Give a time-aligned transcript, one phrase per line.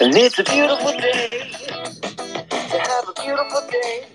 [0.00, 4.06] And it's a beautiful day to have a beautiful day.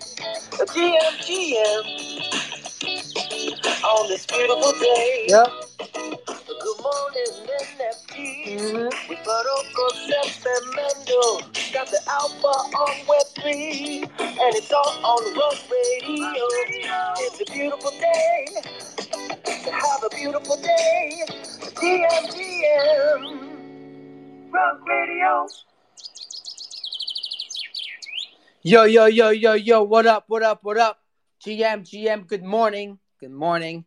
[0.61, 2.08] A GM, GM.
[3.83, 5.25] On this beautiful day.
[5.29, 5.48] Yep.
[6.48, 9.09] Good morning, NFT.
[9.09, 11.48] With Barocco, Seth, and Mando.
[11.73, 14.04] Got the Alpha on Web3.
[14.21, 16.48] And it's all on Rug Radio.
[17.20, 18.46] It's a beautiful day
[19.66, 21.21] to have a beautiful day.
[21.62, 23.50] GM, GM.
[24.52, 25.48] Rug Radio.
[28.70, 30.99] Yo, yo, yo, yo, yo, what up, what up, what up?
[31.41, 32.99] GM, GM, good morning.
[33.17, 33.85] Good morning.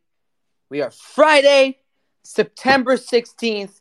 [0.70, 1.80] We are Friday,
[2.22, 3.78] September 16th.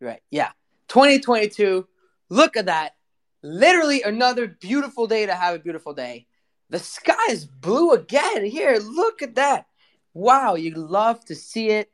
[0.00, 0.50] Right, yeah,
[0.90, 1.88] 2022.
[2.28, 2.94] Look at that.
[3.42, 6.28] Literally another beautiful day to have a beautiful day.
[6.70, 8.44] The sky is blue again.
[8.44, 9.66] Here, look at that.
[10.14, 11.90] Wow, you love to see it.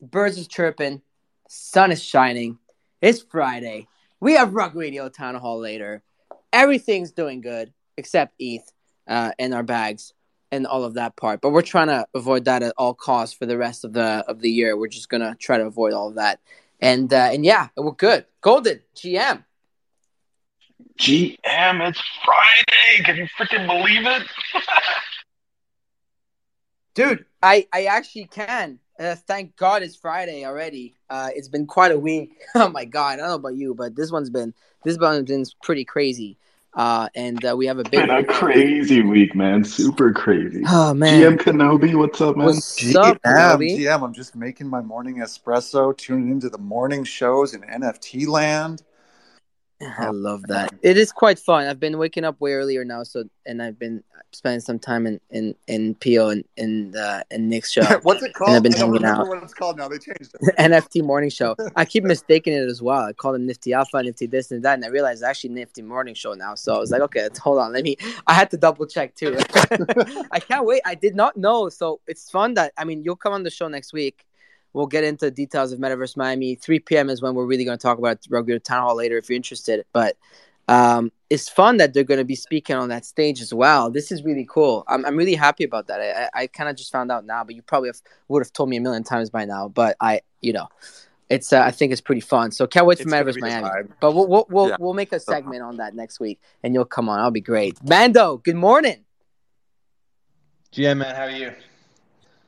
[0.00, 1.02] Birds is chirping.
[1.48, 2.60] Sun is shining.
[3.00, 3.88] It's Friday.
[4.20, 6.04] We have Rug Radio Town Hall later.
[6.52, 8.72] Everything's doing good except ETH
[9.06, 10.14] uh, and our bags
[10.50, 11.42] and all of that part.
[11.42, 14.40] But we're trying to avoid that at all costs for the rest of the of
[14.40, 14.76] the year.
[14.76, 16.40] We're just gonna try to avoid all of that.
[16.80, 18.24] And uh, and yeah, we're good.
[18.40, 19.44] Golden GM.
[20.98, 23.04] GM, it's Friday.
[23.04, 24.22] Can you freaking believe it?
[26.94, 28.78] Dude, I I actually can.
[28.98, 30.96] Uh, thank God it's Friday already.
[31.08, 32.32] Uh, it's been quite a week.
[32.56, 34.54] Oh my God, I don't know about you, but this one's been
[34.84, 36.38] this one's been pretty crazy.
[36.74, 39.64] Uh, and uh, we have a big Been a crazy week, man.
[39.64, 40.62] Super crazy.
[40.68, 42.46] Oh man, GM Kenobi, what's up, man?
[42.46, 47.54] what's up, GM, GM, I'm just making my morning espresso, tuning into the morning shows
[47.54, 48.82] in NFT land.
[49.80, 50.74] I love that.
[50.82, 51.66] It is quite fun.
[51.66, 55.20] I've been waking up way earlier now, so and I've been spending some time in
[55.30, 58.48] in in Pio and in uh, in Nick's show, What's it called?
[58.48, 59.28] And I've been I don't hanging remember out.
[59.28, 59.88] what it's called now.
[59.88, 60.56] They changed it.
[60.58, 61.56] NFT morning show.
[61.76, 63.02] I keep mistaking it as well.
[63.02, 65.82] I call it Nifty Alpha, Nifty this and that, and I realized it's actually Nifty
[65.82, 66.54] Morning Show now.
[66.54, 67.72] So I was like, okay, hold on.
[67.72, 67.96] Let me.
[68.26, 69.38] I had to double check too.
[70.32, 70.82] I can't wait.
[70.84, 71.68] I did not know.
[71.68, 74.24] So it's fun that I mean, you'll come on the show next week.
[74.72, 76.54] We'll get into details of Metaverse Miami.
[76.54, 77.10] 3 p.m.
[77.10, 79.84] is when we're really going to talk about Rugby Town Hall later if you're interested.
[79.92, 80.16] But
[80.68, 83.90] um, it's fun that they're going to be speaking on that stage as well.
[83.90, 84.84] This is really cool.
[84.86, 86.00] I'm, I'm really happy about that.
[86.00, 88.52] I, I, I kind of just found out now, but you probably have, would have
[88.52, 89.68] told me a million times by now.
[89.68, 90.68] But I, you know,
[91.30, 92.50] it's uh, I think it's pretty fun.
[92.50, 93.68] So can't wait for Metaverse Miami.
[93.68, 93.88] vibe.
[94.00, 94.76] But we'll we'll we'll, Yeah.
[94.78, 97.20] we'll make a segment on that next week, and you'll come on.
[97.20, 97.82] I'll be great.
[97.84, 99.04] Mando, good morning.
[100.72, 101.52] GM man, how are you?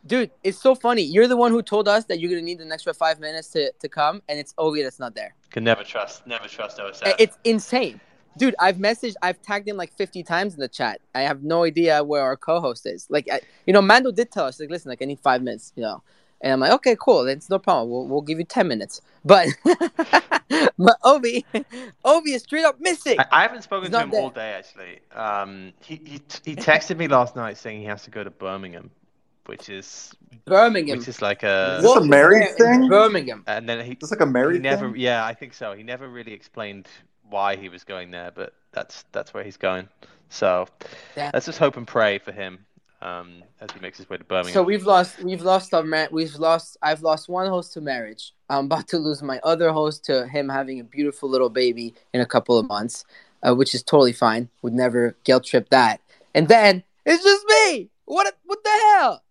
[0.06, 1.02] Dude, it's so funny.
[1.02, 3.72] You're the one who told us that you're gonna need an extra five minutes to,
[3.72, 5.34] to come, and it's Ovi that's not there.
[5.50, 7.14] Can never trust, never trust OSF.
[7.18, 8.00] It's insane.
[8.38, 11.00] Dude, I've messaged, I've tagged him like 50 times in the chat.
[11.14, 13.06] I have no idea where our co-host is.
[13.10, 15.72] Like, I, you know, Mando did tell us, like, listen, like, I need five minutes,
[15.74, 16.02] you know.
[16.40, 17.24] And I'm like, okay, cool.
[17.24, 17.90] That's no problem.
[17.90, 19.02] We'll, we'll give you 10 minutes.
[19.24, 21.44] But, but Ovi,
[22.04, 23.18] Ovi is straight up missing.
[23.18, 24.22] I, I haven't spoken He's to him there.
[24.22, 25.00] all day actually.
[25.14, 28.90] Um, he, he he texted me last night saying he has to go to Birmingham,
[29.50, 30.14] which is
[30.46, 30.98] Birmingham.
[30.98, 32.88] which is like a Is this a What married is thing?
[32.88, 33.42] Birmingham.
[33.46, 35.00] and then he Is this like a he married never thing?
[35.00, 35.72] yeah I think so.
[35.74, 36.86] He never really explained
[37.28, 39.88] why he was going there, but that's that's where he's going.
[40.28, 40.66] So
[41.16, 41.32] Damn.
[41.34, 42.64] let's just hope and pray for him
[43.02, 44.52] um, as he makes his way to Birmingham.
[44.52, 46.08] So we've lost, we've lost our man.
[46.12, 46.76] We've lost.
[46.82, 48.32] I've lost one host to marriage.
[48.48, 52.20] I'm about to lose my other host to him having a beautiful little baby in
[52.20, 53.04] a couple of months,
[53.42, 54.48] uh, which is totally fine.
[54.62, 56.00] Would never guilt trip that.
[56.34, 57.90] And then it's just me.
[58.04, 58.32] What?
[58.44, 59.22] What the hell?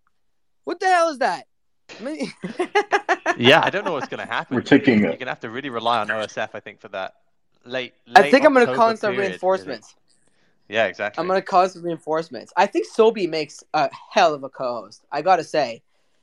[0.70, 1.48] What the hell is that?
[1.98, 2.32] I mean-
[3.36, 4.54] yeah, I don't know what's going to happen.
[4.54, 7.14] We're taking You're going to have to really rely on OSF, I think, for that
[7.64, 7.92] late.
[8.14, 9.28] I late think I'm gonna call in some period, really.
[9.30, 9.96] reinforcements.
[10.68, 11.20] Yeah, exactly.
[11.20, 12.52] I'm gonna call some reinforcements.
[12.56, 15.04] I think Sobi makes a hell of a co-host.
[15.10, 15.82] I gotta say.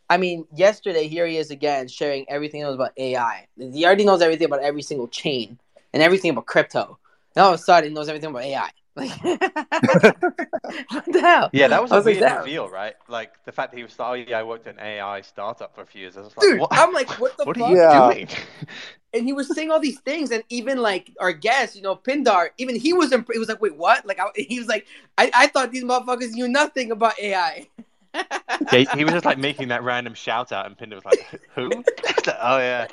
[0.10, 3.48] I mean, yesterday here he is again sharing everything he knows about AI.
[3.58, 5.60] He already knows everything about every single chain
[5.92, 6.98] and everything about crypto.
[7.36, 8.70] And all of a sudden, he knows everything about AI.
[8.98, 11.50] Like, what the hell?
[11.54, 12.96] Yeah, that was I a was like, weird that- reveal, right?
[13.08, 15.74] Like the fact that he was like, oh yeah, I worked at an AI startup
[15.76, 16.18] for a few years.
[16.18, 16.70] I was like, Dude, what?
[16.72, 17.68] I'm like, what the what fuck?
[17.68, 18.14] are you Yeah.
[18.14, 18.28] doing?
[19.14, 22.50] and he was saying all these things, and even like our guest, you know, Pindar,
[22.58, 24.06] even he was imp- he was like, wait, what?
[24.06, 27.68] Like, I, he was like, I, I thought these motherfuckers knew nothing about AI.
[28.14, 28.24] yeah,
[28.72, 31.70] he- he was just like making that random shout out, and Pindar was like, who?
[32.40, 32.88] oh yeah.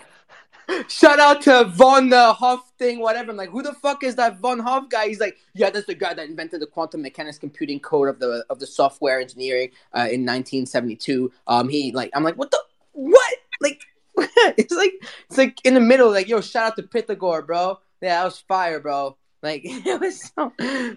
[0.88, 3.30] Shout out to Von Hoff thing, whatever.
[3.30, 5.08] I'm like, who the fuck is that Von Hoff guy?
[5.08, 8.44] He's like, yeah, that's the guy that invented the quantum mechanics computing code of the
[8.50, 11.32] of the software engineering uh, in 1972.
[11.46, 12.60] Um, he like, I'm like, what the
[12.92, 13.34] what?
[13.60, 13.82] Like,
[14.16, 14.92] it's like
[15.28, 16.10] it's like in the middle.
[16.10, 17.78] Like, yo, shout out to Pythagore, bro.
[18.00, 19.16] Yeah, that was fire, bro.
[19.42, 20.52] Like it was so.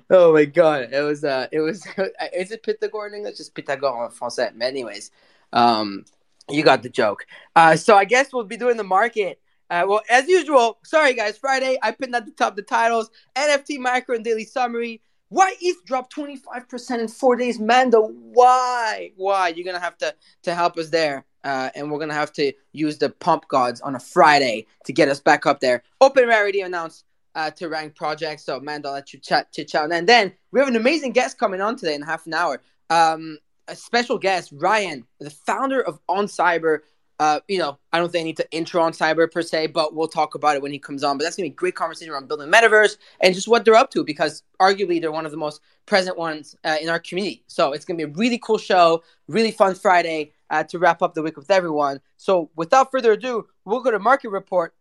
[0.09, 1.23] Oh my god, it was.
[1.23, 1.85] Uh, it was.
[2.33, 3.37] Is it Pythagore in English?
[3.37, 4.51] Just Pythagore français.
[4.57, 5.11] But anyways,
[5.51, 6.05] um,
[6.49, 7.27] you got the joke.
[7.55, 11.37] Uh, so I guess we'll be doing the market Uh, well, as usual, sorry guys,
[11.37, 15.01] Friday, I pinned at the top the titles NFT Micro and Daily Summary.
[15.29, 17.59] Why ETH dropped 25% in four days?
[17.59, 19.11] Mando, why?
[19.17, 19.49] Why?
[19.49, 21.25] You're going to have to to help us there.
[21.43, 24.93] Uh, and we're going to have to use the pump gods on a Friday to
[24.93, 25.83] get us back up there.
[26.01, 27.05] OpenRarity announced
[27.35, 28.43] uh, to rank projects.
[28.43, 29.91] So, Mando, I'll let you chat, chit chat.
[29.91, 32.61] And then we have an amazing guest coming on today in half an hour.
[32.89, 33.37] Um,
[33.67, 36.79] a special guest, Rayan, the founder of onCyber.
[37.19, 40.07] Uh, you know, I don't think I need to intro onCyber per se, but we'll
[40.07, 41.17] talk about it when he comes on.
[41.17, 43.89] But that's gonna be a great conversation around building metaverse and just what they're up
[43.91, 47.43] to because arguably they're one of the most present ones uh, in our community.
[47.47, 51.15] So it's gonna be a really cool show, really fun Friday uh, to wrap up
[51.15, 52.01] the week with everyone.
[52.17, 54.75] So without further ado, we'll go to market report,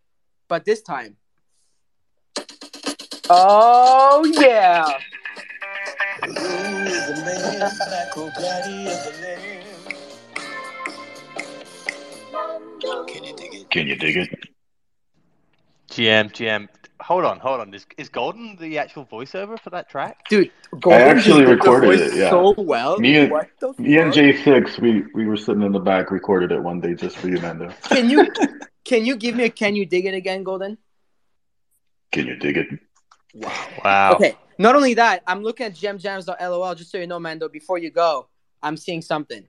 [0.49, 1.17] but this time,
[3.31, 4.99] oh yeah,
[13.09, 13.71] Can you dig it?
[13.71, 14.31] Can you dig it?
[15.91, 16.69] GM, GM.
[17.01, 17.75] Hold on, hold on.
[17.75, 20.27] Is, is Golden the actual voiceover for that track?
[20.29, 20.51] dude,
[20.87, 22.31] I actually did the recorded voice it, yeah.
[22.31, 22.99] so well.
[22.99, 23.31] Me and-
[23.79, 24.13] Me and?
[24.13, 27.39] J6, we, we were sitting in the back, recorded it one day just for you,
[27.41, 27.73] Mando.
[27.89, 28.27] Can you
[28.85, 30.79] can you give me a can you dig it again, Golden?
[32.13, 32.67] Can you dig it?
[33.35, 33.67] Wow.
[33.85, 34.13] Wow.
[34.15, 34.37] Okay.
[34.59, 37.49] Not only that, I'm looking at gemjams.lol just so you know, Mando.
[37.49, 38.29] Before you go,
[38.63, 39.47] I'm seeing something.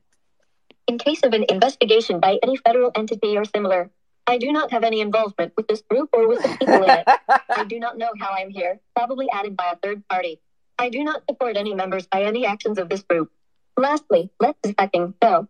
[0.87, 3.91] In case of an investigation by any federal entity or similar,
[4.25, 7.07] I do not have any involvement with this group or with the people in it.
[7.49, 10.39] I do not know how I am here, probably added by a third party.
[10.79, 13.31] I do not support any members by any actions of this group.
[13.77, 15.47] Lastly, let's hacking go.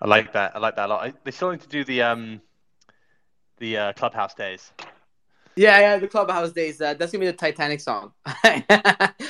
[0.00, 0.54] I like that.
[0.54, 1.04] I like that a lot.
[1.04, 2.40] I, they still need to do the um
[3.58, 4.72] the uh, clubhouse days.
[5.56, 6.80] yeah, yeah, the clubhouse days.
[6.80, 8.12] Uh, that's gonna be the Titanic song.
[8.26, 8.62] All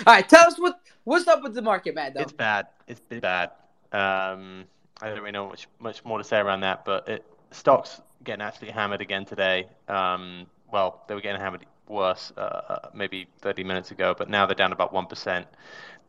[0.07, 2.21] right, tell us what what's up with the market, Mando.
[2.21, 2.67] It's bad.
[2.87, 3.51] It's been bad.
[3.95, 4.65] Um,
[5.01, 8.43] I don't really know much much more to say around that, but it, stocks getting
[8.43, 9.69] absolutely hammered again today.
[9.89, 14.55] Um, well, they were getting hammered worse uh, maybe 30 minutes ago, but now they're
[14.55, 15.47] down about one percent.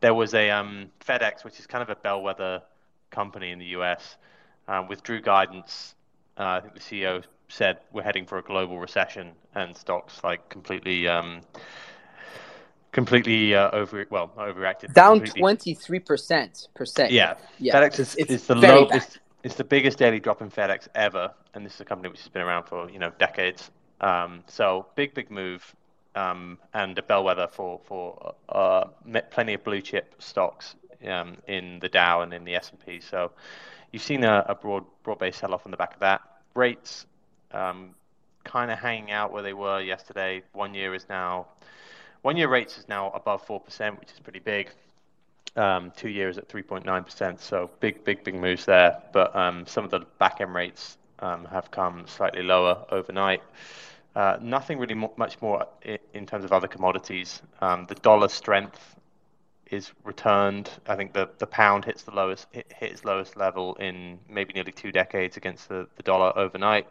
[0.00, 2.62] There was a um, FedEx, which is kind of a bellwether
[3.10, 4.16] company in the U.S.,
[4.68, 5.94] um, withdrew guidance.
[6.36, 10.48] Uh, I think the CEO said we're heading for a global recession, and stocks like
[10.48, 11.40] completely, um,
[12.96, 14.94] completely uh, over well overreacted.
[14.94, 17.12] Down twenty three percent percent.
[17.12, 17.76] yeah, yeah.
[17.76, 18.88] FedEx is, it's is the low.
[18.90, 22.20] It's, it's the biggest daily drop in FedEx ever, and this is a company which
[22.20, 23.70] has been around for you know decades.
[24.00, 25.62] Um, so big, big move,
[26.14, 28.86] um, and a bellwether for for uh,
[29.30, 30.74] plenty of blue chip stocks
[31.06, 33.00] um, in the Dow and in the S and P.
[33.00, 33.30] So
[33.92, 36.22] you've seen a, a broad broad based sell off on the back of that.
[36.54, 37.04] Rates
[37.52, 37.90] um,
[38.44, 40.42] kind of hanging out where they were yesterday.
[40.54, 41.48] One year is now
[42.22, 44.70] one year rates is now above four percent, which is pretty big.
[45.54, 49.00] Um, two years at 3.9%, so big, big, big moves there.
[49.14, 53.42] But um, some of the back end rates um, have come slightly lower overnight.
[54.14, 57.42] Uh, nothing really mo- much more in, in terms of other commodities.
[57.62, 58.96] Um, the dollar strength
[59.70, 60.70] is returned.
[60.86, 64.52] I think the, the pound hits the lowest hit, hit its lowest level in maybe
[64.54, 66.86] nearly two decades against the, the dollar overnight.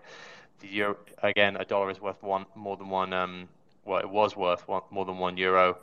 [0.59, 3.13] The euro again, a dollar is worth one more than one.
[3.13, 3.47] Um,
[3.85, 5.77] well, it was worth one, more than one euro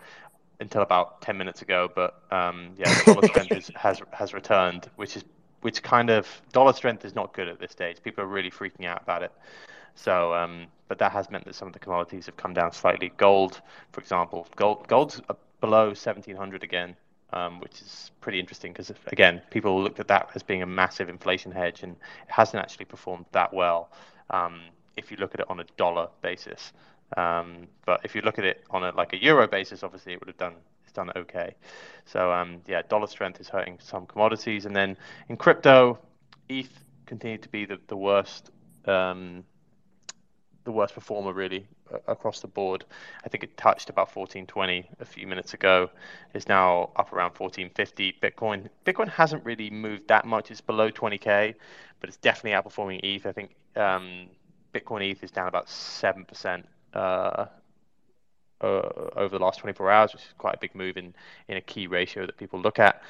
[0.61, 4.89] until about 10 minutes ago, but um, yeah, the dollar strength is, has has returned,
[4.97, 5.25] which is
[5.63, 8.03] which kind of dollar strength is not good at this stage.
[8.03, 9.33] People are really freaking out about it.
[9.95, 13.13] So, um, but that has meant that some of the commodities have come down slightly.
[13.17, 13.61] Gold,
[13.93, 15.21] for example, gold gold's
[15.61, 16.97] below 1700 again,
[17.33, 21.09] um, which is pretty interesting because again, people looked at that as being a massive
[21.09, 23.91] inflation hedge, and it hasn't actually performed that well
[24.31, 24.61] um,
[24.97, 26.73] if you look at it on a dollar basis.
[27.17, 30.21] Um, but if you look at it on a like a euro basis, obviously it
[30.21, 30.55] would have done
[30.85, 31.55] it's done okay.
[32.05, 34.97] So um, yeah, dollar strength is hurting some commodities, and then
[35.29, 35.99] in crypto,
[36.49, 38.51] ETH continued to be the the worst
[38.87, 39.45] um,
[40.65, 42.85] the worst performer really uh, across the board.
[43.25, 45.91] I think it touched about 1420 a few minutes ago.
[46.35, 48.17] It's now up around 1450.
[48.23, 50.51] Bitcoin Bitcoin hasn't really moved that much.
[50.51, 51.55] It's below 20k,
[52.01, 53.27] but it's definitely outperforming ETH.
[53.27, 54.29] I think um,
[54.75, 57.47] Bitcoin ETH is down about seven percent uh,
[58.61, 61.15] uh, over the last 24 hours, which is quite a big move in
[61.49, 63.03] in a key ratio that people look at.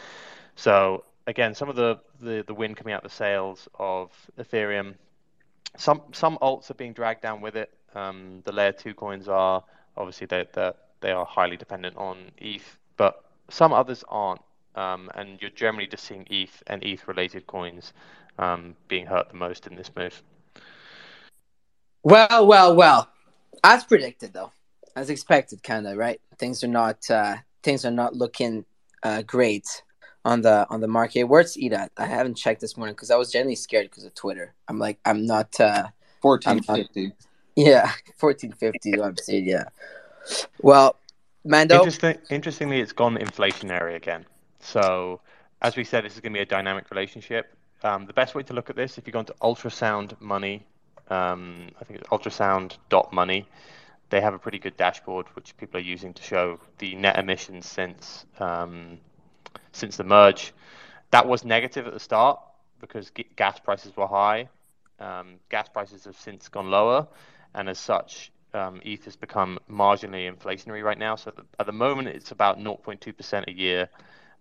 [0.57, 4.95] So again, some of the the, the win coming out the sales of Ethereum.
[5.77, 7.71] Some some alts are being dragged down with it.
[7.95, 9.65] Um, the layer two coins are
[9.97, 14.41] obviously they they they are highly dependent on ETH, but some others aren't.
[14.75, 17.93] Um, and you're generally just seeing ETH and ETH related coins
[18.39, 20.23] um, being hurt the most in this move.
[22.03, 23.12] Well, well, well.
[23.65, 24.53] As predicted, though,
[24.97, 26.21] as expected, kind of right.
[26.39, 28.65] Things are not uh, things are not looking
[29.03, 29.83] uh, great
[30.25, 31.25] on the on the market.
[31.25, 31.93] Where's ETH at?
[31.97, 34.55] I haven't checked this morning because I was genuinely scared because of Twitter.
[34.69, 35.89] I'm like, I'm not uh,
[36.23, 37.13] Fourteen fifty.
[37.57, 39.03] Yeah, fourteen fifty.
[39.03, 39.47] I'm seeing.
[39.47, 39.65] Yeah.
[40.63, 40.97] Well,
[41.45, 41.79] Mando.
[41.79, 44.25] Interesting, interestingly, it's gone inflationary again.
[44.61, 45.21] So,
[45.61, 47.57] as we said, this is going to be a dynamic relationship.
[47.83, 50.65] Um, the best way to look at this, if you go into ultrasound money,
[51.09, 53.47] um, I think it's ultrasound dot money,
[54.11, 57.67] they have a pretty good dashboard which people are using to show the net emissions
[57.67, 58.99] since um,
[59.73, 60.53] since the merge.
[61.11, 62.41] That was negative at the start
[62.81, 64.49] because g- gas prices were high.
[65.01, 67.07] Um, gas prices have since gone lower,
[67.55, 71.17] and as such, um, ETH has become marginally inflationary right now.
[71.17, 73.89] So at the, at the moment, it's about 0.2% a year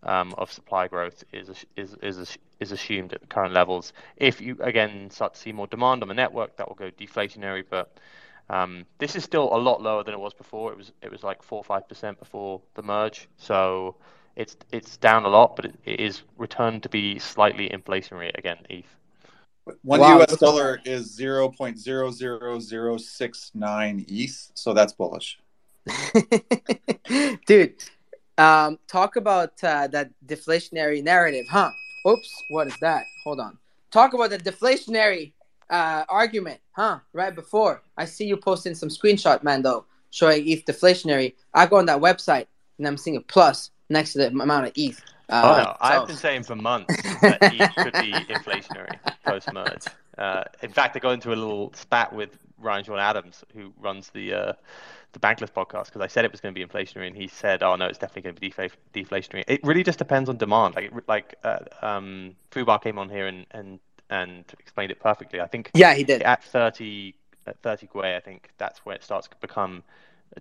[0.04, 3.94] of supply growth is is is is assumed at the current levels.
[4.18, 7.64] If you again start to see more demand on the network, that will go deflationary.
[7.70, 7.98] But
[8.50, 10.72] um, this is still a lot lower than it was before.
[10.72, 13.28] It was it was like four or five percent before the merge.
[13.38, 13.96] So
[14.36, 18.58] it's it's down a lot, but it, it is returned to be slightly inflationary again.
[18.70, 18.86] ETH.
[19.84, 20.22] One Wow.
[20.22, 25.40] US dollar is zero point zero zero zero six nine ETH, so that's bullish.
[27.46, 27.84] Dude,
[28.42, 31.72] um, talk about uh, that deflationary narrative, huh?
[32.08, 33.04] Oops, what is that?
[33.24, 33.58] Hold on.
[33.92, 35.34] Talk about the deflationary
[35.70, 37.00] uh, argument, huh?
[37.14, 41.34] Right before I see you posting some screenshot, Mando, showing ETH deflationary.
[41.54, 44.74] I go on that website and I'm seeing a plus next to the amount of
[44.76, 45.00] ETH.
[45.30, 45.78] Oh, Uh, no.
[45.80, 49.86] I've been saying for months that ETH could be inflationary post merge.
[50.18, 54.10] Uh, in fact, I got into a little spat with Ryan Sean Adams, who runs
[54.10, 54.54] the uh,
[55.14, 57.64] the Bankless podcast, because I said it was going to be inflationary, and he said,
[57.64, 60.76] "Oh no, it's definitely going to be defla- deflationary." It really just depends on demand.
[60.76, 65.42] Like like uh, um, Fubar came on here and and and explained it perfectly.
[65.42, 66.22] I think yeah, he did.
[66.22, 67.16] at 30
[67.48, 69.84] at 30 Gwei, I think that's where it starts to become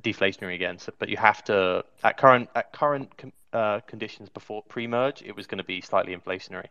[0.01, 0.79] deflationary again.
[0.79, 3.11] So, but you have to at current at current
[3.53, 6.69] uh, conditions before pre-merge, it was going to be slightly inflationary.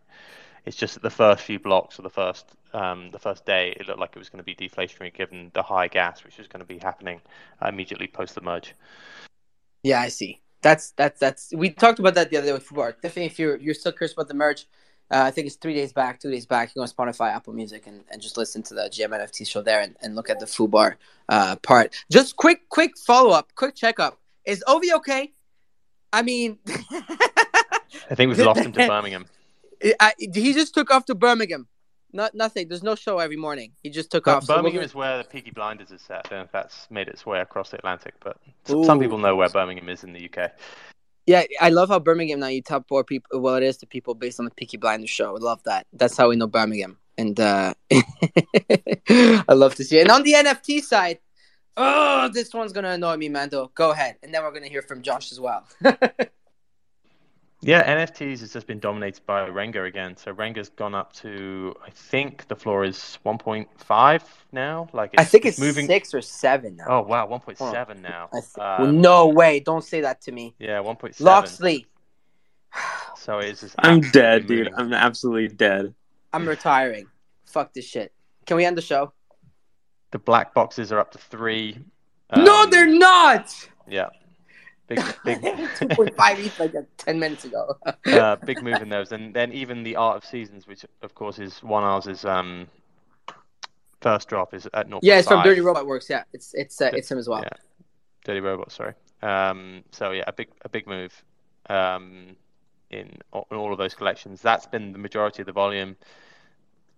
[0.65, 3.87] It's just that the first few blocks or the first um, the first day, it
[3.87, 6.59] looked like it was going to be deflationary given the high gas, which was going
[6.59, 7.19] to be happening
[7.61, 8.75] uh, immediately post the merge.
[9.83, 10.41] Yeah, I see.
[10.61, 11.53] That's that's that's.
[11.55, 12.93] We talked about that the other day with Fubar.
[12.93, 14.67] Definitely, if you're you're still curious about the merge,
[15.11, 16.69] uh, I think it's three days back, two days back.
[16.69, 19.61] You go on Spotify, Apple Music, and, and just listen to the GM NFT show
[19.61, 20.95] there and, and look at the Fubar
[21.29, 21.95] uh, part.
[22.11, 24.19] Just quick, quick follow up, quick checkup.
[24.45, 25.33] Is Ovi okay?
[26.13, 29.25] I mean, I think we've lost him to Birmingham.
[29.99, 31.67] I, he just took off to Birmingham.
[32.11, 32.67] Not nothing.
[32.67, 33.73] There's no show every morning.
[33.83, 34.47] He just took But off.
[34.47, 36.25] Birmingham we're- is where the Peaky Blinders is set.
[36.25, 39.19] I don't know if that's made its way across the Atlantic, but s- some people
[39.19, 40.51] know where Birmingham is in the UK.
[41.27, 43.39] Yeah, I love how Birmingham now you tell poor people.
[43.39, 45.35] Well, it is to people based on the Peaky Blinders show.
[45.35, 45.85] I love that.
[45.93, 47.75] That's how we know Birmingham, and uh,
[49.09, 50.01] I love to see it.
[50.01, 51.19] And on the NFT side,
[51.77, 53.71] oh, this one's gonna annoy me, Mando.
[53.75, 55.67] Go ahead, and then we're gonna hear from Josh as well.
[57.61, 60.15] Yeah, NFTs has just been dominated by Renga again.
[60.15, 64.21] So Renga's gone up to, I think the floor is 1.5
[64.53, 64.87] now.
[64.93, 66.85] Like I think it's moving six or seven now.
[66.87, 68.29] Oh wow, 1.7 now.
[68.31, 69.59] Th- Um, no way!
[69.59, 71.19] Don't say that to me, Yeah, 1.7.
[71.21, 71.85] Loxley.
[73.17, 74.71] So it's just I'm absolutely dead, dude.
[74.77, 75.93] I'm absolutely dead.
[76.31, 77.05] I'm retiring.
[77.45, 78.13] Fuck this shit.
[78.45, 79.11] Can we end the show?
[80.11, 81.77] The black boxes are up to three.
[82.35, 83.53] no, Um, they're not.
[83.89, 84.07] Yeah,
[84.89, 87.77] big, big, Two point five each like uh, ten minutes ago.
[88.07, 91.39] uh, big move in those, and then even the Art of Seasons, which of course
[91.39, 92.67] is one ours is um
[94.01, 94.99] first drop is at 0.5.
[95.01, 96.09] yeah, it's from Dirty Robot Works.
[96.09, 97.41] Yeah, it's it's uh, it's him as well.
[97.41, 97.57] Yeah,
[98.25, 98.71] Dirty Robot.
[98.71, 98.93] Sorry.
[99.21, 101.23] Um, so yeah, a big a big move
[101.69, 102.35] um,
[102.89, 103.11] in,
[103.51, 104.41] in all of those collections.
[104.41, 105.95] That's been the majority of the volume.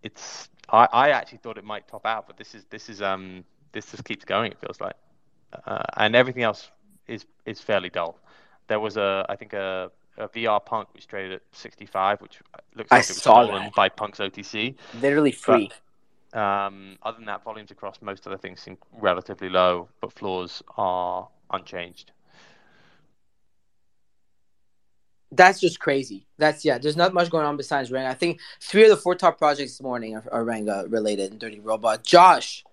[0.03, 3.43] It's I, I actually thought it might top out, but this is this is um
[3.71, 4.51] this just keeps going.
[4.51, 4.95] It feels like,
[5.65, 6.69] uh, and everything else
[7.07, 8.17] is is fairly dull.
[8.67, 12.39] There was a I think a, a VR Punk which traded at 65, which
[12.75, 13.75] looks I like it was stolen that.
[13.75, 14.75] by Punk's OTC.
[15.01, 15.71] Literally free.
[16.33, 21.27] Um, other than that, volumes across most other things seem relatively low, but floors are
[21.51, 22.11] unchanged.
[25.33, 26.27] That's just crazy.
[26.37, 26.77] That's yeah.
[26.77, 28.07] There's not much going on besides Renga.
[28.07, 31.39] I think three of the four top projects this morning are, are Renga related and
[31.39, 32.03] Dirty Robot.
[32.03, 32.65] Josh,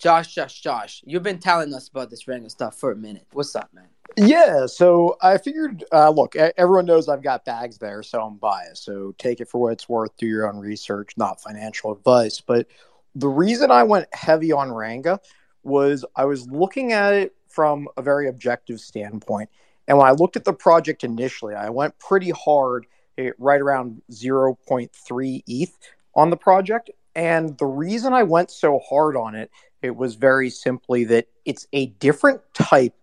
[0.00, 1.02] Josh, Josh, Josh.
[1.06, 3.26] You've been telling us about this Renga stuff for a minute.
[3.32, 3.88] What's up, man?
[4.16, 8.82] Yeah, so I figured, uh, look, everyone knows I've got bags there, so I'm biased.
[8.82, 12.40] So take it for what it's worth, do your own research, not financial advice.
[12.40, 12.66] But
[13.14, 15.18] the reason I went heavy on Renga
[15.62, 19.50] was I was looking at it from a very objective standpoint.
[19.86, 22.86] And when I looked at the project initially, I went pretty hard,
[23.18, 25.76] eh, right around 0.3 ETH
[26.14, 26.90] on the project.
[27.14, 29.50] And the reason I went so hard on it,
[29.82, 32.94] it was very simply that it's a different type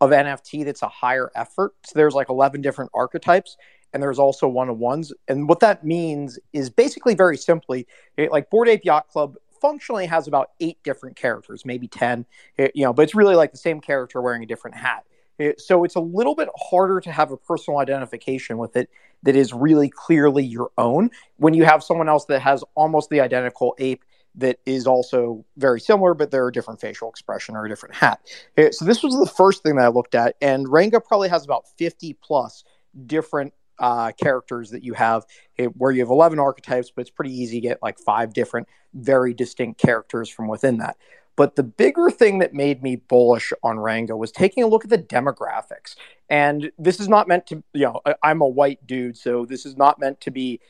[0.00, 1.72] of NFT that's a higher effort.
[1.84, 3.56] So there's like 11 different archetypes,
[3.92, 5.12] and there's also one on ones.
[5.28, 7.86] And what that means is basically very simply,
[8.16, 12.26] it, like Bored Ape Yacht Club functionally has about eight different characters, maybe ten.
[12.58, 15.04] It, you know, but it's really like the same character wearing a different hat.
[15.38, 18.90] It, so it's a little bit harder to have a personal identification with it
[19.24, 23.20] that is really clearly your own when you have someone else that has almost the
[23.20, 24.04] identical ape
[24.36, 28.20] that is also very similar, but they're a different facial expression or a different hat.
[28.58, 31.44] Uh, so this was the first thing that I looked at, and Renga probably has
[31.44, 32.64] about 50 plus
[33.06, 35.24] different uh, characters that you have
[35.58, 38.68] uh, where you have 11 archetypes, but it's pretty easy to get like five different,
[38.94, 40.96] very distinct characters from within that.
[41.36, 44.90] But the bigger thing that made me bullish on Renga was taking a look at
[44.90, 45.96] the demographics.
[46.30, 49.76] And this is not meant to, you know, I'm a white dude, so this is
[49.76, 50.60] not meant to be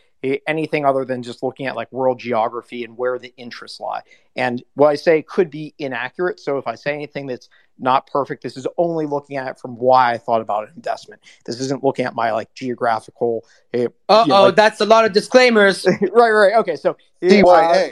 [0.47, 4.03] anything other than just looking at like world geography and where the interests lie.
[4.37, 6.41] And what I say could be inaccurate.
[6.41, 9.77] So if I say anything that's not perfect, this is only looking at it from
[9.77, 11.21] why I thought about an investment.
[11.45, 13.45] This isn't looking at my like geographical.
[13.75, 15.87] Uh oh, you know, like, that's a lot of disclaimers.
[16.13, 16.55] right, right.
[16.55, 17.89] Okay, so uh,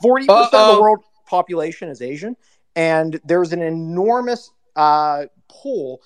[0.00, 2.36] forty uh, percent of the world population is Asian,
[2.76, 6.00] and there's an enormous uh, pull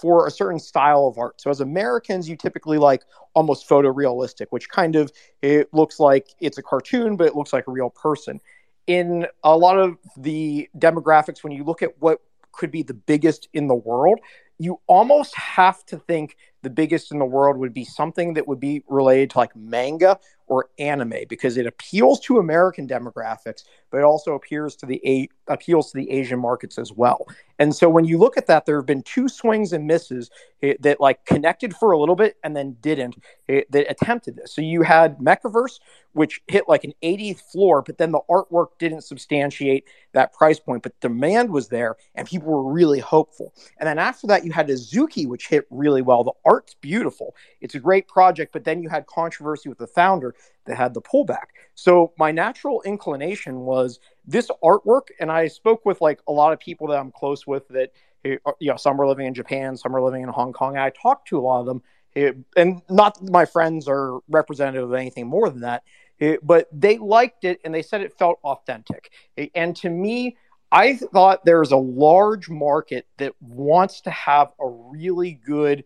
[0.00, 1.40] for a certain style of art.
[1.40, 3.02] So as Americans, you typically like
[3.34, 7.66] almost photorealistic, which kind of it looks like it's a cartoon, but it looks like
[7.66, 8.40] a real person.
[8.86, 12.20] In a lot of the demographics, when you look at what
[12.52, 14.20] could be the biggest in the world,
[14.58, 16.36] you almost have to think
[16.66, 20.18] the biggest in the world would be something that would be related to like manga
[20.48, 25.28] or anime because it appeals to American demographics, but it also appeals to the a-
[25.48, 27.26] appeals to the Asian markets as well.
[27.58, 30.30] And so when you look at that, there have been two swings and misses
[30.60, 33.16] it, eh, that like connected for a little bit and then didn't
[33.48, 34.52] it, eh, that attempted this.
[34.52, 35.80] So you had MekaVerse,
[36.12, 40.82] which hit like an 80th floor, but then the artwork didn't substantiate that price point,
[40.82, 43.52] but demand was there and people were really hopeful.
[43.78, 46.24] And then after that, you had Azuki, which hit really well.
[46.24, 47.34] The art's beautiful.
[47.60, 50.34] It's a great project, but then you had controversy with the founder
[50.64, 51.48] that had the pullback.
[51.74, 56.58] So my natural inclination was this artwork, and I spoke with like a lot of
[56.58, 57.92] people that I'm close with that
[58.24, 60.78] eh, you know some are living in Japan, some are living in Hong Kong.
[60.78, 61.82] I talked to a lot of them,
[62.16, 65.82] eh, and not my friends are representative of anything more than that,
[66.20, 69.10] eh, but they liked it and they said it felt authentic.
[69.54, 70.36] And to me,
[70.72, 75.84] I thought there's a large market that wants to have a really good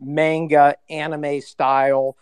[0.00, 2.16] manga anime style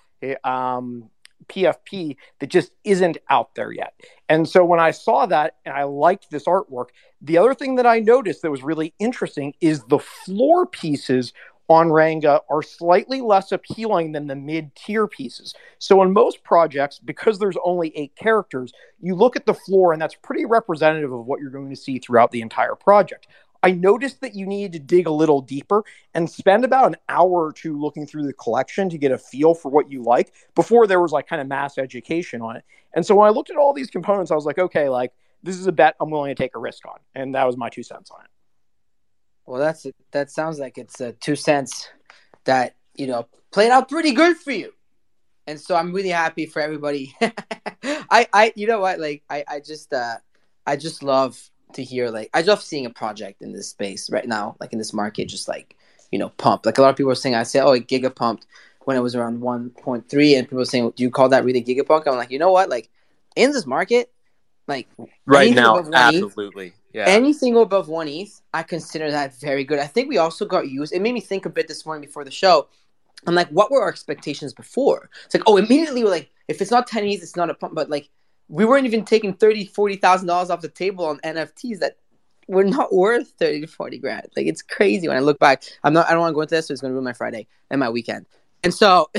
[0.45, 1.11] um,
[1.49, 3.95] PFP that just isn't out there yet.
[4.29, 6.87] And so when I saw that and I liked this artwork,
[7.21, 11.33] the other thing that I noticed that was really interesting is the floor pieces
[11.69, 15.55] on Renga are slightly less appealing than the mid tier pieces.
[15.79, 20.03] So, in most projects, because there's only eight characters, you look at the floor and
[20.03, 23.27] that's pretty representative of what you're going to see throughout the entire project.
[23.63, 27.31] I noticed that you needed to dig a little deeper and spend about an hour
[27.31, 30.87] or two looking through the collection to get a feel for what you like before
[30.87, 32.65] there was like kind of mass education on it.
[32.95, 35.57] And so when I looked at all these components, I was like, okay, like this
[35.57, 36.99] is a bet I'm willing to take a risk on.
[37.15, 38.31] And that was my two cents on it.
[39.47, 41.89] Well, that's that sounds like it's a two cents
[42.45, 44.73] that you know played out pretty good for you,
[45.47, 47.15] and so I'm really happy for everybody.
[47.83, 50.17] I I you know what like I I just uh
[50.65, 54.27] I just love to hear like I love seeing a project in this space right
[54.27, 55.77] now, like in this market, just like
[56.13, 56.65] you know, pump.
[56.67, 58.47] Like a lot of people are saying, I say, oh, it giga pumped
[58.85, 62.07] when it was around 1.3, and people are saying, do you call that really gigapunk?
[62.07, 62.69] I'm like, you know what?
[62.69, 62.91] Like
[63.35, 64.13] in this market,
[64.69, 64.89] like
[65.27, 66.69] right now, absolutely.
[66.69, 67.05] ETH, yeah.
[67.07, 69.79] Anything above one ETH, I consider that very good.
[69.79, 70.93] I think we also got used.
[70.93, 72.69] It made me think a bit this morning before the show.
[73.27, 75.09] I'm like, what were our expectations before?
[75.25, 77.75] It's like, oh, immediately we're like, if it's not 10 ETH, it's not a pump.
[77.75, 78.11] But like,
[78.53, 81.97] we weren't even taking 30 $40,000 off the table on NFTs that
[82.49, 84.29] were not worth 30 to 40 grand.
[84.37, 85.65] Like it's crazy when I look back.
[85.83, 87.47] I'm not I don't want to go into this, so it's gonna ruin my Friday
[87.71, 88.27] and my weekend.
[88.63, 89.11] And so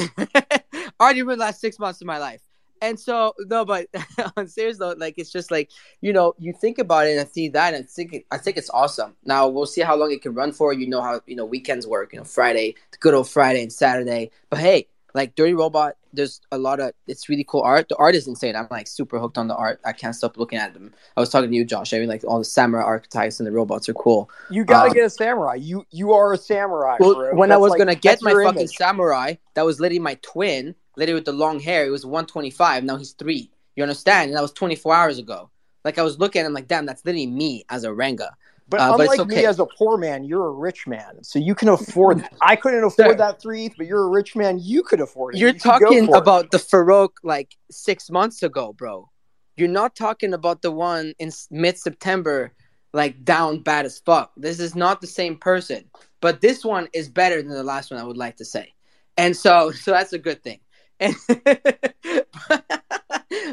[1.02, 2.41] already ruined the last six months of my life.
[2.80, 3.88] And so no, but
[4.38, 7.50] on serious though, like it's just like, you know, you think about it and see
[7.50, 9.15] that and think I think it's awesome.
[9.26, 10.74] Now we'll see how long it can run for.
[10.74, 13.74] You know how you know weekends work, you know, Friday, the good old Friday and
[13.74, 14.30] Saturday.
[14.52, 17.89] But hey, like Dirty Robot, there's a lot of it's really cool art.
[17.89, 18.56] The art is insane.
[18.56, 19.82] I'm like super hooked on the art.
[19.84, 20.93] I can't stop looking at them.
[21.17, 21.93] I was talking to you, Josh.
[21.93, 24.30] I mean, like all the samurai archetypes and the robots are cool.
[24.49, 25.56] You gotta um, get a samurai.
[25.56, 26.97] You you are a samurai.
[26.99, 27.36] Well, bro.
[27.36, 28.76] when that's I was like, gonna get my fucking image.
[28.76, 31.86] samurai, that was literally my twin, literally with the long hair.
[31.86, 32.84] It was 125.
[32.84, 33.49] Now he's three.
[33.76, 34.30] You understand?
[34.30, 35.49] And that was 24 hours ago.
[35.84, 38.30] Like I was looking at him, like, damn, that's literally me as a Renga.
[38.69, 39.36] But uh, unlike but okay.
[39.38, 42.19] me as a poor man, you're a rich man, so you can afford.
[42.19, 42.34] that.
[42.41, 44.60] I couldn't afford that three ETH, but you're a rich man.
[44.60, 45.39] You could afford it.
[45.39, 46.52] You're you talking about it.
[46.52, 49.10] the Farouk like six months ago, bro.
[49.58, 52.54] You're not talking about the one in mid September,
[52.93, 54.32] like down bad as fuck.
[54.38, 55.89] This is not the same person,
[56.21, 57.99] but this one is better than the last one.
[57.99, 58.73] I would like to say,
[59.17, 60.60] and so so that's a good thing.
[60.99, 61.15] And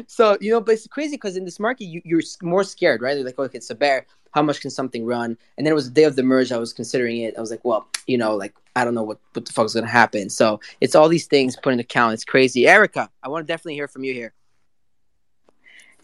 [0.07, 3.15] so you know, but it's crazy because in this market, you, you're more scared, right?
[3.15, 4.07] They're like, okay, it's a bear.
[4.31, 5.37] How much can something run?
[5.57, 6.51] And then it was the day of the merge.
[6.51, 7.37] I was considering it.
[7.37, 9.73] I was like, well, you know, like I don't know what what the fuck is
[9.73, 10.29] gonna happen.
[10.29, 12.13] So it's all these things put into account.
[12.13, 12.67] It's crazy.
[12.67, 14.33] Erica, I want to definitely hear from you here.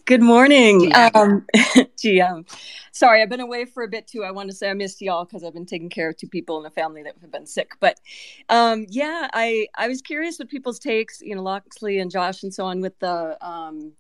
[0.08, 1.16] Good morning, GM.
[1.16, 1.46] Um,
[1.98, 2.50] GM.
[2.94, 4.24] Sorry, I've been away for a bit too.
[4.24, 6.56] I want to say I missed y'all because I've been taking care of two people
[6.56, 7.72] in the family that have been sick.
[7.82, 8.00] But
[8.48, 12.54] um, yeah, I I was curious with people's takes, you know, Loxley and Josh and
[12.54, 13.92] so on with the um,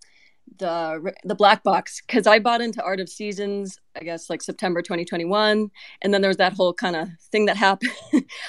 [0.57, 4.81] the the black box because I bought into Art of Seasons, I guess like September
[4.81, 5.69] 2021,
[6.01, 7.91] and then there was that whole kind of thing that happened.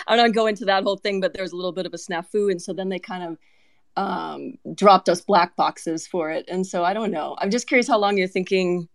[0.06, 1.98] I don't go into that whole thing, but there was a little bit of a
[1.98, 3.38] snafu, and so then they kind of
[3.98, 6.44] um, dropped us black boxes for it.
[6.48, 7.36] And so I don't know.
[7.38, 8.88] I'm just curious how long you're thinking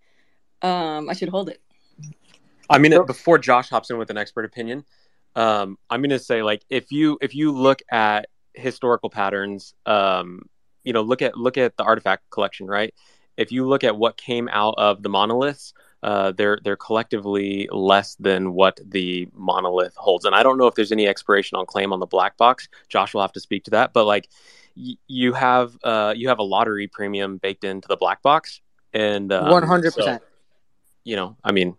[0.61, 1.61] um, I should hold it.
[2.69, 4.85] I mean, before Josh hops in with an expert opinion,
[5.35, 10.43] um, I'm going to say like if you if you look at historical patterns, um,
[10.83, 12.93] you know, look at look at the RTFKT collection, right?
[13.37, 18.15] If you look at what came out of the monoliths, uh, they're they're collectively less
[18.15, 20.25] than what the monolith holds.
[20.25, 22.67] And I don't know if there's any expiration on claim on the black box.
[22.89, 24.29] Josh will have to speak to that, but like
[24.75, 28.61] you have uh, you have a lottery premium baked into the black box,
[28.93, 30.21] and um, one hundred percent.
[31.05, 31.75] You know, I mean,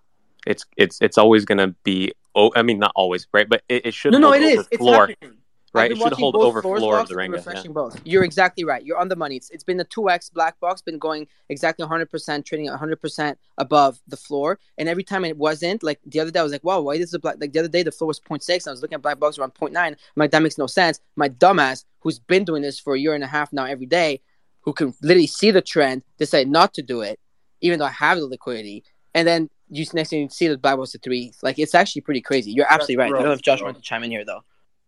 [0.47, 2.13] it's it's it's always going to be.
[2.37, 3.49] Oh, I mean, not always, right?
[3.49, 4.13] But it, it should.
[4.13, 4.67] No, no, it is.
[4.71, 5.07] It's floor.
[5.07, 5.39] Happening
[5.75, 5.91] right?
[5.91, 7.33] It should hold over floor of the ring.
[7.33, 7.75] Refreshing yeah.
[7.75, 8.01] both.
[8.05, 8.85] You're exactly right.
[8.85, 9.37] You're on the money.
[9.37, 13.01] It's, it's been the two X black box, been going exactly 100 percent, trading 100
[13.01, 14.59] percent above the floor.
[14.79, 17.11] And every time it wasn't, like the other day, I was like, wow, why is
[17.11, 17.37] the black?
[17.41, 18.67] Like the other day, the floor was 0.6.
[18.67, 19.77] I was looking at black box around 0.9.
[19.77, 21.01] I'm like, that makes no sense.
[21.17, 24.21] My dumbass, who's been doing this for a year and a half now, every day,
[24.61, 27.21] who can literally see the trend, decide not to do it,
[27.61, 28.85] even though I have the liquidity.
[29.15, 31.33] And then you next thing you see the black box at three.
[31.43, 32.53] Like it's actually pretty crazy.
[32.53, 33.13] You're absolutely right.
[33.13, 34.43] I don't know if Josh wants to chime in here though.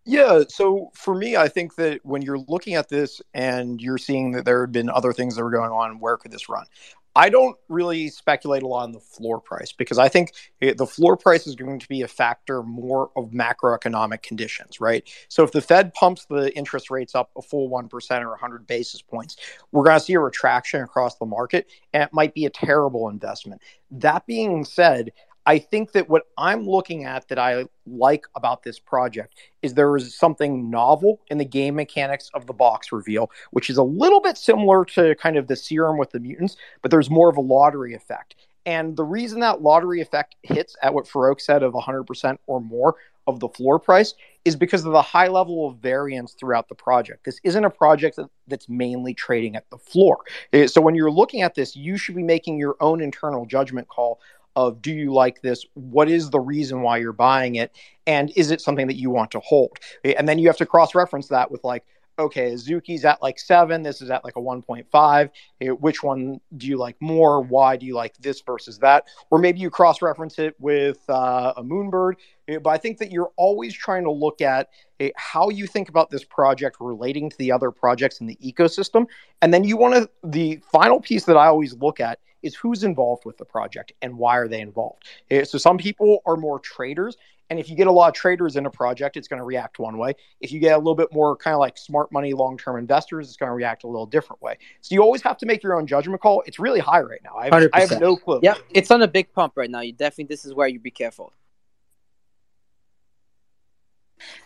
[0.08, 4.30] Yeah, so for me, I think that when you're looking at this and you're seeing
[4.32, 6.64] that there had been other things that were going on, where could this run?
[7.16, 11.16] I don't really speculate a lot on the floor price because I think the floor
[11.16, 15.08] price is going to be a factor more of macroeconomic conditions, right?
[15.28, 19.00] So if the Fed pumps the interest rates up a full 1% or 100 basis
[19.02, 19.36] points,
[19.72, 23.08] we're going to see a retraction across the market and it might be a terrible
[23.08, 23.62] investment.
[23.90, 25.10] That being said,
[25.46, 29.96] I think that what I'm looking at that I like about this project is there
[29.96, 34.20] is something novel in the game mechanics of the box reveal, which is a little
[34.20, 37.40] bit similar to kind of the serum with the mutants, but there's more of a
[37.40, 38.34] lottery effect.
[38.66, 42.96] And the reason that lottery effect hits at what Farouk said of 100% or more
[43.28, 47.24] of the floor price is because of the high level of variance throughout the project.
[47.24, 50.18] This isn't a project that, that's mainly trading at the floor.
[50.66, 54.20] So when you're looking at this, you should be making your own internal judgment call
[54.56, 55.64] of do you like this?
[55.74, 57.72] What is the reason why you're buying it?
[58.06, 59.78] And is it something that you want to hold?
[60.04, 61.84] And then you have to cross reference that with like,
[62.18, 63.82] okay, Azuki's at like seven.
[63.82, 65.30] This is at like a 1.5.
[65.60, 67.42] Eh, which one do you like more?
[67.42, 69.04] Why do you like this versus that?
[69.30, 72.14] Or maybe you cross reference it with uh, a Moonbird.
[72.48, 75.88] Eh, but I think that you're always trying to look at eh, how you think
[75.88, 79.06] about this project relating to the other projects in the ecosystem.
[79.42, 82.84] And then you want to, the final piece that I always look at is who's
[82.84, 85.04] involved with the project and why are they involved.
[85.30, 87.16] Eh, so some people are more traders.
[87.48, 89.78] And if you get a lot of traders in a project, it's going to react
[89.78, 90.14] one way.
[90.40, 93.28] If you get a little bit more kind of like smart money, long term investors,
[93.28, 94.58] it's going to react a little different way.
[94.80, 96.42] So you always have to make your own judgment call.
[96.46, 97.36] It's really high right now.
[97.36, 98.40] I have, I have no clue.
[98.42, 99.80] Yeah, it's on a big pump right now.
[99.80, 101.32] You definitely, this is where you be careful.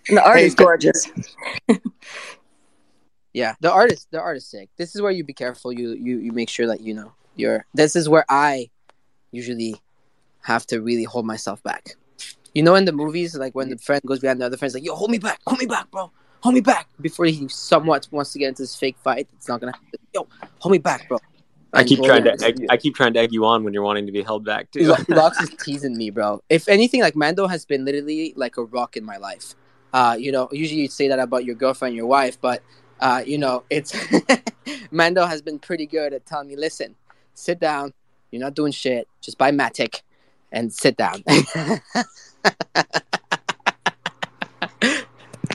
[0.08, 1.10] And the art hey, is gorgeous.
[3.32, 4.68] yeah, the artist, the art is sick.
[4.76, 5.72] This is where you be careful.
[5.72, 8.70] You you you make sure that you know you're this is where I
[9.30, 9.76] usually
[10.42, 11.96] have to really hold myself back.
[12.54, 14.84] You know, in the movies, like when the friend goes behind the other friend's like,
[14.84, 18.32] "Yo, hold me back, hold me back, bro, hold me back." Before he somewhat wants
[18.32, 20.00] to get into this fake fight, it's not gonna happen.
[20.12, 20.26] Yo,
[20.58, 21.18] hold me back, bro.
[21.72, 24.06] I keep trying to egg, I keep trying to egg you on when you're wanting
[24.06, 24.94] to be held back too.
[25.08, 26.42] Lox is teasing me, bro.
[26.48, 29.54] If anything, like Mando has been literally like a rock in my life.
[29.92, 32.62] Uh, you know, usually you'd say that about your girlfriend, your wife, but
[33.00, 33.94] uh, you know, it's
[34.90, 36.96] Mando has been pretty good at telling me, listen,
[37.40, 37.92] sit down.
[38.30, 39.08] You're not doing shit.
[39.20, 40.02] Just buy Matic
[40.52, 41.22] and sit down.
[41.26, 41.80] and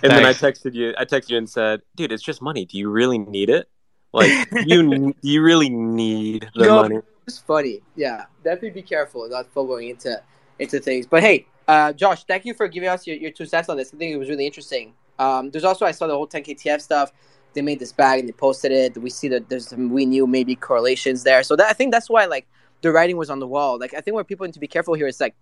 [0.01, 0.93] then I texted you.
[0.97, 2.65] I texted you and said, "Dude, it's just money.
[2.65, 3.69] Do you really need it?
[4.13, 4.31] Like,
[4.65, 7.81] you do you really need the money?" It's funny.
[7.95, 10.21] Yeah, definitely be careful not following into
[10.59, 11.07] into things.
[11.07, 13.93] But hey, uh, Josh, thank you for giving us your, your two cents on this.
[13.93, 14.93] I think it was really interesting.
[15.17, 17.13] Um, there's also I saw the whole 10KTF stuff
[17.55, 18.97] they made this bag and they posted it.
[18.97, 21.41] We see that there's some WeNew maybe correlations there.
[21.41, 22.45] So that I think that's why like
[22.81, 23.79] the writing was on the wall.
[23.79, 25.33] Like I think where people need to be careful here is like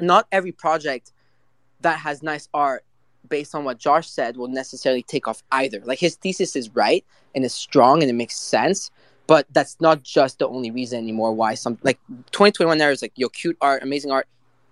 [0.00, 1.12] not every project
[1.80, 2.84] that has nice art
[3.28, 5.80] based on what Josh said, will necessarily take off either.
[5.84, 8.90] Like his thesis is right and it's strong and it makes sense,
[9.26, 11.98] but that's not just the only reason anymore why some like
[12.32, 14.26] 2021 there is like your cute art, amazing art,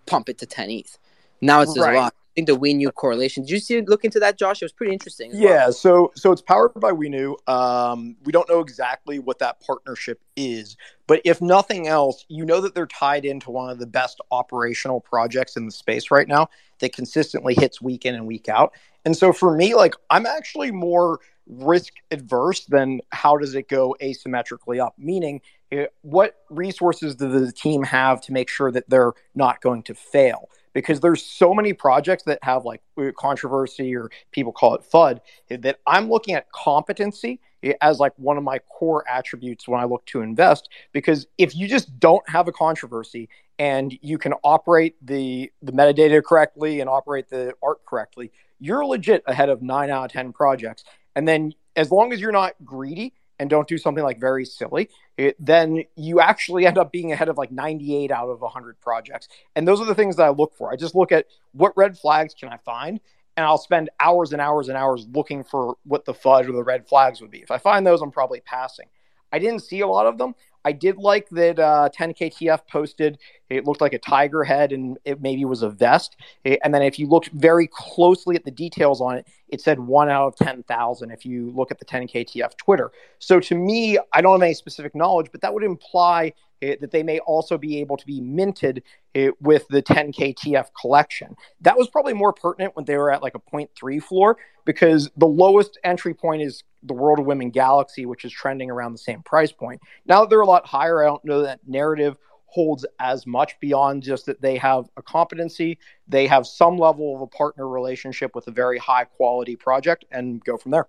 [0.07, 0.99] pump it to 10 ETH.
[1.41, 1.97] Now it's just Right.
[1.97, 2.15] a lot.
[2.35, 3.43] Think the WeNew correlation.
[3.43, 4.63] Did you see look into that, Josh?
[4.63, 5.33] It was pretty interesting.
[5.33, 5.45] as well.
[5.45, 7.37] Yeah, so so it's powered by WeNew.
[7.49, 12.61] Um, we don't know exactly what that partnership is, but if nothing else, you know
[12.61, 16.49] that they're tied into one of the best operational projects in the space right now
[16.79, 18.73] that consistently hits week in and week out.
[19.05, 23.97] And so for me, like I'm actually more risk adverse than how does it go
[24.01, 24.95] asymmetrically up?
[24.99, 25.41] Meaning,
[25.73, 29.95] eh, what resources does the team have to make sure that they're not going to
[29.95, 30.49] fail?
[30.73, 32.81] Because there's so many projects that have like
[33.17, 37.41] controversy or people call it FUD that I'm looking at competency
[37.81, 40.69] as like one of my core attributes when I look to invest.
[40.93, 43.29] Because if you just don't have a controversy
[43.59, 49.23] and you can operate the the metadata correctly and operate the art correctly, you're legit
[49.27, 50.85] ahead of nine out of ten projects.
[51.17, 54.91] And then as long as you're not greedy and don't do something like very silly,
[55.17, 59.29] it, then you actually end up being ahead of like 98 out of 100 projects.
[59.57, 60.71] And those are the things that I look for.
[60.71, 63.01] I just look at what red flags can I find,
[63.39, 66.63] and I'll spend hours and hours and hours looking for what the fudge or the
[66.63, 67.41] red flags would be.
[67.41, 68.89] If I find those, I'm probably passing.
[69.33, 70.35] I didn't see a lot of them.
[70.65, 73.19] I did like that uh, 10KTF posted.
[73.49, 76.17] It looked like a tiger head, and it maybe was a vest.
[76.45, 80.09] And then if you looked very closely at the details on it, it said one
[80.09, 82.93] out of 10,000 if you look at the 10KTF Twitter.
[83.19, 86.93] So to me, I don't have any specific knowledge, but that would imply eh, that
[86.93, 88.83] they may also be able to be minted
[89.15, 91.35] eh, with the 10KTF collection.
[91.61, 95.27] That was probably more pertinent when they were at like a 0.3 floor because the
[95.27, 99.23] lowest entry point is the World of Women Galaxy, which is trending around the same
[99.23, 99.81] price point.
[100.07, 102.17] Now that they're a lot higher, I don't know that narrative
[102.47, 107.21] holds as much beyond just that they have a competency, they have some level of
[107.21, 110.87] a partner relationship with a very high quality project, and go from there.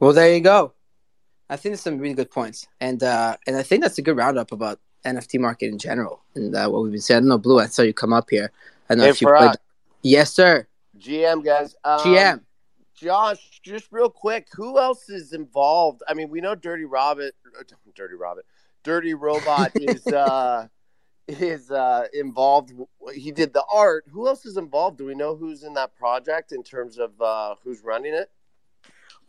[0.00, 0.72] Well, there you go.
[1.48, 4.16] I think there's some really good points, and uh, and I think that's a good
[4.16, 7.18] roundup about NFT market in general and uh, what we've been saying.
[7.18, 7.60] I don't know, Blue.
[7.60, 8.50] I saw you come up here.
[8.88, 9.56] I know Hey, if you played.
[10.02, 10.66] Yes, sir.
[10.98, 11.76] GM guys.
[11.84, 12.40] Um, GM.
[13.02, 16.02] Josh, just real quick, who else is involved?
[16.08, 17.34] I mean, we know Dirty Robert,
[17.96, 18.46] Dirty Robert,
[18.84, 20.68] Dirty Robot is uh
[21.26, 22.72] is uh involved.
[23.12, 24.04] He did the art.
[24.12, 24.98] Who else is involved?
[24.98, 28.30] Do we know who's in that project in terms of uh who's running it?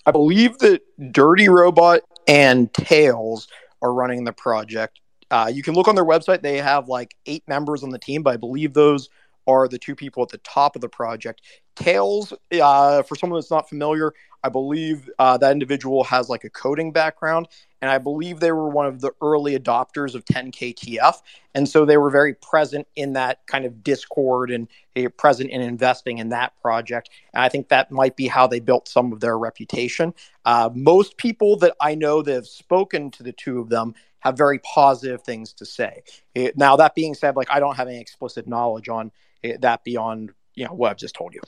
[0.06, 0.82] I believe that
[1.12, 3.48] Dirty Robot and Tails
[3.82, 5.00] are running the project.
[5.32, 8.22] Uh, you can look on their website; they have like eight members on the team,
[8.22, 9.10] but I believe those
[9.48, 11.42] are the two people at the top of the project.
[11.76, 16.50] Tails, uh, for someone that's not familiar, I believe uh, that individual has like a
[16.50, 17.48] coding background,
[17.82, 21.22] and I believe they were one of the early adopters of 10KTF,
[21.56, 25.62] and so they were very present in that kind of Discord and uh, present in
[25.62, 27.10] investing in that project.
[27.34, 30.14] And I think that might be how they built some of their reputation.
[30.46, 34.38] Uh, most people that I know that have spoken to the two of them have
[34.38, 36.04] very positive things to say.
[36.36, 39.84] It- now, that being said, like I don't have any explicit knowledge on it, that
[39.84, 41.42] beyond you know what I've just told you.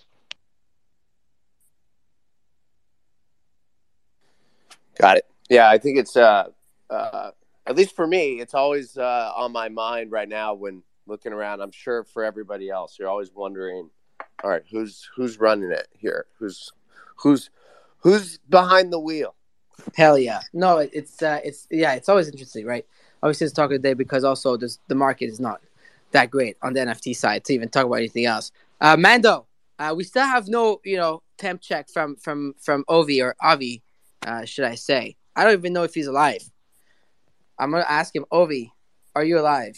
[5.00, 5.26] Got it.
[5.50, 6.50] Yeah, I think it's uh,
[6.90, 7.32] uh
[7.68, 11.62] at least for me, it's always uh, on my mind right now when looking around.
[11.62, 13.90] I'm sure for everybody else, you're always wondering,
[14.44, 16.28] all right, who's who's running it here?
[16.38, 16.72] Who's
[17.18, 17.50] who's
[18.00, 19.36] who's behind the wheel?
[19.96, 20.42] Hell yeah.
[20.54, 22.86] No, it- it's uh, it's yeah, it's always interesting, right?
[23.24, 25.62] Obviously, it's talk of the day because also this, the market is not
[26.12, 28.52] that great on the NFT side to even talk about anything else.
[28.80, 29.48] Uh, Mando,
[29.80, 33.82] uh, we still have no you know temp check from from from Ovi or Avi,
[34.26, 35.16] uh, should I say?
[35.36, 36.42] I don't even know if he's alive.
[37.60, 38.72] I'm gonna ask him, Ovi,
[39.16, 39.76] are you alive?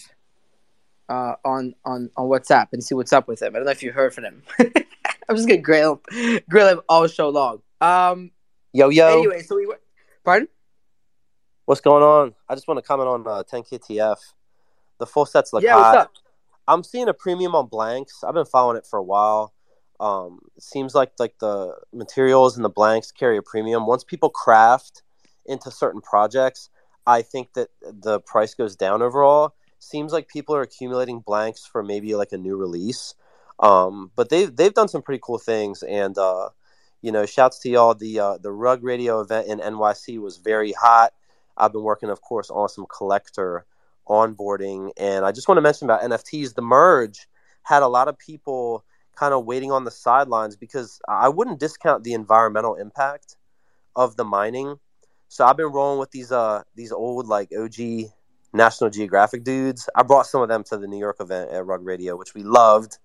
[1.09, 3.55] Uh, on on on WhatsApp and see what's up with him.
[3.55, 4.43] I don't know if you heard from him.
[4.59, 6.01] I'm just gonna grill
[6.49, 7.61] grill him all show long.
[7.81, 8.31] Um.
[8.73, 9.19] Yo, yo.
[9.19, 9.79] Anyway, so we were.
[10.25, 10.47] Pardon?
[11.65, 12.33] What's going on?
[12.49, 14.17] I just want to comment on uh, 10KTF.
[14.99, 15.95] The full sets look Yeah, hot.
[15.95, 16.11] what's up?
[16.67, 18.23] I'm seeing a premium on blanks.
[18.23, 19.53] I've been following it for a while.
[19.99, 23.87] Um, it seems like like the materials and the blanks carry a premium.
[23.87, 25.01] Once people craft
[25.45, 26.69] into certain projects,
[27.05, 29.55] I think that the price goes down overall.
[29.79, 33.15] Seems like people are accumulating blanks for maybe like a new release.
[33.59, 36.49] Um, but they've they've done some pretty cool things, and uh,
[37.01, 37.95] you know, shouts to y'all.
[37.95, 41.13] The uh, the Rug Radio event in NYC was very hot.
[41.55, 43.65] I've been working, of course, on some collector
[44.07, 46.53] onboarding, and I just want to mention about NFTs.
[46.53, 47.27] The merge
[47.63, 48.85] had a lot of people
[49.17, 53.37] kind of waiting on the sidelines because I wouldn't discount the environmental impact
[53.95, 54.79] of the mining.
[55.27, 58.11] So I've been rolling with these uh these old like OG
[58.53, 59.89] National Geographic dudes.
[59.95, 62.43] I brought some of them to the New York event at Rug Radio, which we
[62.43, 62.97] loved.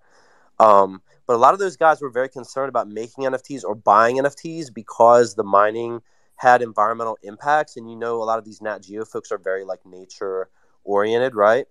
[0.61, 4.18] Um, but a lot of those guys were very concerned about making NFTs or buying
[4.18, 6.03] NFTs because the mining
[6.37, 7.77] had environmental impacts.
[7.77, 10.48] And you know, a lot of these Nat Geo folks are very like nature
[10.85, 11.66] oriented, right?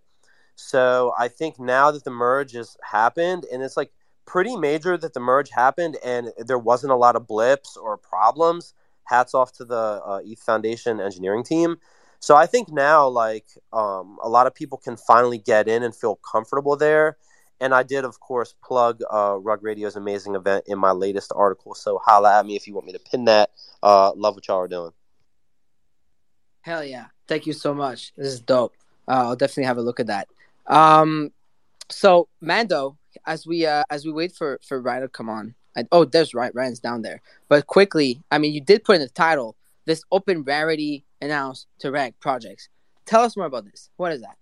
[0.56, 3.94] So I think now that the merge has happened, and it's like
[4.26, 8.74] pretty major that the merge happened, and there wasn't a lot of blips or problems.
[9.06, 11.78] Hats off to the uh, ETH Foundation engineering team.
[12.20, 15.96] So I think now, like um, a lot of people can finally get in and
[15.96, 17.18] feel comfortable there.
[17.60, 21.76] And I did, of course, plug uh, Rug Radio's amazing event in my latest article.
[21.76, 23.52] So holla at me if you want me to pin that.
[23.84, 24.92] Uh, love what y'all are doing.
[26.62, 27.08] Hell yeah!
[27.28, 28.14] Thank you so much.
[28.16, 28.76] This is dope.
[29.08, 30.28] Uh, I'll definitely have a look at that.
[30.68, 31.32] Um,
[31.90, 35.56] so Mando, as we uh, as we wait for for Rayan to come on.
[35.76, 36.54] I, oh, there's Rayan.
[36.54, 37.22] Rayan's down there.
[37.48, 42.16] But quickly, I mean, you did put in the title this OpenRarity announced to rank
[42.20, 42.70] projects.
[43.06, 43.90] Tell us more about this.
[43.98, 44.38] What is that?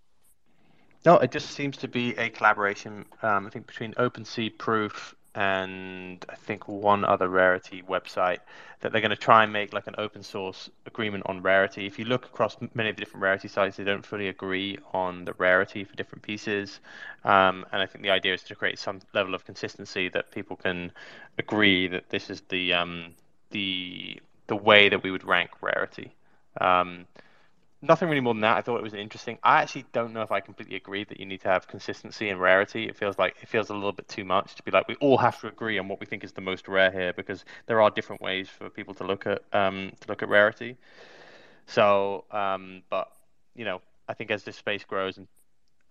[1.05, 3.05] No, it just seems to be a collaboration.
[3.21, 8.39] Um, I think between OpenSea Proof and I think one other rarity website
[8.81, 11.85] that they're going to try and make like an open source agreement on rarity.
[11.85, 15.25] If you look across many of the different rarity sites, they don't fully agree on
[15.25, 16.79] the rarity for different pieces.
[17.23, 20.55] Um, and I think the idea is to create some level of consistency that people
[20.55, 20.91] can
[21.37, 23.13] agree that this is the um,
[23.51, 26.11] the the way that we would rank rarity.
[26.59, 27.05] Um,
[27.81, 28.57] nothing really more than that.
[28.57, 29.37] I thought it was interesting.
[29.43, 32.39] I actually don't know if I completely agree that you need to have consistency and
[32.39, 32.87] rarity.
[32.87, 35.17] It feels like it feels a little bit too much to be like we all
[35.17, 37.89] have to agree on what we think is the most rare here because there are
[37.89, 40.77] different ways for people to look at um, to look at rarity.
[41.67, 43.09] So, um, but
[43.55, 45.27] you know, I think as this space grows, and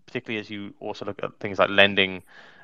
[0.07, 2.23] particularly as you also look at things like lending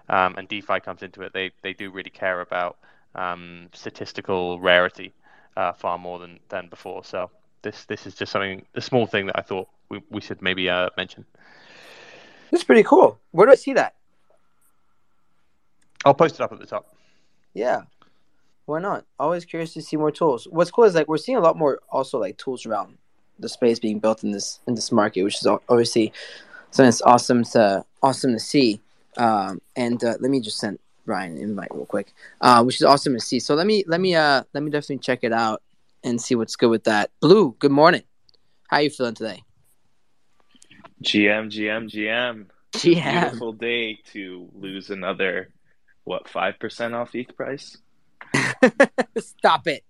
[0.08, 2.78] um, and DeFi comes into it, they they do really care about
[3.14, 5.14] um, statistical rarity
[5.56, 7.04] uh, far more than than before.
[7.04, 7.30] So
[7.64, 10.70] this this is just something a small thing that I thought we, we should maybe
[10.70, 11.24] uh, mention.
[12.52, 13.18] That's pretty cool.
[13.32, 13.96] Where do I see that?
[16.04, 16.94] I'll post it up at the top.
[17.54, 17.82] Yeah.
[18.66, 19.04] Why not?
[19.18, 20.46] Always curious to see more tools.
[20.50, 22.96] What's cool is like we're seeing a lot more also like tools around
[23.40, 26.12] the space being built in this in this market, which is obviously
[26.70, 28.80] something that's awesome to awesome to see.
[29.16, 32.82] Um, and uh, let me just send Rayan an invite real quick, uh, which is
[32.82, 33.40] awesome to see.
[33.40, 35.62] So let me let me uh let me definitely check it out
[36.04, 37.10] and see what's good with that.
[37.20, 38.02] Blue, good morning.
[38.68, 39.42] How are you feeling today?
[41.02, 42.46] GM, GM, GM.
[42.72, 43.20] GM.
[43.22, 45.48] Beautiful day to lose another,
[46.04, 47.78] what, 5% off ETH price?
[49.18, 49.84] Stop it.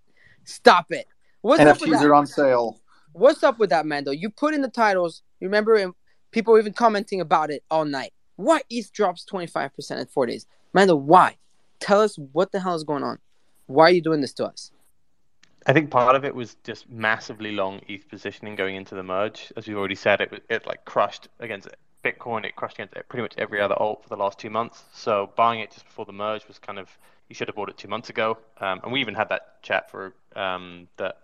[0.44, 1.06] Stop it.
[1.42, 2.06] What's NFTs up with that?
[2.06, 2.80] are on sale.
[3.12, 4.10] What's up with that, Mando?
[4.10, 5.22] You put in the titles.
[5.40, 5.94] Remember, and
[6.30, 8.12] people were even commenting about it all night.
[8.36, 10.46] Why ETH drops 25% in four days?
[10.72, 11.36] Mando, why?
[11.80, 13.18] Tell us what the hell is going on.
[13.66, 14.70] Why are you doing this to us?
[15.66, 19.52] I think part of it was just massively long ETH positioning going into the merge.
[19.56, 21.68] As we've already said, it it like crushed against
[22.04, 22.44] Bitcoin.
[22.44, 24.84] It crushed against pretty much every other alt for the last two months.
[24.92, 26.96] So buying it just before the merge was kind of
[27.28, 28.36] you should have bought it two months ago.
[28.60, 31.20] Um, and we even had that chat for um, that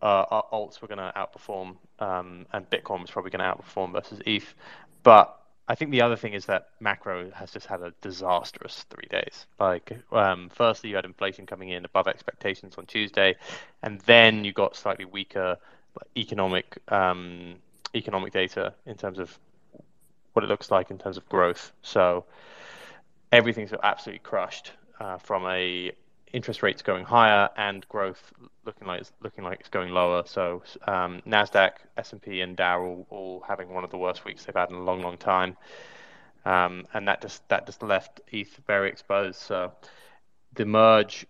[0.00, 3.92] uh, our alts were going to outperform um, and Bitcoin was probably going to outperform
[3.92, 4.54] versus ETH.
[5.02, 5.38] But
[5.72, 9.46] I think the other thing is that macro has just had a disastrous three days.
[9.58, 13.36] Like, um, firstly, you had inflation coming in above expectations on Tuesday,
[13.82, 15.56] and then you got slightly weaker
[16.14, 17.54] economic um,
[17.94, 19.38] economic data in terms of
[20.34, 21.72] what it looks like in terms of growth.
[21.80, 22.26] So
[23.32, 25.92] everything's absolutely crushed uh, from a
[26.32, 28.32] interest rates going higher and growth
[28.64, 30.22] looking like it's looking like it's going lower.
[30.26, 34.24] So um, Nasdaq, S and P, and Dow all, all, having one of the worst
[34.24, 35.56] weeks they've had in a long, long time,
[36.44, 39.38] um, and that just that just left ETH very exposed.
[39.38, 39.72] So
[40.54, 41.26] the merge,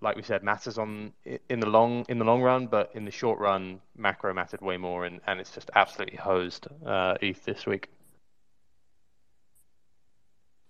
[0.00, 1.12] like we said, matters on
[1.48, 4.76] in the long in the long run, but in the short run, macro mattered way
[4.76, 7.88] more, and, and it's just absolutely hosed uh, ETH this week.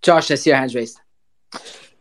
[0.03, 1.01] Josh, I see your hands raised.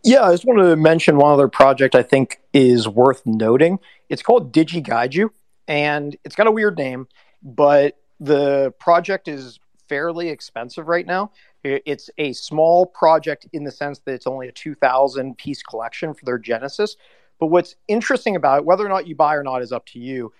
[0.04, 3.80] Yeah, I just wanted to mention one other project I think is worth noting.
[4.10, 5.30] It's called DigiDaigaku
[5.68, 7.08] and it's got a weird name,
[7.42, 11.32] but the project is fairly expensive right now.
[11.63, 16.26] It's a small project in the sense that it's only a 2,000 piece collection for
[16.26, 16.98] their Genesis.
[17.39, 19.99] But what's interesting about it, whether or not you buy or not is up to
[19.99, 20.34] you,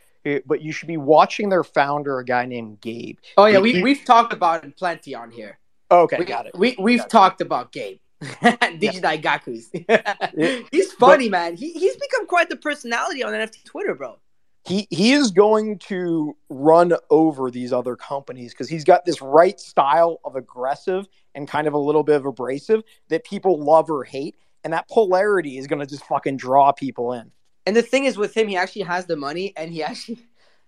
[0.45, 3.18] but you should be watching their founder, a guy named Gabe.
[3.38, 5.59] Oh, yeah, we, we've talked about it plenty on here.
[5.91, 6.57] Okay, we, got it.
[6.57, 7.45] We, we've got talked it.
[7.45, 7.99] about Gabe.
[8.41, 9.69] Digidai Gaku's.
[10.71, 11.55] he's funny, but, man.
[11.55, 14.19] He, he's become quite the personality on NFT Twitter, bro.
[14.65, 19.59] He he is going to run over these other companies because he's got this right
[19.59, 24.05] style of aggressive and kind of a little bit of abrasive that people love or
[24.05, 27.30] hate, and that polarity is going to just fucking draw people in.
[27.65, 30.19] And the thing is with him, he actually has the money, and he actually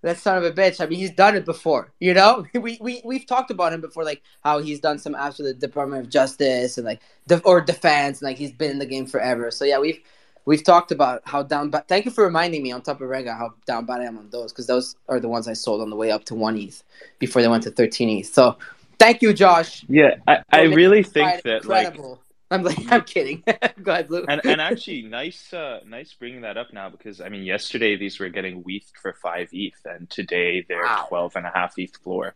[0.06, 0.80] that son of a bitch.
[0.80, 1.91] I mean, he's done it before.
[1.99, 5.38] You know, we we we've talked about him before, like how he's done some apps
[5.38, 8.80] for the Department of Justice and like de- or defense, and like he's been in
[8.80, 9.49] the game forever.
[9.49, 9.99] So yeah, we've
[10.45, 11.72] we've talked about how down.
[11.72, 14.20] But thank you for reminding me on top of Renga how down bad I am
[14.20, 16.56] on those because those are the ones I sold on the way up to one
[16.56, 16.84] ETH
[17.18, 18.28] before they went to thirteen ETH.
[18.28, 18.58] So
[18.99, 19.86] thank you, Josh.
[19.89, 22.22] Yeah, I, I really think that like incredible.
[22.56, 23.43] I'm like, I'm kidding.
[23.84, 24.26] Go ahead, Blue.
[24.28, 28.20] and and actually nice uh nice bringing that up now because I mean yesterday these
[28.20, 31.06] were getting weethed for five ETH and today they're Wow.
[31.10, 32.36] 12 and a half ETH floor.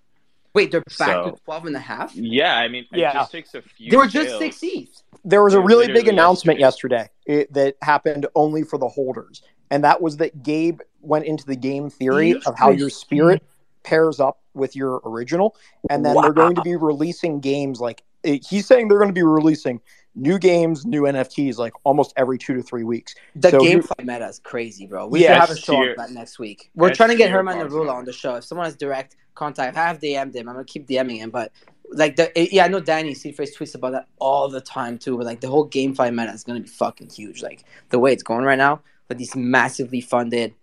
[0.54, 2.16] Wait, they're back So- to 12 and a half?
[2.16, 3.14] Yeah, I mean it Yeah.
[3.14, 4.40] just takes a few They were just sales.
[4.40, 5.04] six ETH.
[5.24, 9.42] There was a They're really big announcement yesterday it, that happened only for the holders,
[9.72, 13.42] and that was that Gabe went into the game theory of how your spirit
[13.84, 15.56] pairs up with your original,
[15.90, 19.14] and then they're going to be releasing games like eh, he's saying they're going to
[19.14, 19.80] be releasing
[20.16, 23.16] new games, new NFTs like almost every two to three weeks.
[23.36, 25.08] The So you- GameFi meta is crazy, bro.
[25.08, 26.72] We Yeah, should have a show on that next week.
[26.76, 28.36] We're S trying to get Herman bonds Narula on the show.
[28.36, 30.50] If someone has direct contact, I have DM'd him.
[30.50, 31.52] I'm gonna keep DMing him, but
[31.92, 35.18] like the yeah, I know Danny Seaface tweets about that all the time too.
[35.18, 37.42] But like the whole GameFi meta is gonna be fucking huge.
[37.42, 40.54] Like the way it's going right now, with these massively funded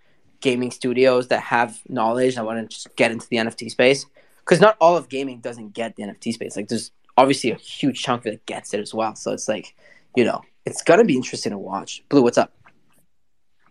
[0.40, 4.06] gaming studios that have knowledge and want to just get into the NFT space.
[4.40, 6.56] Because not all of gaming doesn't get the NFT space.
[6.56, 9.14] Like there's obviously a huge chunk that gets it as well.
[9.14, 9.74] So it's like,
[10.14, 12.02] you know, it's gonna be interesting to watch.
[12.08, 12.52] Blue, what's up?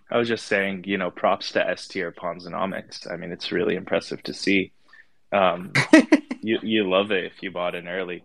[0.10, 3.12] I was just saying, you know, props to S tier Ponzonomics.
[3.12, 4.72] I mean, it's really impressive to see.
[5.32, 5.74] Um,
[6.42, 8.24] you you love it if you bought in early,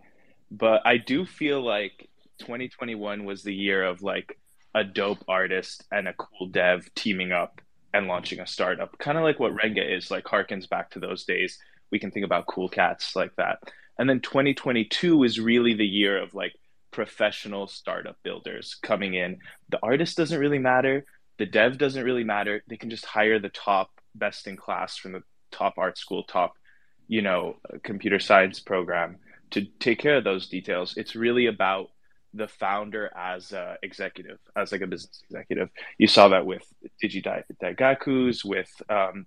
[0.51, 2.09] but I do feel like
[2.39, 4.37] 2021 was the year of like
[4.73, 7.61] a dope artist and a cool dev teaming up
[7.93, 10.11] and launching a startup, kind of like what Renga is.
[10.11, 11.57] Like harkens back to those days.
[11.91, 13.59] We can think about cool cats like that,
[13.97, 16.53] and then 2022 is really the year of like
[16.91, 19.37] professional startup builders coming in.
[19.69, 21.05] The artist doesn't really matter.
[21.37, 22.63] The dev doesn't really matter.
[22.67, 26.53] They can just hire the top best in class from the top art school, top,
[27.07, 29.17] you know, computer science program
[29.51, 30.95] to take care of those details.
[30.97, 31.89] It's really about
[32.33, 35.69] the founder as a executive, as like a business executive.
[35.97, 36.63] You saw that with
[37.03, 39.25] DigiDaigakus, with um,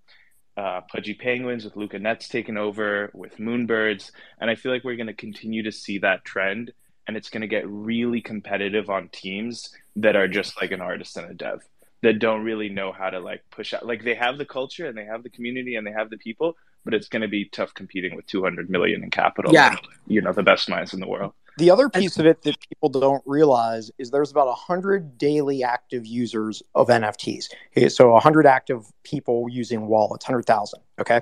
[0.56, 4.96] uh, Pudgy Penguins, with Luca Netz taking over, with Moonbirds, and I feel like we're
[4.96, 6.72] going to continue to see that trend,
[7.06, 11.16] and it's going to get really competitive on teams that are just like an artist
[11.16, 11.62] and a dev
[12.02, 13.86] that don't really know how to like push out.
[13.86, 16.54] Like they have the culture and they have the community and they have the people,
[16.84, 19.52] but it's going to be tough competing with 200 million in capital.
[19.52, 19.70] Yeah.
[19.70, 21.32] and, you know, the best minds in the world.
[21.58, 26.04] The other piece of it that people don't realize is there's about 100 daily active
[26.04, 27.48] users of NFTs.
[27.88, 30.80] So 100 active people using wallets, 100,000.
[31.00, 31.20] Okay.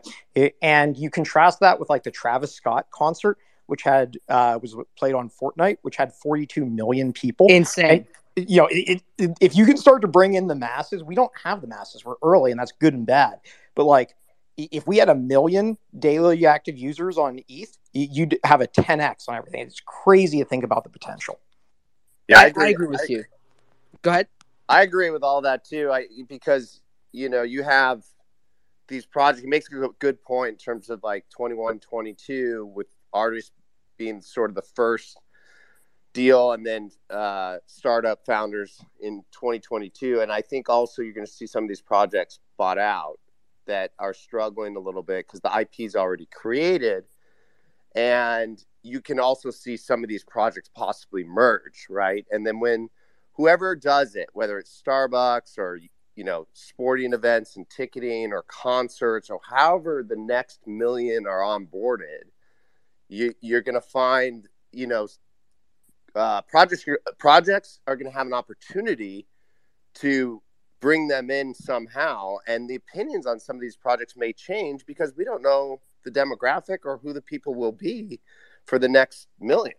[0.63, 5.15] And you contrast that with like the Travis Scott concert, which had, uh, was played
[5.15, 7.47] on Fortnite, which had 42 million people.
[7.49, 8.07] Insane.
[8.37, 11.15] And, you know, it, it, if you can start to bring in the masses, we
[11.15, 12.05] don't have the masses.
[12.05, 13.41] We're early, and that's good and bad.
[13.75, 14.15] But like,
[14.57, 19.29] if we had a million daily active users on ETH, y- you'd have a 10x
[19.29, 19.67] on everything.
[19.67, 21.39] It's crazy to think about the potential.
[22.29, 22.65] Yeah, I, I agree.
[22.65, 23.25] I agree with you.
[24.03, 24.29] Go ahead.
[24.69, 25.91] I agree with all that too.
[25.91, 26.81] I because
[27.13, 28.05] you know you have
[28.89, 29.43] these projects.
[29.43, 33.53] He makes a good- good point in terms of like 21, 22 with artists
[33.97, 35.19] being sort of the first
[36.13, 40.21] deal, and then uh, startup founders in 2022.
[40.21, 43.19] And I think also you're going to see some of these projects bought out
[43.67, 47.05] that are struggling a little bit because the IP is already created,
[47.95, 52.27] and you can also see some of these projects possibly merge, right?
[52.31, 52.89] And then when
[53.35, 55.79] whoever does it, whether it's Starbucks or
[56.17, 62.25] you know sporting events and ticketing or concerts or however the next million are onboarded,
[63.09, 65.09] you you're going to find you know
[66.15, 66.85] uh, projects
[67.19, 69.27] projects are going to have an opportunity
[69.95, 70.43] to
[70.81, 75.15] bring them in somehow, and the opinions on some of these projects may change because
[75.17, 78.21] we don't know the demographic or who the people will be
[78.67, 79.75] for the next million.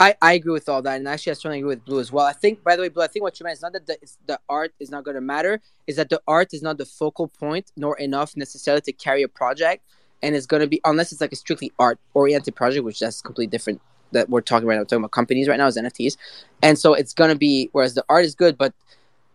[0.00, 2.24] I, I agree with all that, and actually, I certainly agree with Blue as well.
[2.24, 3.98] I think, by the way, Blue, I think what you meant is not that the,
[4.26, 7.26] the art is not going to matter, is that the art is not the focal
[7.26, 9.82] point, nor enough necessarily to carry a project,
[10.22, 13.20] and it's going to be unless it's like a strictly art oriented project, which that's
[13.20, 13.80] completely different.
[14.12, 16.16] That we're talking right now, we're talking about companies right now as NFTs,
[16.62, 18.72] and so it's going to be whereas the art is good, but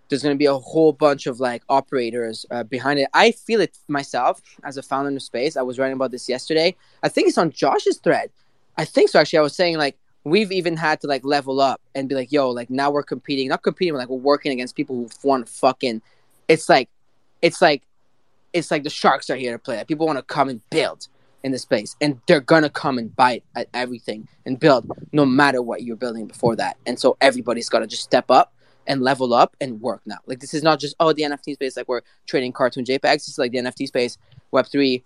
[0.10, 3.10] there's going to be a whole bunch of like operators uh, behind it.
[3.14, 5.58] I feel it myself as a founder the space.
[5.58, 6.76] I was writing about this yesterday.
[7.02, 8.30] I think it's on Josh's thread.
[8.78, 9.20] I think so.
[9.20, 12.32] Actually, I was saying like we've even had to like level up and be like,
[12.32, 15.50] yo, like now we're competing, not competing, but like we're working against people who want
[15.50, 16.02] fucking.
[16.48, 16.90] It's like,
[17.42, 17.84] it's like,
[18.52, 19.78] it's like the sharks are here to play.
[19.78, 21.08] Like, people want to come and build
[21.44, 25.62] in the space, and they're gonna come and bite at everything and build, no matter
[25.62, 26.78] what you're building before that.
[26.86, 28.53] And so everybody's got to just step up
[28.88, 30.18] and level up and work now.
[30.26, 33.28] Like this is not just oh the NFT space like we're trading cartoon JPEGs.
[33.28, 34.18] It's like the NFT space,
[34.52, 35.04] Web three.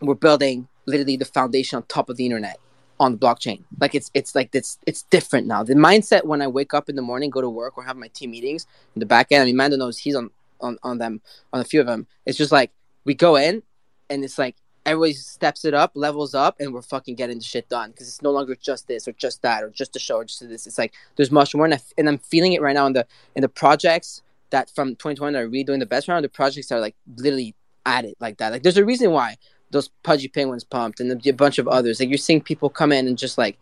[0.00, 2.58] We're building literally the foundation on top of the internet
[2.98, 3.62] on the blockchain.
[3.80, 5.62] Like it's it's like it's it's different now.
[5.62, 8.08] The mindset when I wake up in the morning, go to work, or have my
[8.08, 9.42] team meetings in the back end.
[9.42, 11.20] I mean, Mando knows he's on on on them
[11.52, 12.06] on a few of them.
[12.24, 12.70] It's just like
[13.04, 13.62] we go in,
[14.08, 14.56] and it's like
[14.86, 18.22] everybody steps it up, levels up, and we're fucking getting the shit done because it's
[18.22, 20.66] no longer just this or just that or just a show or just this.
[20.66, 23.06] It's like there's much more, and, I, and I'm feeling it right now in the
[23.34, 26.24] in the projects that from 2020 that are really doing the best round.
[26.24, 28.52] The projects are like literally at it like that.
[28.52, 29.36] Like there's a reason why
[29.70, 31.98] those pudgy penguins pumped and a bunch of others.
[31.98, 33.58] Like you're seeing people come in and just like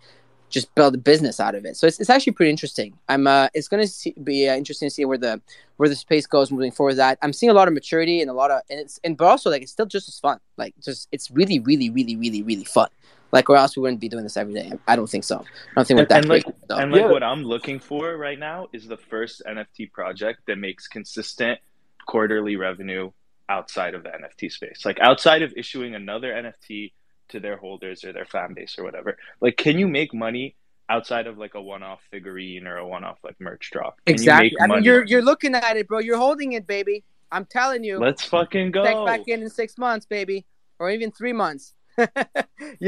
[0.54, 1.76] just build a business out of it.
[1.76, 2.96] So it's, it's actually pretty interesting.
[3.08, 5.42] I'm uh, it's going to be uh, interesting to see where the
[5.76, 6.94] where the space goes moving forward.
[6.94, 9.26] That I'm seeing a lot of maturity and a lot of and it's and but
[9.26, 10.38] also like it's still just as fun.
[10.56, 12.88] Like just it's really really really really really fun.
[13.32, 14.72] Like or else we wouldn't be doing this every day.
[14.86, 15.40] I don't think so.
[15.40, 15.44] I
[15.74, 16.76] don't think we're that and like crazy, though.
[16.76, 20.86] and like what I'm looking for right now is the first NFT project that makes
[20.86, 21.58] consistent
[22.06, 23.10] quarterly revenue
[23.48, 24.84] outside of the NFT space.
[24.84, 26.92] Like outside of issuing another NFT
[27.30, 29.16] to their holders or their fan base or whatever.
[29.40, 30.56] Like can you make money
[30.88, 33.98] outside of like a one-off figurine or a one-off like merch drop?
[34.06, 34.50] Can exactly.
[34.50, 34.86] You make I mean, money?
[34.86, 35.98] you're you're looking at it, bro.
[35.98, 37.04] You're holding it, baby.
[37.32, 37.98] I'm telling you.
[37.98, 38.84] Let's fucking go.
[38.84, 40.46] Check back in in six months, baby,
[40.78, 41.74] or even three months.
[41.98, 42.06] you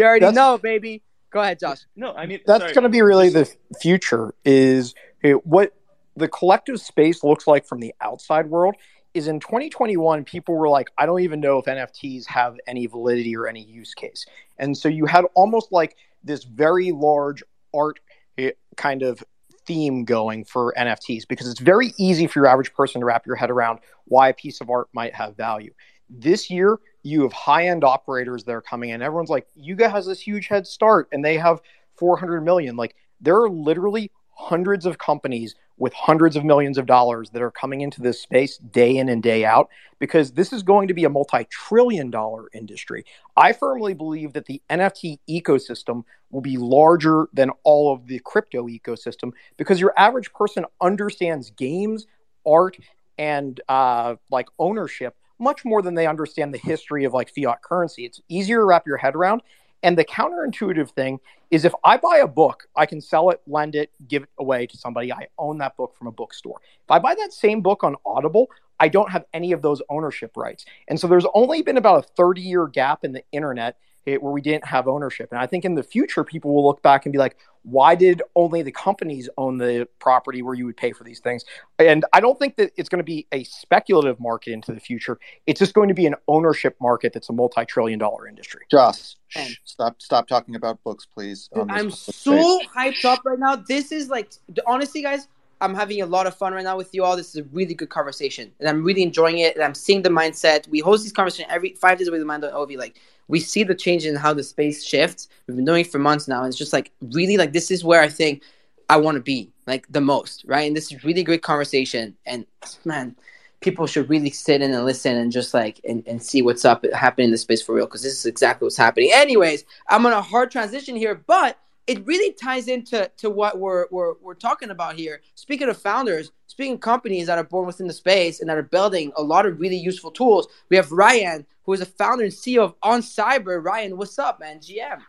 [0.02, 1.02] already That's- know, baby.
[1.30, 1.80] Go ahead, Josh.
[1.96, 5.74] No, I mean that's going to be really the future is eh, what
[6.16, 8.74] the collective space looks like from the outside world
[9.16, 13.34] is in 2021 people were like i don't even know if nfts have any validity
[13.34, 14.26] or any use case.
[14.58, 17.42] And so you had almost like this very large
[17.74, 17.98] art
[18.36, 19.24] eh, kind of
[19.66, 23.36] theme going for nfts because it's very easy for your average person to wrap your
[23.36, 25.72] head around why a piece of art might have value.
[26.10, 29.00] This year you have high-end operators that are coming in.
[29.00, 31.60] Everyone's like yuga has this huge head start and they have
[31.96, 32.76] 400 million.
[32.76, 37.50] Like there are literally hundreds of companies with hundreds of millions of dollars that are
[37.50, 39.68] coming into this space day in and day out
[39.98, 43.04] because this is going to be a multi-trillion dollar industry.
[43.36, 48.66] I firmly believe that the nft ecosystem will be larger than all of the crypto
[48.68, 52.06] ecosystem because your average person understands games
[52.46, 52.78] art
[53.18, 58.04] and uh, like ownership much more than they understand the history of like fiat currency.
[58.04, 59.42] It's easier to wrap your head around
[59.82, 61.20] and the counterintuitive thing
[61.50, 64.66] is if I buy a book, I can sell it, lend it, give it away
[64.66, 65.12] to somebody.
[65.12, 66.60] I own that book from a bookstore.
[66.84, 68.50] If I buy that same book on Audible,
[68.80, 70.66] I don't have any of those ownership rights.
[70.88, 74.32] And so there's only been about a 30 year gap in the internet eh, where
[74.32, 75.30] we didn't have ownership.
[75.32, 77.36] And I think in the future, people will look back and be like,
[77.66, 81.44] why did only the companies own the property where you would pay for these things?
[81.80, 85.18] And I don't think that it's going to be a speculative market into the future.
[85.46, 88.62] It's just going to be an ownership market that's a multi trillion dollar industry.
[88.70, 91.50] Josh, shh, stop stop talking about books, please.
[91.56, 92.68] on this I'm so space.
[92.76, 93.56] hyped up right now.
[93.56, 94.32] This is like
[94.66, 95.28] honestly, guys.
[95.58, 97.16] I'm having a lot of fun right now with you all.
[97.16, 99.54] This is a really good conversation, and I'm really enjoying it.
[99.54, 100.68] And I'm seeing the mindset.
[100.68, 102.76] We host these conversations every five days with Mando and Ovi.
[102.76, 105.28] Like we see the change in how the space shifts.
[105.46, 106.40] We've been doing it for months now.
[106.40, 108.42] And it's just like really like this is where I think
[108.88, 110.66] I want to be like the most, right?
[110.66, 112.16] And this is really great conversation.
[112.24, 112.46] And
[112.84, 113.16] man,
[113.60, 116.84] people should really sit in and listen and just like and, and see what's up
[116.92, 119.10] happening in the space for real because this is exactly what's happening.
[119.12, 123.86] Anyways, I'm on a hard transition here, but it really ties into to what we're,
[123.90, 125.20] we're we're talking about here.
[125.34, 128.62] Speaking of founders, speaking of companies that are born within the space and that are
[128.62, 132.32] building a lot of really useful tools, we have Rayan, who is a founder and
[132.32, 133.62] CEO of On Cyber.
[133.62, 134.58] Rayan, what's up, man?
[134.58, 135.00] GM.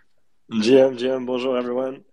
[0.52, 2.04] GM, GM, bonjour everyone.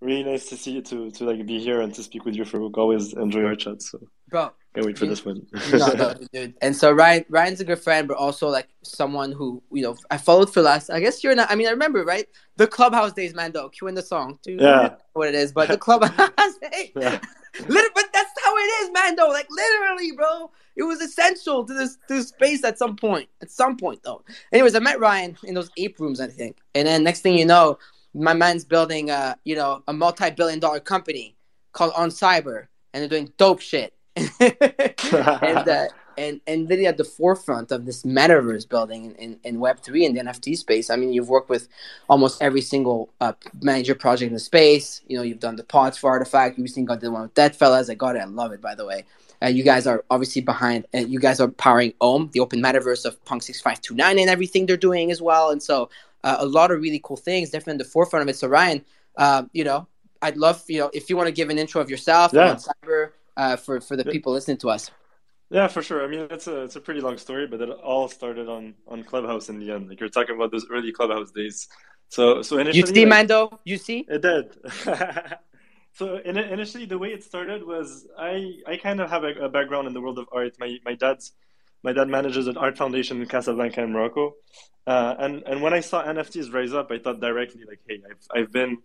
[0.00, 2.44] Really nice to see you to to like be here and to speak with you.
[2.44, 3.82] For always enjoy our chat.
[3.82, 4.00] So
[4.30, 5.46] Bro, can't wait for this one.
[5.72, 6.54] no, no, dude.
[6.62, 10.16] And so Rayan, Rayan's a good friend, but also like someone who you know I
[10.16, 10.90] followed for last.
[10.90, 11.50] I guess you're not.
[11.50, 12.26] I mean, I remember right
[12.56, 13.68] the clubhouse days, Mando.
[13.70, 14.60] Cueing the song, dude.
[14.60, 14.94] Yeah.
[15.14, 16.30] What it is, but the clubhouse.
[16.72, 17.20] hey, Yeah.
[17.68, 19.16] Liter- but that's how it is, man.
[19.16, 20.50] Though, Like literally, bro.
[20.76, 23.28] It was essential to this to this space at some point.
[23.42, 24.22] At some point, though.
[24.52, 27.44] Anyways, I met Rayan in those ape rooms, I think, and then next thing you
[27.44, 27.76] know,
[28.14, 31.36] my man's building a you know a multi-billion-dollar company
[31.72, 33.92] called onCyber, and they're doing dope shit.
[34.16, 35.86] and uh,
[36.18, 40.04] and and really at the forefront of this metaverse building in, in, in Web three
[40.04, 40.90] and the NFT space.
[40.90, 41.68] I mean, you've worked with
[42.08, 43.32] almost every single uh,
[43.62, 45.02] major project in the space.
[45.08, 46.58] You know, you've done the pods for RTFKT.
[46.58, 47.90] You recently got the one with Deadfellaz.
[47.90, 48.20] I got it.
[48.20, 48.60] I love it.
[48.60, 49.04] By the way,
[49.42, 53.04] uh, you guys are obviously behind, and you guys are powering Ohm, the open metaverse
[53.04, 55.50] of Punk six five two nine, and everything they're doing as well.
[55.50, 55.88] And so,
[56.24, 58.36] uh, a lot of really cool things, definitely in the forefront of it.
[58.36, 58.84] So, Rayan,
[59.16, 59.86] uh, you know,
[60.22, 62.50] I'd love you know if you want to give an intro of yourself Yeah.
[62.50, 64.90] on cyber uh, for for the people listening to us.
[65.50, 66.04] Yeah, for sure.
[66.04, 69.02] I mean, it's a it's a pretty long story, but it all started on on
[69.02, 69.88] Clubhouse in the end.
[69.88, 71.66] Like you're talking about those early Clubhouse days.
[72.08, 73.60] So so initially, You see, like, Mando?
[73.64, 74.06] You see?
[74.08, 74.46] It did.
[75.92, 78.34] So in, initially, the way it started was I,
[78.64, 80.54] I kind of have a, a, background in the world of art.
[80.58, 81.32] My my dad's
[81.82, 84.34] my dad manages an art foundation in Casablanca in Morocco,
[84.86, 88.24] uh, and and when I saw NFTs rise up, I thought directly like, hey, I've
[88.36, 88.78] I've been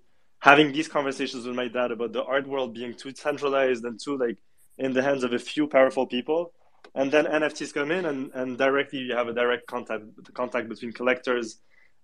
[0.46, 4.16] having these conversations with my dad about the art world being too centralized and too
[4.16, 4.38] like
[4.78, 6.54] in the hands of a few powerful people.
[6.94, 10.04] And then NFTs come in, and, and directly you have a direct contact
[10.36, 11.58] contact between collectors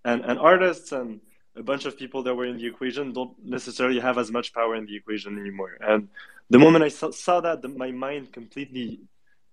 [0.04, 1.22] and, and artists, and
[1.56, 4.76] a bunch of people that were in the equation don't necessarily have as much power
[4.76, 5.78] in the equation anymore.
[5.80, 6.10] And
[6.50, 9.02] the moment I saw, saw that, the, my mind completely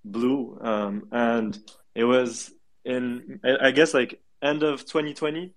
[0.03, 1.59] blew, um, and
[1.95, 2.51] it was
[2.87, 5.53] in I guess like end of 2020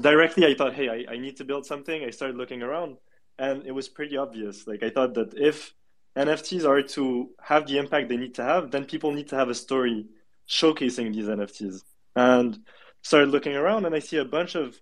[0.00, 2.04] directly i thought hey I, I need to build something.
[2.04, 2.96] I started looking around
[3.38, 4.66] and it was pretty obvious.
[4.66, 5.74] Like i thought that if
[6.16, 9.48] nfts are to have the impact they need to have then people need to have
[9.48, 10.06] a story
[10.48, 11.82] showcasing these nfts
[12.16, 12.58] and
[13.02, 14.80] started looking around and i see a bunch of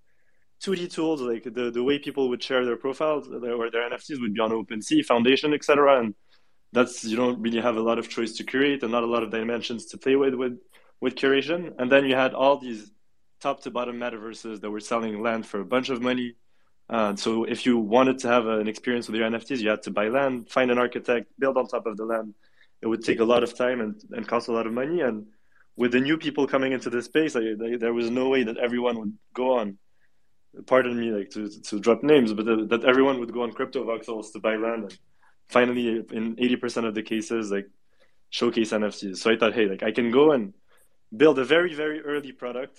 [0.62, 4.18] 2d tools like the, the way people would share their profiles uh, or their nfts
[4.20, 6.14] would be on OpenSea foundation etc and
[6.72, 9.22] that's you don't really have a lot of choice to curate and not a lot
[9.22, 10.59] of dimensions to play with with
[11.01, 11.74] with curation.
[11.79, 12.91] And then you had all these
[13.41, 16.34] top to bottom metaverses that were selling land for a bunch of money.
[16.89, 19.91] Uh, so if you wanted to have an experience with your NFTs, you had to
[19.91, 22.34] buy land, find an architect, build on top of the land.
[22.80, 25.01] It would take a lot of time and, and cost a lot of money.
[25.01, 25.26] And
[25.76, 28.57] with the new people coming into this space, I, I, there was no way that
[28.59, 29.78] everyone would go on.
[30.66, 34.32] Pardon me, like to, to drop names, but the, that everyone would go on Cryptovoxels
[34.32, 34.84] to buy land.
[34.84, 34.99] And
[35.49, 37.68] finally, in eighty percent of the cases, like
[38.30, 39.18] showcase NFTs.
[39.18, 40.55] So I thought, hey, like I can go and
[41.14, 42.78] build a very very early product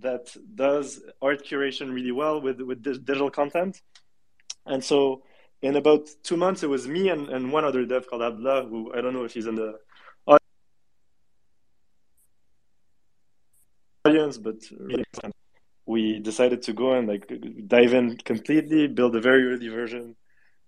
[0.00, 3.80] that does art curation really well with with digital content.
[4.66, 5.22] And so
[5.62, 8.92] in about two months, it was me and, and one other dev called Abla, who
[8.92, 9.78] I don't know if he's in the
[14.04, 14.56] audience, but
[15.86, 17.30] we decided to go and like
[17.66, 20.16] dive in completely, build a very early version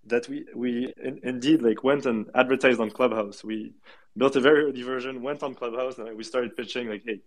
[0.05, 3.43] that we we in, indeed like went and advertised on Clubhouse.
[3.43, 3.73] We
[4.15, 7.21] built a very early version, went on Clubhouse, and we started pitching like, hey,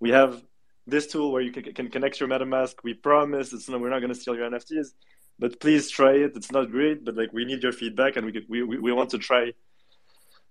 [0.00, 0.42] we have
[0.86, 2.74] this tool where you can, can connect your MetaMask.
[2.82, 4.88] We promise it's not, we're not going to steal your NFTs,
[5.38, 6.32] but please try it.
[6.36, 8.92] It's not great, but like we need your feedback and we could, we, we, we
[8.92, 9.52] want to try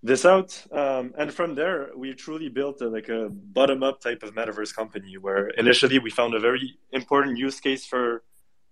[0.01, 0.61] this out.
[0.71, 4.75] Um, and from there, we truly built a, like a bottom up type of metaverse
[4.75, 8.23] company where initially we found a very important use case for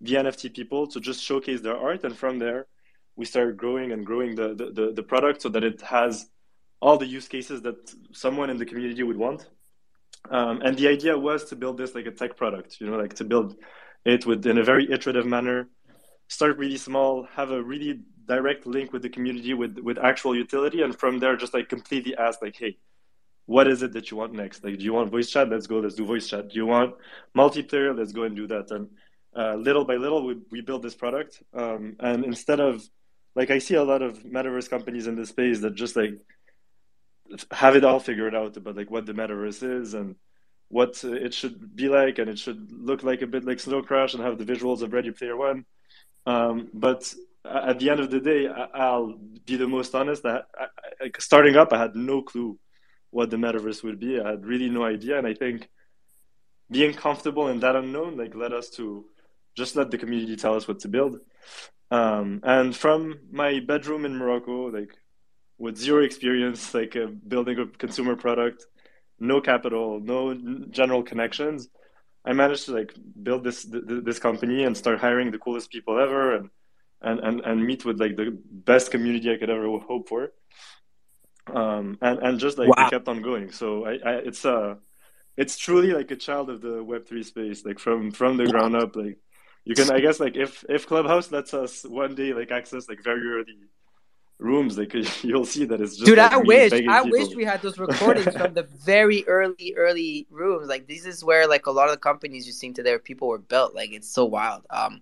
[0.02, 2.04] the NFT people to just showcase their art.
[2.04, 2.68] And from there,
[3.16, 6.28] we started growing and growing the, the, the, the product so that it has
[6.82, 9.48] all the use cases that someone in the community would want.
[10.30, 13.16] Um, and the idea was to build this like a tech product, you know, like
[13.16, 13.56] to build
[14.06, 15.68] it with in a very iterative manner,
[16.28, 20.82] start really small, have a really direct link with the community with with actual utility,
[20.82, 22.78] and from there just like completely ask like, hey,
[23.46, 24.64] what is it that you want next?
[24.64, 25.50] Like, do you want voice chat?
[25.50, 25.80] Let's go.
[25.80, 26.50] Let's do voice chat.
[26.50, 26.96] Do you want
[27.36, 27.98] multiplayer?
[27.98, 28.72] Let's go and do that.
[28.72, 28.90] And
[29.36, 31.42] uh, little by little, we we build this product.
[31.54, 32.84] Um, and instead of
[33.36, 36.20] like, I see a lot of metaverse companies in this space that just like
[37.52, 40.16] have it all figured out about like what the metaverse is and
[40.68, 44.14] what it should be like, and it should look like a bit like Snow Crash
[44.14, 45.66] and have the visuals of Ready Player One.
[46.26, 47.14] Um, but
[47.44, 50.26] at the end of the day, I, will be the most honest.
[50.26, 50.42] I,
[51.02, 52.58] I, starting up, I had no clue
[53.10, 54.20] what the metaverse would be.
[54.20, 55.68] I had really no idea, and I think
[56.70, 59.06] being comfortable in that unknown like led us to
[59.58, 61.20] just let the community tell us what to build.
[61.92, 64.96] Um, and from my bedroom in Morocco, like
[65.62, 68.66] with zero experience, like uh, building a consumer product,
[69.20, 70.34] no capital, no
[70.70, 71.70] general connections,
[72.26, 76.36] I managed to like build this this company and start hiring the coolest people ever
[76.36, 76.50] and
[77.02, 80.32] and and, and meet with like the best community I could ever hope for.
[81.48, 82.90] Um, and and just like wow.
[82.90, 83.52] kept on going.
[83.52, 84.76] So I, I it's uh
[85.38, 88.76] it's truly like a child of the Web three space, like from from the ground
[88.76, 88.96] up.
[88.96, 89.18] Like
[89.66, 93.04] you can, I guess, like if if Clubhouse lets us one day like access like
[93.04, 93.58] very early
[94.42, 97.10] rooms like you'll see that it's just dude like i wish i people.
[97.12, 100.68] wish we had those recordings from the very early early rooms.
[100.68, 103.38] Like this is where like a lot of the companies you seen today people were
[103.38, 103.76] built.
[103.76, 104.66] Like it's so wild.
[104.70, 105.02] Um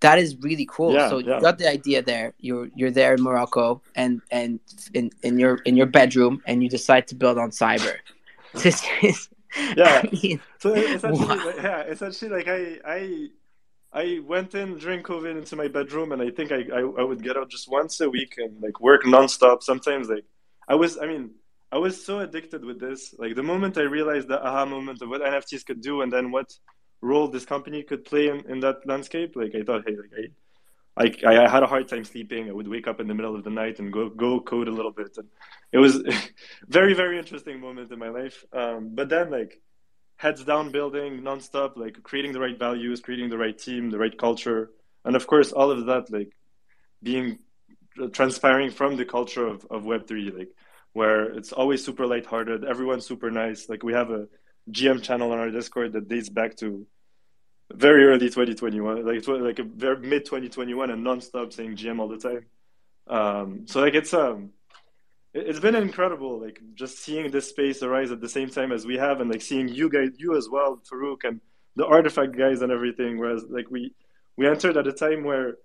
[0.00, 0.94] that is really cool.
[0.94, 1.36] Yeah, so yeah.
[1.36, 2.32] you got the idea there.
[2.38, 4.60] You're you're there in morocco and and
[4.94, 7.96] in in your in your bedroom and you decide to build onCyber.
[8.54, 9.28] This is
[9.76, 10.02] yeah.
[10.04, 11.46] I mean, so essentially wow.
[11.46, 13.28] like, yeah essentially like i i
[13.92, 17.22] I went in during COVID into my bedroom, and I think I, I, I would
[17.22, 19.62] get out just once a week and like work nonstop.
[19.62, 20.24] Sometimes like
[20.68, 21.30] I was, I mean,
[21.72, 23.14] I was so addicted with this.
[23.18, 26.30] Like the moment I realized the aha moment of what NFTs could do, and then
[26.30, 26.52] what
[27.00, 29.96] role this company could play in, in that landscape, like I thought, hey,
[30.96, 32.48] like I, I, I had a hard time sleeping.
[32.48, 34.72] I would wake up in the middle of the night and go go code a
[34.72, 35.28] little bit, and
[35.72, 36.02] it was
[36.68, 38.44] very very interesting moment in my life.
[38.52, 39.60] Um, but then like
[40.18, 44.16] heads down building nonstop, like creating the right values, creating the right team, the right
[44.18, 44.70] culture,
[45.04, 46.32] and of course all of that like
[47.02, 47.38] being
[48.12, 50.50] transpiring from the culture of, of Web3, like
[50.92, 53.68] where it's always super lighthearted, everyone's super nice.
[53.68, 54.26] Like we have a
[54.70, 56.86] GM channel on our Discord that dates back to
[57.72, 62.18] very early 2021, like like a very mid 2021, and nonstop saying GM all the
[62.18, 62.46] time.
[63.06, 64.50] Um, so like it's um,
[65.34, 68.96] it's been incredible, like just seeing this space arise at the same time as we
[68.96, 71.40] have, and like seeing you guys, you as well, Farouk, and
[71.76, 73.18] the RTFKT guys and everything.
[73.18, 73.92] Whereas like we
[74.36, 75.56] we entered at a time where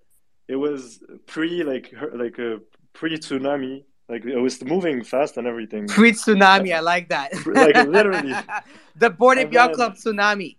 [0.47, 2.59] it was pre like like a
[2.93, 3.83] pre tsunami.
[4.09, 5.87] Like it was moving fast and everything.
[5.87, 7.33] Pre tsunami, I like that.
[7.45, 8.33] like literally,
[8.97, 10.57] the Bored Ape Yacht Club tsunami.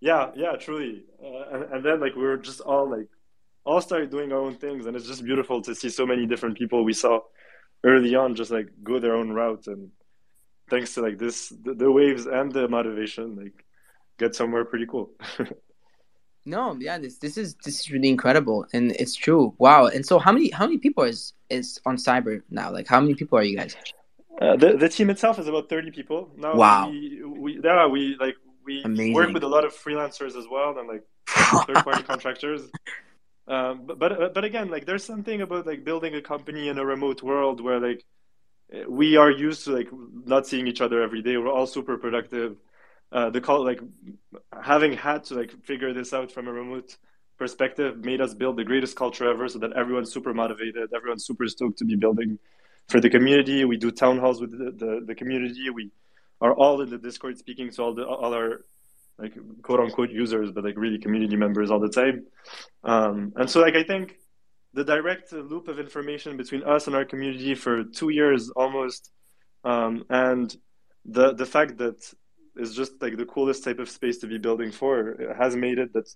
[0.00, 1.04] Yeah, yeah, truly.
[1.22, 3.08] Uh, and, and then like we were just all like
[3.64, 6.56] all started doing our own things, and it's just beautiful to see so many different
[6.56, 7.20] people we saw
[7.84, 9.66] early on just like go their own route.
[9.66, 9.90] And
[10.68, 13.64] thanks to like this the, the waves and the motivation like
[14.18, 15.10] get somewhere pretty cool.
[16.46, 18.64] No yeah this this is this is really incredible.
[18.72, 19.54] And it's true.
[19.58, 19.86] Wow.
[19.86, 22.72] And so how many how many people is is onCyber now?
[22.72, 23.76] Like how many people are you guys?
[24.40, 26.30] Uh, the, the team itself is about 30 people.
[26.38, 26.88] Now wow.
[26.88, 29.12] we, we yeah we like we Amazing.
[29.12, 31.04] work with a lot of freelancers as well and like
[31.66, 32.62] third party contractors
[33.50, 36.84] um, but, but but again like there's something about like building a company in a
[36.84, 38.04] remote world where like
[38.88, 39.88] we are used to like
[40.24, 41.36] not seeing each other every day.
[41.36, 42.56] We're all super productive.
[43.10, 43.80] Uh, the call like
[44.62, 46.96] having had to like figure this out from a remote
[47.36, 51.48] perspective made us build the greatest culture ever so that everyone's super motivated everyone's super
[51.48, 52.38] stoked to be building
[52.90, 53.64] for the community.
[53.64, 55.70] We do town halls with the, the, the community.
[55.70, 55.90] We
[56.40, 58.64] are all in the discord speaking to all the all our
[59.20, 62.24] like quote unquote users but like really community members all the time
[62.84, 64.16] um, and so like i think
[64.72, 69.10] the direct loop of information between us and our community for two years almost
[69.64, 70.56] um, and
[71.04, 71.96] the the fact that
[72.56, 75.10] is just like the coolest type of space to be building for.
[75.10, 76.08] It has made it that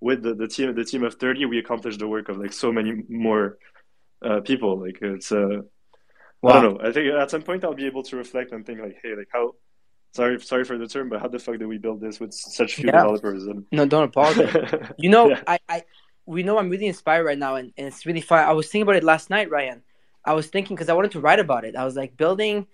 [0.00, 2.72] with the, the team the team of 30 we accomplished the work of like so
[2.72, 3.58] many more
[4.24, 5.58] uh, people like it's uh
[6.40, 6.52] wow.
[6.52, 8.80] i don't know i think at some point i'll be able to reflect and think
[8.80, 9.52] like hey like how
[10.12, 12.74] sorry sorry for the term but how the fuck did we build this with such
[12.74, 12.92] few yeah.
[12.92, 15.42] developers and no don't apologize you know yeah.
[15.46, 15.84] i i
[16.26, 18.82] we know i'm really inspired right now and, and it's really fun i was thinking
[18.82, 19.80] about it last night Rayan
[20.24, 22.66] i was thinking because i wanted to write about it i was like building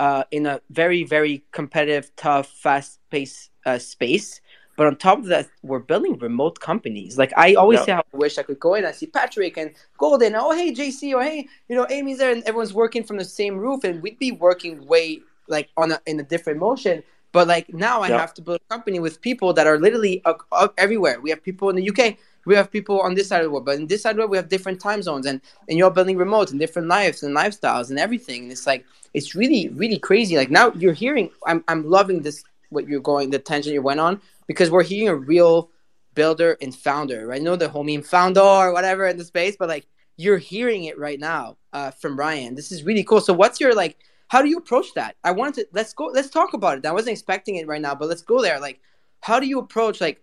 [0.00, 4.40] uh, in a very, very competitive, tough, fast-paced uh, space.
[4.74, 7.18] But on top of that, we're building remote companies.
[7.18, 9.72] Like I always say, how I wish I could go in and see Patrick and
[9.98, 10.34] Golden.
[10.34, 13.58] Oh, hey JC, or hey, you know Amy's there, and everyone's working from the same
[13.58, 15.20] roof, and we'd be working way
[15.50, 17.02] like on a, in a different motion.
[17.32, 20.34] But like now, I have to build a company with people that are literally uh,
[20.50, 21.20] uh, everywhere.
[21.20, 23.66] We have people in the UK, we have people on this side of the world,
[23.66, 25.90] but in this side of the world, we have different time zones, and and you're
[25.90, 28.44] building remote and different lives and lifestyles and everything.
[28.44, 28.84] And it's like
[29.14, 30.36] it's really really crazy.
[30.36, 34.00] Like now you're hearing, I'm I'm loving this what you're going the tangent you went
[34.00, 35.70] on because we're hearing a real
[36.14, 37.28] builder and founder.
[37.28, 37.40] Right?
[37.40, 39.86] I know the whole meme founder or whatever in the space, but like
[40.16, 42.56] you're hearing it right now uh, from Rayan.
[42.56, 43.20] This is really cool.
[43.20, 43.98] So what's your like?
[44.30, 45.16] How do you approach that?
[45.24, 46.06] I wanted to let's go.
[46.06, 46.86] Let's talk about it.
[46.86, 48.60] I wasn't expecting it right now, but let's go there.
[48.60, 48.80] Like,
[49.20, 50.22] how do you approach like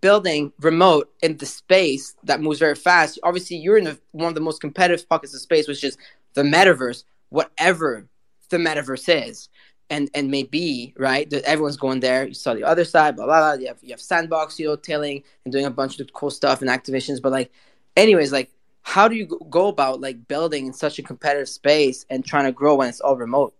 [0.00, 4.34] building remote in the space that moves very fast, obviously you're in a, one of
[4.34, 5.96] the most competitive pockets of space, which is
[6.34, 8.06] the metaverse, whatever
[8.50, 9.48] the metaverse is
[9.90, 11.28] and and maybe right?
[11.30, 12.26] That everyone's going there.
[12.26, 13.60] You saw the other side, blah blah blah.
[13.60, 16.60] You have you have sandbox, you know, tailing and doing a bunch of cool stuff
[16.60, 17.20] and activations.
[17.20, 17.50] But like,
[17.96, 18.50] anyways, like,
[18.82, 22.52] how do you go about like building in such a competitive space and trying to
[22.52, 23.54] grow when it's all remote?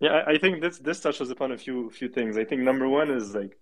[0.00, 2.36] Yeah, I think this this touches upon a few few things.
[2.36, 3.56] I think number one is like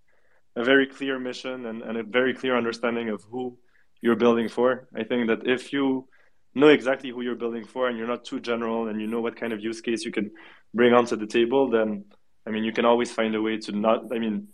[0.56, 3.58] a very clear mission and, and a very clear understanding of who
[4.00, 4.88] you're building for.
[4.94, 6.08] I think that if you
[6.54, 9.36] know exactly who you're building for and you're not too general and you know what
[9.36, 10.30] kind of use case you can
[10.74, 12.04] bring onto the table, then
[12.46, 14.12] I mean you can always find a way to not.
[14.12, 14.48] I mean,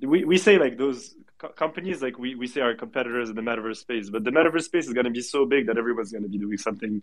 [0.00, 3.42] we, we say like those co- companies like we, we say are competitors in the
[3.42, 6.22] metaverse space, but the metaverse space is going to be so big that everyone's going
[6.22, 7.02] to be doing something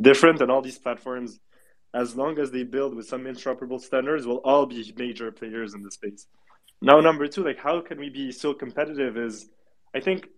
[0.00, 1.40] different, and all these platforms,
[1.94, 5.82] as long as they build with some interoperable standards, will all be major players in
[5.82, 6.26] the space.
[6.80, 9.16] Now, number two, like how can we be so competitive?
[9.16, 9.48] Is
[9.94, 10.28] I think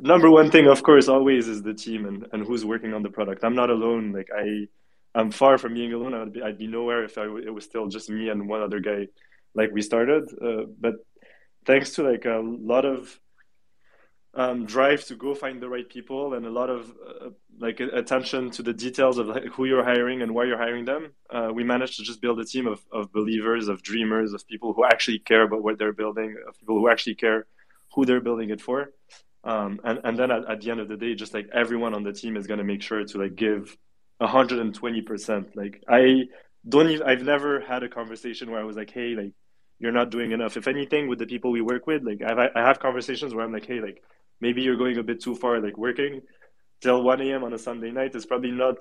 [0.00, 3.10] number one thing, of course, always is the team and, and who's working on the
[3.10, 3.44] product.
[3.44, 4.12] I'm not alone.
[4.12, 4.68] Like I,
[5.14, 6.14] I'm far from being alone.
[6.14, 8.80] I'd be, I'd be nowhere if I, it was still just me and one other
[8.80, 9.08] guy,
[9.54, 10.24] like we started.
[10.42, 10.94] Uh, but
[11.66, 13.18] thanks to like a lot of
[14.34, 18.50] um, drive to go find the right people and a lot of uh, like attention
[18.50, 21.12] to the details of who you're hiring and why you're hiring them.
[21.30, 24.74] Uh, we managed to just build a team of, of believers, of dreamers, of people
[24.74, 27.46] who actually care about what they're building, of people who actually care
[27.94, 28.90] who they're building it for.
[29.42, 32.02] Um, and, and then at, at the end of the day, just like everyone on
[32.02, 33.74] the team is going to make sure to like give
[34.20, 35.56] 120%.
[35.56, 36.24] Like I
[36.68, 39.32] don't even, I've never had a conversation where I was like, Hey, like
[39.78, 40.56] you're not doing enough.
[40.56, 43.52] If anything with the people we work with, like I've, I have conversations where I'm
[43.52, 44.02] like, Hey, like,
[44.40, 46.22] maybe you're going a bit too far like working
[46.80, 47.44] till 1 a.m.
[47.44, 48.76] on a Sunday night is probably not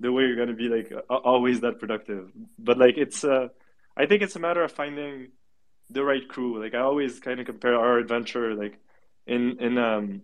[0.00, 2.30] the way you're going to be like always that productive.
[2.58, 3.48] But like it's, uh,
[3.96, 5.28] I think it's a matter of finding
[5.90, 6.62] the right crew.
[6.62, 8.78] Like I always kind of compare our adventure like
[9.26, 10.22] in in um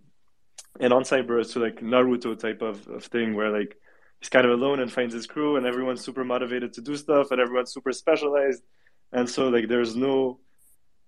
[0.79, 3.77] in Cyber to like Naruto type of, of thing where like
[4.19, 7.31] he's kind of alone and finds his crew and everyone's super motivated to do stuff
[7.31, 8.63] and everyone's super specialized
[9.11, 10.39] and so like there's no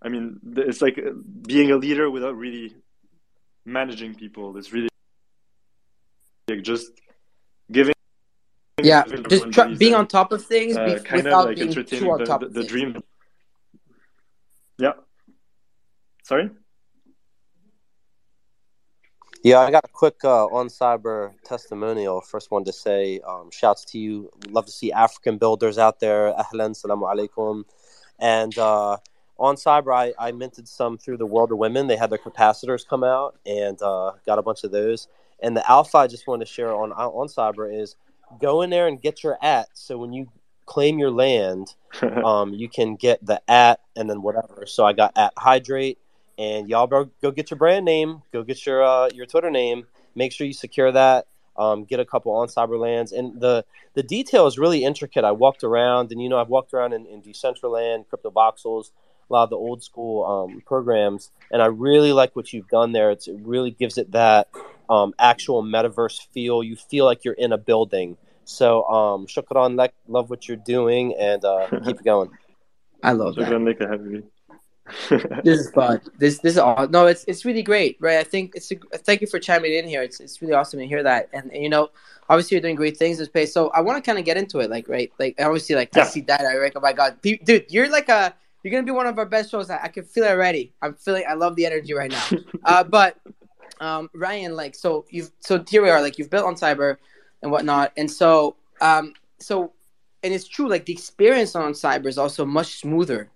[0.02, 1.00] I mean it's like
[1.48, 2.76] being a leader without really
[3.66, 4.58] managing people.
[4.58, 4.90] It's really
[6.50, 6.92] like just
[7.72, 7.94] giving
[8.82, 12.06] yeah just try, being on top of things uh, kind without of like being entertaining
[12.06, 12.72] too on the, top the, of the things.
[12.72, 13.04] dream
[14.80, 14.94] yeah
[16.24, 16.50] sorry
[19.46, 22.22] Yeah, I got a quick uh, onCyber testimonial.
[22.22, 24.30] First one to say, um, shouts to you.
[24.48, 26.32] Love to see African builders out there.
[26.32, 27.66] Ahlan, salamu alaikum.
[28.24, 28.98] And uh,
[29.38, 31.88] onCyber, I, I minted some through the World of Women.
[31.88, 35.10] They had their capacitors come out and uh, got a bunch of those.
[35.42, 37.98] And the alpha I just wanted to share on onCyber is
[38.40, 39.68] go in there and get your at.
[39.74, 40.30] So when you
[40.66, 41.76] claim your land,
[42.24, 44.64] um, you can get the at and then whatever.
[44.68, 46.00] So I got at hydrate,
[46.38, 49.86] and y'all bro, go get your brand name, go get your uh, your Twitter name.
[50.16, 51.26] Make sure you secure that.
[51.56, 53.12] Um, get a couple on Cyberlands.
[53.12, 55.24] and the the detail is really intricate.
[55.24, 58.92] I walked around, and you know I've walked around in, in Decentraland, Cryptovoxels,
[59.30, 62.92] a lot of the old school um, programs, and I really like what you've done
[62.92, 63.12] there.
[63.12, 64.50] It's, it really gives it that
[64.90, 66.64] um, actual metaverse feel.
[66.64, 68.18] You feel like you're in a building.
[68.46, 72.30] So, um, shukran, like, love what you're doing, and uh, keep it going.
[73.04, 73.48] I love that.
[73.48, 74.24] Shukran laka habibi.
[75.10, 76.02] this is fun.
[76.18, 76.88] This this is all.
[76.90, 78.18] No, it's it's really great, right?
[78.18, 78.72] I think it's.
[78.72, 80.02] A, thank you for chiming in here.
[80.02, 81.30] It's it's really awesome to hear that.
[81.32, 81.90] And, and you know,
[82.30, 83.54] obviously you're doing great things in space.
[83.54, 86.02] So I want to kind of get into it, like right, like obviously, like I
[86.02, 86.06] Yeah.
[86.06, 86.42] see that.
[86.42, 88.34] I like, oh my god, dude, you're like a.
[88.64, 89.70] You're gonna be one of our best shows.
[89.70, 90.74] I, I can feel it already.
[90.82, 91.26] I'm feeling.
[91.28, 92.24] I love the energy right now.
[92.66, 93.18] uh, but
[93.82, 96.02] um, Rayan, like, so you've so here we are.
[96.02, 96.98] Like, you've built onCyber
[97.42, 99.74] and whatnot, and so um, so,
[100.24, 100.70] and it's true.
[100.70, 103.30] Like, the experience onCyber is also much smoother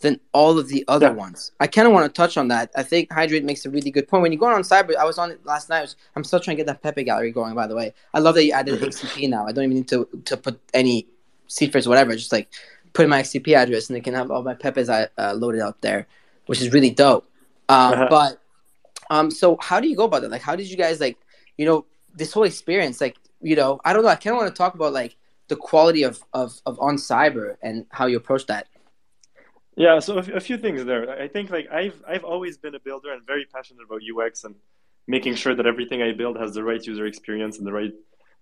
[0.00, 1.52] than all of the other ones.
[1.60, 2.70] I kind of want to touch on that.
[2.74, 4.22] I think Hydrate makes a really good point.
[4.22, 5.82] When you go onCyber, I was on it last night.
[5.82, 7.54] I I'm still trying to get that Pepe gallery going.
[7.54, 9.46] By the way, I love that you added XCP now.
[9.46, 11.06] I don't even need to to put any
[11.46, 12.14] seed phrase, whatever.
[12.14, 12.48] Just like
[12.92, 15.60] put in my XCP address, and they can have all my Pepes uh, uh, loaded
[15.60, 16.06] up there,
[16.46, 17.28] which is really dope.
[17.68, 18.06] Um, Uh-huh.
[18.10, 18.40] But
[19.10, 20.30] um, so how do you go about that?
[20.30, 21.18] Like, how did you guys like,
[21.58, 21.84] you know,
[22.14, 23.00] this whole experience?
[23.00, 24.08] Like, you know, I don't know.
[24.08, 25.16] I kind of want to talk about like
[25.48, 28.66] the quality of of of onCyber and how you approach that.
[29.80, 31.10] Yeah, so a, few things there.
[31.10, 34.54] I think like I've I've always been a builder and very passionate about UX and
[35.06, 37.94] making sure that everything I build has the right user experience and the right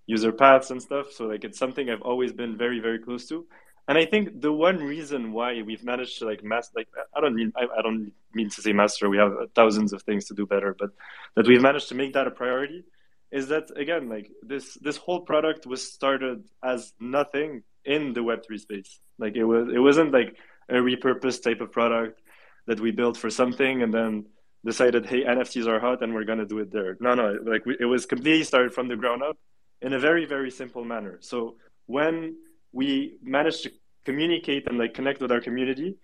[0.07, 1.13] user paths and stuff.
[1.13, 3.47] So like it's something I've always been very very close to.
[3.87, 7.37] And I think the one reason why we've managed to like master like I don't
[7.37, 9.09] mean I, I don't mean to say master.
[9.09, 10.91] We have thousands of things to do better, but
[11.37, 12.83] that we've managed to make that a priority
[13.31, 18.59] is that again like this this whole product was started as nothing in the Web3
[18.59, 18.99] space.
[19.21, 20.37] Like it was it wasn't like
[20.69, 22.21] a repurposed type of product
[22.67, 24.27] that we built for something and then
[24.65, 26.97] decided, hey, NFTs are hot and we're gonna do it there.
[27.01, 29.37] No, no, like we, it was completely started from the ground up
[29.81, 31.19] in a very very simple manner.
[31.21, 31.57] So
[31.87, 32.37] when
[32.73, 33.71] we managed to
[34.05, 35.97] communicate and like connect with our community,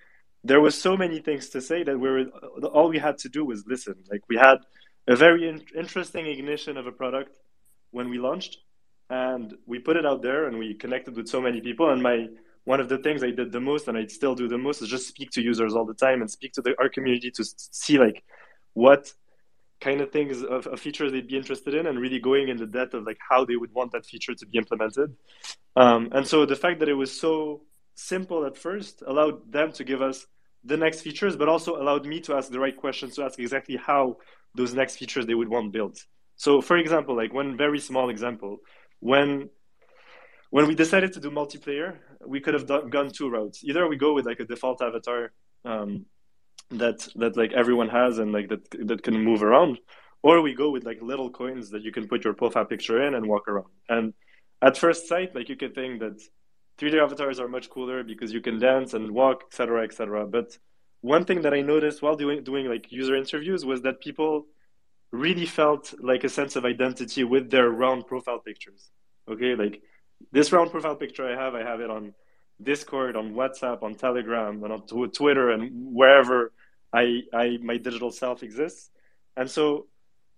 [0.44, 2.24] there was so many things to say that we were
[2.72, 3.96] all we had to do was listen.
[4.10, 4.58] Like we had
[5.08, 7.36] a very in- interesting ignition of a product
[7.90, 8.58] when we launched,
[9.10, 11.90] and we put it out there and we connected with so many people.
[11.90, 12.28] And my
[12.64, 14.88] one of the things I did the most, and I still do the most, is
[14.88, 17.98] just speak to users all the time and speak to the, our community to see
[17.98, 18.24] like
[18.72, 19.12] what
[19.80, 22.66] kind of things of, of features they'd be interested in, and really going in the
[22.66, 25.14] depth of like how they would want that feature to be implemented.
[25.76, 27.62] Um, and so the fact that it was so
[27.94, 30.26] simple at first allowed them to give us
[30.64, 33.76] the next features, but also allowed me to ask the right questions to ask exactly
[33.76, 34.16] how
[34.54, 36.02] those next features they would want built.
[36.36, 38.58] So, for example, like one very small example,
[39.00, 39.50] when
[40.50, 41.96] when we decided to do multiplayer,
[42.26, 43.64] we could have done, gone two routes.
[43.64, 45.32] Either we go with like a default avatar
[45.64, 46.06] um,
[46.70, 49.78] that that like everyone has and like that that can move around,
[50.22, 53.14] or we go with like little coins that you can put your profile picture in
[53.14, 53.72] and walk around.
[53.88, 54.14] And
[54.62, 56.20] at first sight, like you could think that
[56.78, 60.26] 3D avatars are much cooler because you can dance and walk, etc., etc.
[60.26, 60.58] But
[61.00, 64.46] one thing that I noticed while doing doing like user interviews was that people
[65.12, 68.90] really felt like a sense of identity with their round profile pictures.
[69.30, 69.80] Okay, like
[70.32, 72.14] this round profile picture I have, I have it on
[72.62, 76.52] Discord, on WhatsApp, on Telegram, and on tw- Twitter, and wherever
[76.92, 78.90] I, I my digital self exists.
[79.36, 79.86] And so,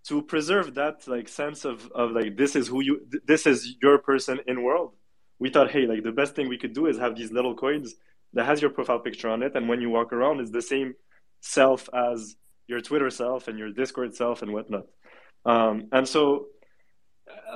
[0.09, 3.99] to preserve that like sense of of like this is who you, this is your
[3.99, 4.95] person in world.
[5.39, 7.95] We thought, hey, like the best thing we could do is have these little coins
[8.33, 10.95] that has your profile picture on it, and when you walk around, it's the same
[11.41, 14.87] self as your Twitter self and your Discord self and whatnot.
[15.45, 16.47] Um, and so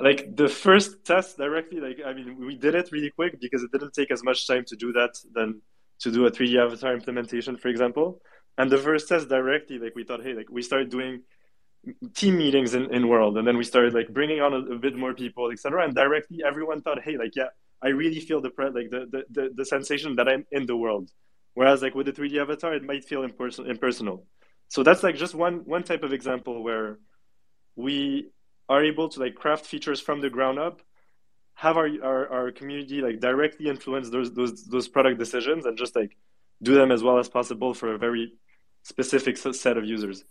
[0.01, 3.71] like the first test directly, like I mean, we did it really quick because it
[3.71, 5.61] didn't take as much time to do that than
[5.99, 8.21] to do a 3D avatar implementation, for example.
[8.57, 11.21] And the first test directly, like we thought, hey, like we started doing
[12.13, 13.37] team meetings in, in world.
[13.37, 16.39] And then we started like bringing on a, a bit more people etc and directly
[16.45, 17.47] everyone thought hey like yeah
[17.81, 20.75] i really feel the pre- like the, the, the, the sensation that i'm in the
[20.75, 21.09] world.
[21.53, 24.25] Whereas like with the 3d avatar it might feel imperson- impersonal.
[24.67, 26.99] So that's like just one one type of example where
[27.75, 28.29] we
[28.71, 30.81] are able to like craft features from the ground up
[31.65, 35.93] have our, our, our community like directly influence those those those product decisions and just
[35.95, 36.13] like
[36.67, 38.25] do them as well as possible for a very
[38.83, 40.23] specific set of users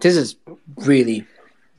[0.00, 0.36] this is
[0.76, 1.26] really,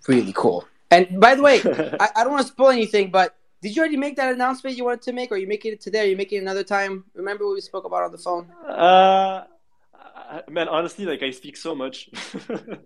[0.08, 0.66] really cool.
[0.92, 1.62] And by the way,
[2.00, 4.86] I, I, don't want to spoil anything, but did you already make that announcement you
[4.86, 6.02] wanted to make, or are you making it today?
[6.02, 7.06] Are you making it another time?
[7.14, 8.50] Remember what we spoke about on the phone?
[8.68, 9.44] Uh,
[10.50, 12.10] man, honestly, like I speak so much,
[12.50, 12.80] and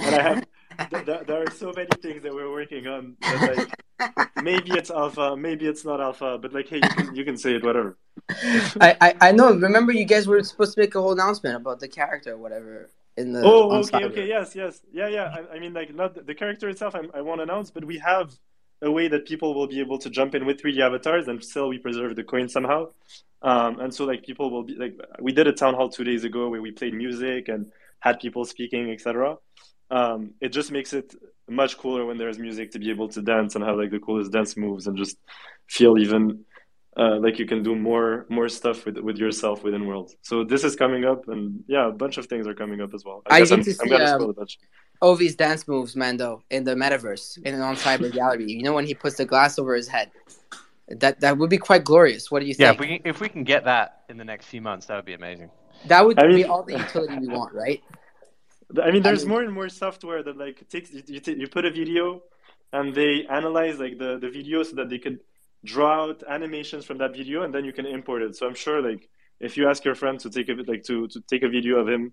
[0.00, 0.44] I have.
[0.90, 3.16] There, there, are so many things that we're working on.
[3.20, 3.68] That,
[3.98, 7.36] like, maybe it's alpha, maybe it's not alpha, but like, hey, you can, you can
[7.36, 7.96] say it, whatever.
[8.80, 9.52] I, I, I know.
[9.54, 12.90] Remember, you guys were supposed to make a whole announcement about the character or whatever
[13.16, 13.42] in the.
[13.42, 15.34] Oh, okay, okay, yes, yes, yeah, yeah.
[15.34, 16.94] I, I mean, like, not the character itself.
[16.94, 18.32] I, I won't announce, but we have
[18.80, 21.68] a way that people will be able to jump in with 3D avatars, and still
[21.68, 22.88] we preserve the coin somehow.
[23.42, 26.24] Um, and so, like, people will be like, we did a town hall two days
[26.24, 27.70] ago where we played music and
[28.00, 29.36] had people speaking, etc.
[29.92, 31.14] Um, it just makes it
[31.48, 34.32] much cooler when there's music to be able to dance and have like the coolest
[34.32, 35.18] dance moves and just
[35.68, 36.44] feel even
[36.96, 40.12] uh, like you can do more more stuff with with yourself within World.
[40.22, 43.04] So this is coming up, and yeah, a bunch of things are coming up as
[43.04, 43.22] well.
[43.30, 44.58] I, I guess get I'm, to see I'm gonna um, spoil a bunch.
[45.02, 48.44] Ovi's dance moves, Mando, in the metaverse, in an onCyber gallery.
[48.56, 50.10] You know when he puts the glass over his head.
[50.88, 52.30] That that would be quite glorious.
[52.30, 52.74] What do you Yeah, think?
[52.74, 55.06] if we can, if we can get that in the next few months, that would
[55.06, 55.50] be amazing.
[55.86, 57.82] That would I be all the utility we want, right?
[58.80, 61.48] I mean, there's mean- more and more software that like takes you, you, t- you
[61.48, 62.22] put a video,
[62.72, 65.20] and they analyze like the the video so that they could
[65.64, 68.36] draw out animations from that video, and then you can import it.
[68.36, 69.08] So I'm sure like
[69.40, 71.76] if you ask your friend to take a bit like to to take a video
[71.78, 72.12] of him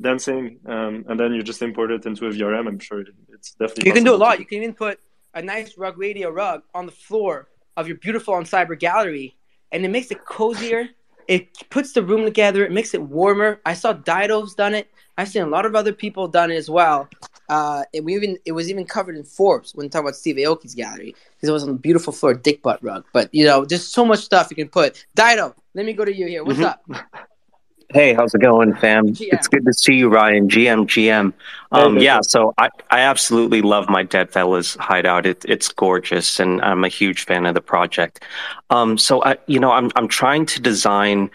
[0.00, 3.88] dancing, um, and then you just import it into a VRM, I'm sure it's definitely
[3.88, 4.38] You can do a possible to lot.
[4.40, 4.98] You can even put
[5.34, 9.36] a nice rug radio rug on the floor of your beautiful onCyber gallery,
[9.70, 10.88] and it makes it cozier.
[11.28, 12.66] It puts the room together.
[12.66, 13.60] It makes it warmer.
[13.64, 14.88] I saw Dido's done it.
[15.18, 17.08] I've seen a lot of other people done it as well.
[17.48, 20.74] Uh, and we even it was even covered in Forbes when talking about Steve Aoki's
[20.74, 23.04] gallery because it was on a beautiful floor dick butt rug.
[23.12, 25.04] But you know, there's so much stuff you can put.
[25.14, 26.44] Dido, let me go to you here.
[26.44, 26.64] What's Mhm.
[26.64, 26.84] up?
[27.90, 29.08] Hey, how's it going, fam?
[29.08, 29.28] GM.
[29.34, 30.48] It's good to see you, Rayan.
[30.48, 31.34] GM, GM.
[31.72, 35.26] Um, yeah, so I, I absolutely love my Deadfellaz hideout.
[35.26, 38.24] It, it's gorgeous, and I'm a huge fan of the project.
[38.70, 41.30] Um, so I, you know, I'm I'm trying to design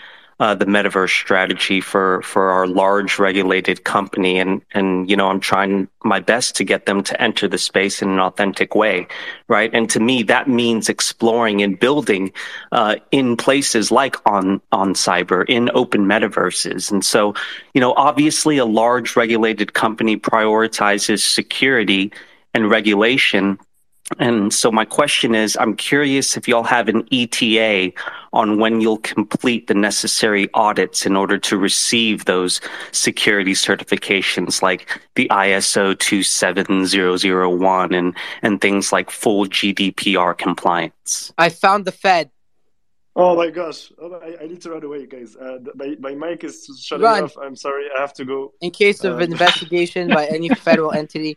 [0.54, 5.88] the metaverse strategy for for our large regulated company, and and you know, I'm trying
[6.04, 9.08] my best to get them to enter the space in an authentic way,
[9.48, 9.72] right?
[9.74, 12.32] And to me, that means exploring and building
[12.72, 16.92] uh, in places like on onCyber in open metaverses.
[16.92, 17.34] And so,
[17.74, 22.12] you know, obviously, a large regulated company prioritizes security
[22.54, 23.60] and regulation.
[24.20, 27.92] And so, my question is I'm curious if y'all have an ETA
[28.32, 35.02] on when you'll complete the necessary audits in order to receive those security certifications like
[35.16, 41.34] the ISO 27001 and, and things like full GDPR compliance.
[41.38, 42.32] I found the Fed.
[43.20, 43.92] Oh my gosh!
[44.00, 45.36] Oh, I, I need to run away, guys.
[45.36, 47.24] Uh, my my mic is shutting Run.
[47.24, 47.36] off.
[47.42, 47.86] I'm sorry.
[47.98, 48.54] I have to go.
[48.62, 51.36] In case of Um, investigation by any federal entity.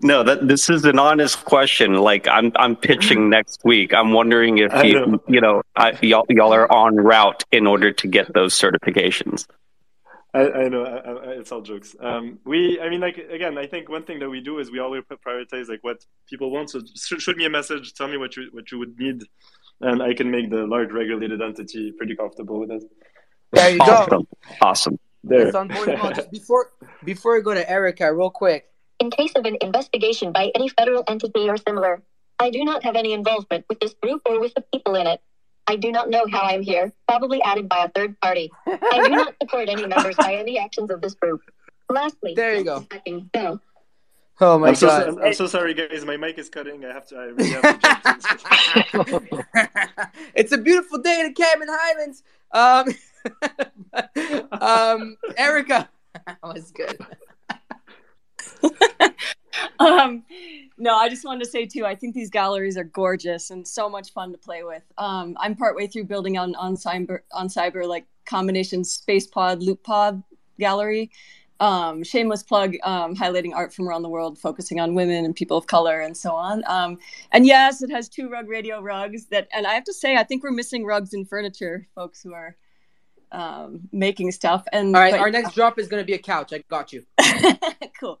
[0.00, 1.94] No, that this is an honest question.
[1.94, 3.92] Like I'm, I'm pitching next week.
[3.92, 5.22] I'm wondering if I you, know.
[5.26, 9.46] you know, I, y'all, y'all are on route in order to get those certifications.
[10.34, 10.84] I, I know.
[10.84, 11.96] I, I, it's all jokes.
[12.00, 14.78] Um, we, I mean, like again, I think one thing that we do is we
[14.78, 16.70] always prioritize like what people want.
[16.70, 17.94] So sh- shoot me a message.
[17.94, 19.24] Tell me what you what you would need,
[19.80, 22.84] and I can make the large regulated entity pretty comfortable with it.
[23.52, 23.84] There you go.
[23.84, 24.28] Awesome,
[24.60, 24.98] awesome.
[25.24, 25.46] There.
[25.46, 25.98] It's on board.
[26.14, 26.72] Just before
[27.04, 28.66] before we go to Erica, real quick.
[29.00, 32.02] In case of an investigation by any federal entity or similar,
[32.38, 35.20] I do not have any involvement with this group or with the people in it.
[35.68, 38.50] I do not know how I'm here, probably added by a third party.
[38.66, 41.42] I do not support any members by any actions of this group.
[41.90, 42.86] Lastly, There you go.
[42.90, 43.60] second, go.
[44.40, 45.08] Oh my I'm so, god.
[45.08, 46.04] I'm, I'm so sorry, guys.
[46.04, 46.84] My mic is cutting.
[46.84, 47.16] I have to.
[47.16, 49.44] I really have to jump
[50.34, 52.22] it's a beautiful day in the Cayman Highlands.
[52.52, 52.86] Um,
[54.60, 55.88] um, Erica,
[56.26, 56.98] that was good.
[59.78, 60.24] um,
[60.76, 61.84] no, I just wanted to say too.
[61.84, 64.82] I think these galleries are gorgeous and so much fun to play with.
[64.96, 70.22] Um, I'm partway through building on onCyber on cyber like combination space pod loop pod
[70.58, 71.10] gallery,
[71.60, 75.56] um, shameless plug, um, highlighting art from around the world, focusing on women and people
[75.56, 76.62] of color and so on.
[76.66, 76.98] Um,
[77.32, 80.24] and yes, it has two Rug Radio rugs that, and I have to say, I
[80.24, 82.56] think we're missing rugs and furniture, folks who are
[83.32, 84.64] um, making stuff.
[84.72, 86.52] And All right, but- our next drop is going to be a couch.
[86.52, 87.04] I got you.
[87.98, 88.20] cool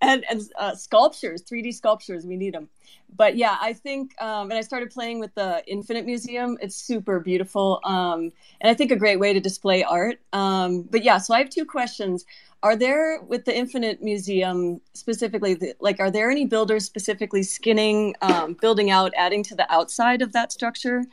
[0.00, 2.68] and and uh, sculptures 3d sculptures we need them
[3.16, 7.20] but yeah i think um, and i started playing with the infinite museum it's super
[7.20, 8.30] beautiful um,
[8.60, 11.50] and i think a great way to display art um, but yeah so i have
[11.50, 12.24] two questions
[12.62, 18.14] are there with the infinite museum specifically the, like are there any builders specifically skinning
[18.22, 21.04] um, building out adding to the outside of that structure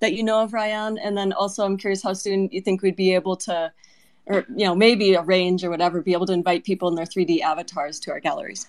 [0.00, 2.96] that you know of rayan and then also i'm curious how soon you think we'd
[2.96, 3.72] be able to
[4.26, 7.40] or you know maybe arrange or whatever be able to invite people in their 3d
[7.40, 8.66] avatars to our galleries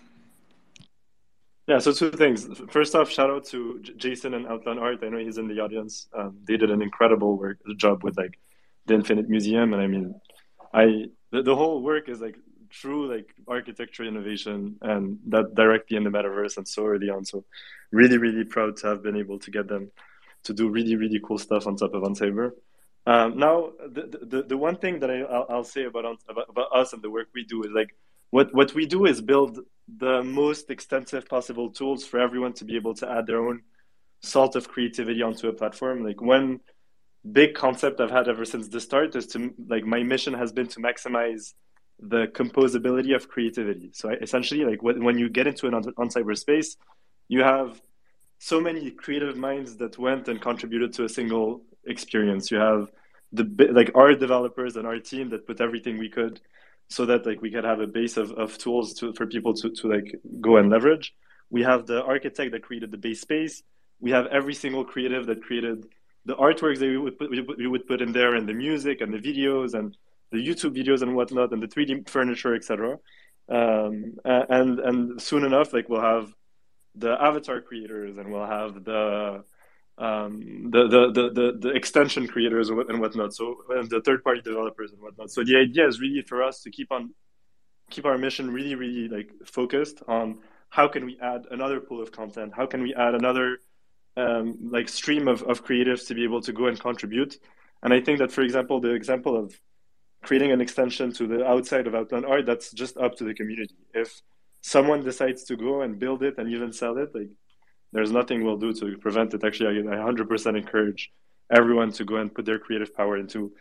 [1.68, 2.48] Yeah, so two things.
[2.70, 5.00] First off, shout out to Jason and Outland Art.
[5.04, 6.08] I know he's in the audience.
[6.20, 8.40] Um, they did an incredible work job with like
[8.88, 10.16] the Infinite Museum, and I mean,
[10.74, 10.86] I
[11.32, 12.38] the, the whole work is like
[12.70, 17.24] true like architecture innovation, and that directly in the metaverse and so early on.
[17.24, 17.46] So,
[17.92, 19.92] really, really proud to have been able to get them
[20.44, 22.52] to do really, really cool stuff on top of onCyber.
[23.06, 26.94] Um, now, the, the the one thing that I I'll, say about, about about us
[26.94, 27.96] and the work we do is like
[28.30, 29.60] what what we do is build
[29.98, 33.62] the most extensive possible tools for everyone to be able to add their own
[34.22, 36.04] salt of creativity onto a platform.
[36.04, 36.60] Like one
[37.30, 40.68] big concept I've had ever since the start is to like my mission has been
[40.68, 41.54] to maximize
[42.00, 43.92] the composability of creativity.
[43.94, 46.78] So essentially, like when, you get into an onCyber space,
[47.28, 47.80] you have
[48.44, 52.50] so many creative minds that went and contributed to a single experience.
[52.50, 52.92] You have
[53.32, 56.42] the like our developers and our team that put everything we could
[56.88, 59.70] so that like we could have a base of, of tools to, for people to,
[59.70, 61.14] to like go and leverage.
[61.52, 63.62] We have the architect that created the base space.
[64.00, 65.86] We have every single creative that created
[66.26, 69.14] the artworks that we would put, we would, put in there and the music and
[69.14, 69.96] the videos and
[70.32, 72.98] the YouTube videos and whatnot and the 3D furniture, etc.
[73.50, 76.34] Um, and and soon enough, like we'll have
[76.96, 79.44] the avatar creators and we'll have the
[79.98, 83.34] um, the, the, the, the, extension creators and and whatnot.
[83.34, 85.30] So and the third party developers and whatnot.
[85.30, 87.14] So the idea is really for us to keep on
[87.92, 90.40] keep our mission really, really like focused on
[90.70, 92.54] how can we add another pool of content?
[92.56, 93.60] How can we add another
[94.18, 97.38] um, like stream of, of creatives to be able to go and contribute?
[97.84, 99.54] And I think that, for example, the example of
[100.24, 103.76] creating an extension to the outside of Outland Art, that's just up to the community.
[103.94, 104.22] If
[104.62, 107.30] someone decides to go and build it and even sell it, like
[107.92, 109.44] there's nothing we'll do to prevent it.
[109.44, 111.12] Actually, I, I 100% encourage
[111.52, 113.52] everyone to go and put their creative power into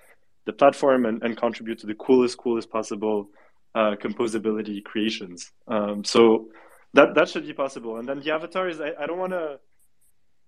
[0.46, 3.28] the platform and, and contribute to the coolest, coolest possible
[3.74, 5.50] uh, composability creations.
[5.68, 6.48] Um, so
[6.94, 7.96] that that should be possible.
[7.98, 9.58] And then the avatars, I, I don't want to.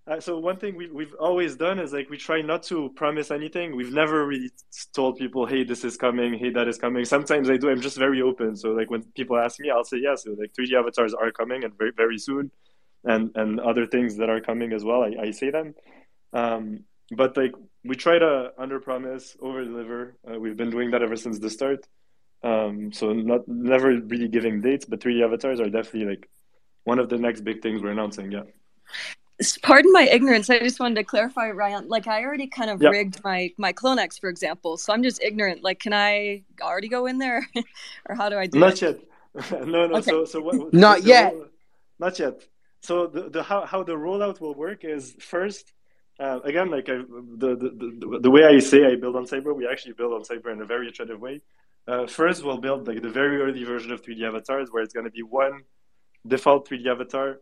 [0.05, 3.31] Uh, so one thing we, we've always done is like we try not to promise
[3.31, 3.73] anything.
[3.75, 4.51] We've never really
[4.93, 6.33] told people, "Hey, this is coming.
[6.33, 7.69] Hey, that is coming." Sometimes I do.
[7.69, 8.57] I'm just very open.
[8.57, 10.23] So like when people ask me, I'll say yes.
[10.23, 12.51] So like 3D avatars are coming and very very soon,
[13.05, 15.03] and and other things that are coming as well.
[15.03, 15.73] I, I say them.
[16.33, 16.83] Um,
[17.15, 17.53] but like
[17.85, 20.17] we try to under promise, over deliver.
[20.29, 21.87] Uh, we've been doing that ever since the start.
[22.43, 26.29] Um, so not never really giving dates, but 3D avatars are definitely like
[26.83, 28.33] one of the next big things we're announcing.
[28.33, 28.43] Yeah.
[29.61, 32.89] Pardon my ignorance i just wanted to clarify rayan like i already kind of Yeah.
[32.89, 37.07] rigged my my clonex for example so i'm just ignorant like can i already go
[37.07, 37.45] in there
[38.07, 38.97] or how do i do Not it yet.
[39.67, 39.95] no, no.
[39.97, 40.11] Okay.
[40.11, 41.33] So, so what, Not the yet.
[41.33, 41.47] roll-
[41.99, 42.35] not yet.
[42.81, 45.73] So the, the how, how the rollout will work is first,
[46.19, 46.97] uh, again, like I,
[47.43, 47.69] the, the,
[48.01, 50.87] the the way I say I build onCyber, we actually build onCyber in a very
[50.89, 51.41] iterative way.
[51.87, 55.05] Uh, first, we'll build like the very early version of 3D avatars, where it's going
[55.05, 55.61] to be one
[56.27, 57.39] default 3D avatar,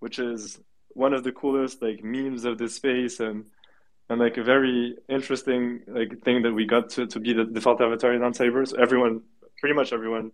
[0.00, 0.60] which is
[0.94, 3.46] one of the coolest like memes of this space and
[4.08, 7.80] and like a very interesting like thing that we got to, to be the default
[7.80, 8.76] avatar in onCyber.
[8.76, 9.22] Everyone,
[9.58, 10.32] pretty much everyone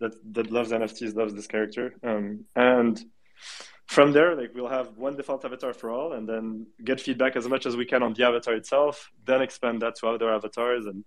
[0.00, 1.94] that that loves NFTs loves this character.
[2.02, 3.02] Um, and
[3.86, 7.48] from there, like we'll have one default avatar for all, and then get feedback as
[7.48, 9.10] much as we can on the avatar itself.
[9.24, 11.04] Then expand that to other avatars, and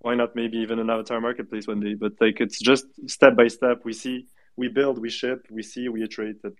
[0.00, 1.94] why not maybe even an avatar marketplace one day?
[1.94, 3.82] But like it's just step by step.
[3.84, 6.42] We see, we build, we ship, we see, we iterate.
[6.42, 6.54] That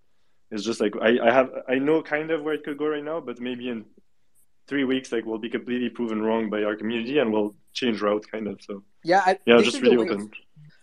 [0.53, 3.03] it's just like I, I have I know kind of where it could go right
[3.03, 3.87] now, but maybe in
[4.69, 8.27] three weeks, like we'll be completely proven wrong by our community, and we'll change route,
[8.31, 8.61] kind of.
[8.63, 10.31] So Yeah, I, yeah, this just is really open.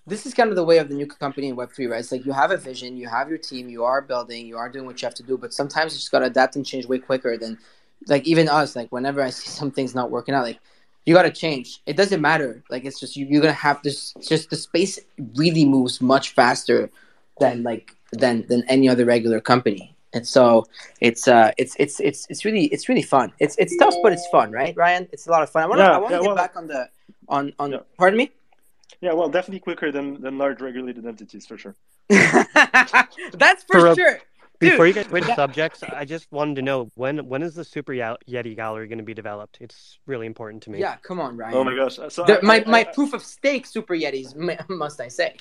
[0.07, 1.99] This is kind of the way of the new company in Web three, right?
[1.99, 4.69] It's like you have a vision, you have your team, you are building, you are
[4.69, 6.97] doing what you have to do, but sometimes you just gotta adapt and change way
[6.97, 7.59] quicker than,
[8.07, 8.75] like even us.
[8.75, 10.59] Like whenever I see something's not working out, like
[11.05, 11.81] you gotta change.
[11.85, 12.63] It doesn't matter.
[12.71, 14.15] Like it's just you, you're gonna have this.
[14.27, 14.97] Just the space
[15.35, 16.89] really moves much faster
[17.39, 19.95] than like than than any other regular company.
[20.13, 20.65] And so
[21.01, 23.31] it's uh it's it's it's it's really it's really fun.
[23.39, 25.07] It's it's tough, but it's fun, right, Rayan?
[25.11, 25.63] It's a lot of fun.
[25.63, 26.89] I want to Yeah, I want to yeah, get well- back on the
[27.27, 27.79] on on.
[27.97, 28.31] Pardon me.
[29.01, 31.75] Yeah, well, definitely quicker than than large regulated entities for sure.
[32.09, 34.19] That's for, For a- sure.
[34.59, 37.63] Before you get switch that- subjects, I just wanted to know when when is the
[37.63, 39.59] Super Yeti gallery going to be developed?
[39.61, 40.79] It's really important to me.
[40.79, 41.53] Yeah, come on, Rayan.
[41.53, 41.95] Oh my gosh!
[42.09, 44.35] So The- I- my I- my I- proof of stake super yetis,
[44.69, 45.35] must I say?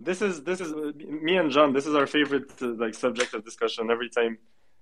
[0.00, 1.72] This is this is me and John.
[1.72, 3.90] This is our favorite uh, like subject of discussion.
[3.90, 4.38] Every time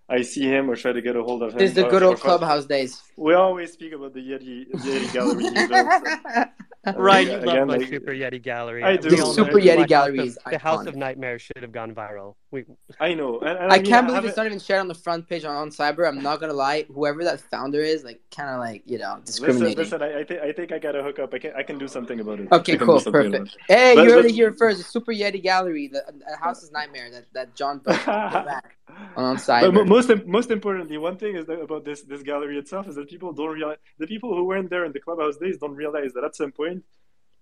[0.09, 1.91] I see him or try to get a hold of him, This is the uh,
[1.91, 3.03] good old clubhouse days.
[3.17, 6.47] We always speak about the Yeti Yeti gallery.
[6.85, 6.97] he built.
[7.05, 8.83] Rayan, you again, love my like- Super Yeti gallery.
[8.85, 9.11] I do.
[9.11, 12.35] The Super Yeti House gallery of- is The House of Nightmares should have gone viral.
[12.51, 12.65] We,
[12.99, 14.89] I know, and, and I, I, mean, can't believe haven't- it's not even shared on
[14.89, 16.09] the front page on, on Cyber.
[16.09, 19.25] I'm not gonna lie, whoever that founder is, like, kind of like you know, Listen,
[19.27, 19.77] discriminating.
[19.77, 20.03] listen.
[20.03, 21.35] I, I think I think I got to hook up.
[21.35, 22.49] I can I can do something about it.
[22.51, 23.57] Okay, I can do cool, perfect.
[23.69, 24.79] Hey, But- you heard but- it here first.
[24.79, 28.77] The Super Yeti Gallery, the, the House's Nightmare that, that John built back
[29.17, 29.75] on, on But Cyber.
[29.75, 33.09] mo- most most importantly, one thing is that about this this gallery itself is that
[33.11, 36.25] people don't realize the people who weren't there in the clubhouse days don't realize that
[36.25, 36.68] at some point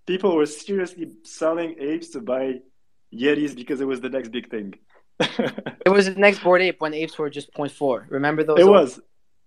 [0.07, 2.61] people were seriously selling apes to buy
[3.12, 4.74] yetis because it was the next big thing.
[5.86, 8.07] It was the next Bored Ape when apes were just 0.4.
[8.11, 8.59] Remember those?
[8.59, 9.01] It old- was,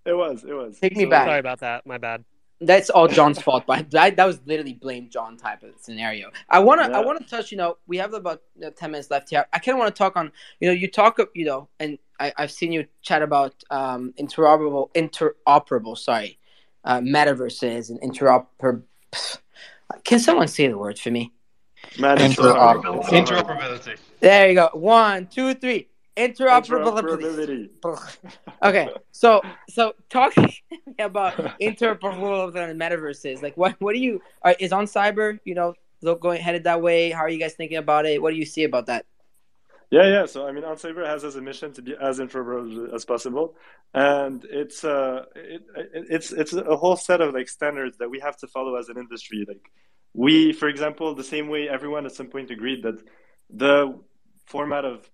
[0.06, 0.80] it was, it was.
[0.80, 1.28] Take me So- back.
[1.28, 1.86] sorry about that.
[1.86, 2.24] My bad.
[2.62, 3.64] That's all John's fault.
[3.68, 6.30] But that, that was literally blame John type of scenario.
[6.50, 7.52] I wanna I wanna touch.
[7.54, 9.46] You know, we have about you know, ten minutes left here.
[9.54, 10.32] I kind of want to talk on.
[10.60, 11.14] You know, you talk.
[11.36, 15.98] You know, and I, I've seen you chat about um, interoperable interoperable.
[15.98, 16.38] Sorry,
[16.84, 18.84] uh, metaverses and interoper.
[20.04, 21.34] Can someone say the word for me?
[21.98, 23.06] Man, Interoperability.
[23.06, 23.98] Interoperability.
[24.20, 24.70] There you go.
[24.74, 25.88] One, two, three.
[26.18, 27.70] Interoperability.
[28.64, 30.54] okay, so so talking
[31.00, 35.40] about interoperability and metaverses, like what what do you are, is onCyber?
[35.46, 35.74] You know,
[36.16, 37.10] going headed that way.
[37.12, 38.22] How are you guys thinking about it?
[38.22, 39.06] What do you see about that?
[39.92, 40.26] Yeah, yeah.
[40.28, 43.56] So I mean, OnCyber has as a mission to be as interoperable as possible,
[43.94, 48.20] and it's uh, it, it, it's it's a whole set of like standards that we
[48.20, 49.46] have to follow as an industry.
[49.48, 49.72] Like
[50.14, 53.02] we, for example, the same way everyone at some point agreed that
[53.50, 53.98] the
[54.46, 55.10] format of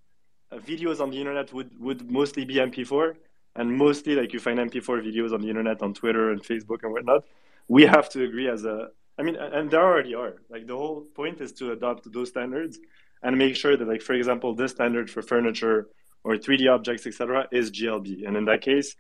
[0.51, 3.15] videos on the internet would would mostly be MP4,
[3.55, 6.91] and mostly like you find MP4 videos on the internet on Twitter and Facebook and
[6.91, 7.23] whatnot.
[7.69, 8.89] We have to agree as a.
[9.17, 10.35] I mean, and there already are.
[10.49, 12.77] Like the whole point is to adopt those standards
[13.25, 15.87] and make sure that, like, for example, this standard for furniture
[16.23, 18.25] or 3D objects, etc., is GLB.
[18.27, 18.95] And in that case,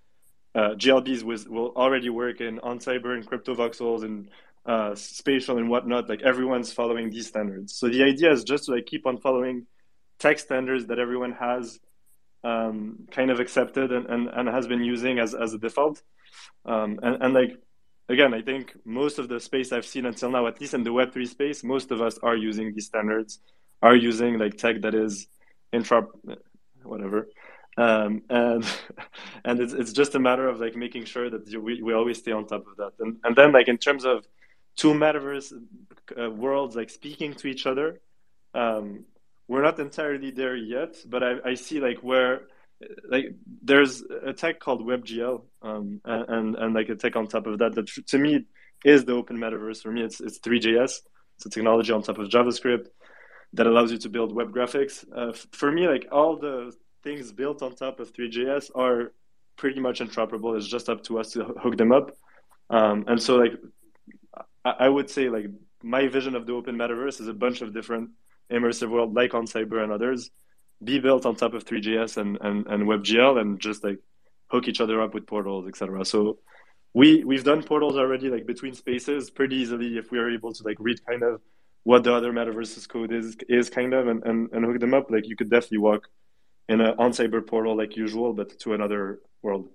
[0.55, 4.29] uh, GLBs was, will already work in onCyber and Cryptovoxels and
[4.65, 6.09] uh, spatial and whatnot.
[6.09, 7.75] Like everyone's following these standards.
[7.75, 9.67] So the idea is just to like keep on following
[10.17, 11.79] tech standards that everyone has
[12.43, 16.01] um, kind of accepted and, and, and has been using as, as a default.
[16.65, 17.59] Um, and, and like
[18.09, 20.91] again, I think most of the space I've seen until now, at least in the
[20.91, 23.39] Web3 space, most of us are using these standards,
[23.85, 25.27] are using like tech that is
[25.73, 26.07] intra,
[26.83, 27.27] whatever.
[27.77, 28.65] Um, and
[29.45, 32.19] and it's, it's just a matter of like making sure that you- we, we always
[32.19, 32.93] stay on top of that.
[32.99, 34.25] And, and then like in terms of
[34.77, 35.53] two metaverse
[36.21, 38.01] uh, worlds like speaking to each other,
[38.55, 39.05] um,
[39.49, 42.41] we're not entirely there yet, but I, I see like where
[43.09, 43.27] like
[43.63, 47.59] there's a tech called WebGL, um, and, and and like a tech on top of
[47.59, 48.45] that that to me
[48.83, 49.81] is the open metaverse.
[49.81, 50.93] For me, it's it's Three.js.
[51.37, 52.87] It's a technology on top of JavaScript
[53.55, 55.05] that allows you to build web graphics.
[55.15, 56.73] Uh, for me, like all the
[57.03, 59.13] things built on top of Three.js are
[59.57, 60.57] pretty much interoperable.
[60.57, 62.11] It's just up to us to hook them up.
[62.69, 63.53] Um, and so, like,
[64.63, 65.45] I, I would say, like,
[65.81, 68.09] my vision of the open metaverse is a bunch of different
[68.51, 70.31] immersive world, like onCyber and others,
[70.83, 73.99] be built on top of Three.js and, and, and WebGL and just like
[74.47, 76.03] hook each other up with portals, etc.
[76.05, 76.39] So
[76.93, 80.63] we we've done portals already like between spaces pretty easily if we are able to
[80.63, 81.41] like read kind of
[81.85, 85.09] what the other metaverses code is is kind of and, and, and hook them up.
[85.09, 86.09] Like you could definitely walk
[86.67, 89.69] in an onCyber portal like usual, but to another world.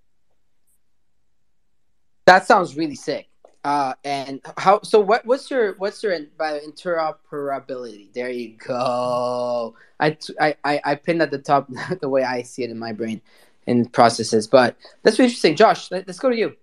[2.27, 3.29] That sounds really sick.
[3.63, 4.81] Uh, and how?
[4.83, 5.25] So what?
[5.25, 8.13] What's your what's your by interoperability?
[8.13, 9.77] There you go.
[10.01, 11.71] I I I, pinned at the top
[12.01, 13.21] the way I see it in my brain
[13.67, 14.49] and processes.
[14.49, 15.91] But that's really interesting, Josh.
[15.91, 16.57] Let, us go to you.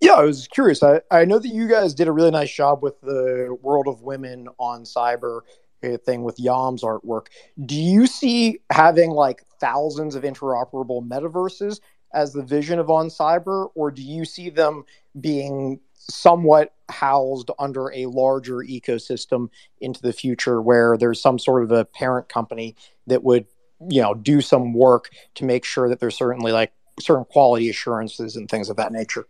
[0.00, 0.82] Yeah, I was curious.
[0.82, 4.02] I, I know that you guys did a really nice job with the World of
[4.02, 5.40] Women onCyber
[5.82, 7.26] uh, thing with Yam's artwork.
[7.66, 11.80] Do you see having like thousands of interoperable metaverses
[12.14, 14.84] as the vision of onCyber, or do you see them
[15.20, 19.48] being somewhat housed under a larger ecosystem
[19.80, 22.76] into the future where there's some sort of a parent company
[23.06, 23.46] that would
[23.90, 28.36] you know do some work to make sure that there's certainly like certain quality assurances
[28.36, 29.26] and things of that nature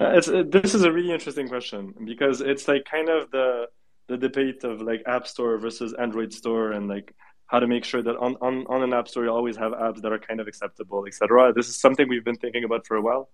[0.00, 3.66] Uh, it's uh, this is a really interesting question because it's like kind of the
[4.08, 7.14] the debate of like App Store versus Android Store and like
[7.52, 10.00] how to make sure that on, on, on an app store you always have apps
[10.00, 11.52] that are kind of acceptable, etc.
[11.52, 13.28] This is something we've been thinking about for a while.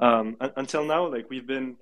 [0.00, 1.76] Um, un- until now, like we've been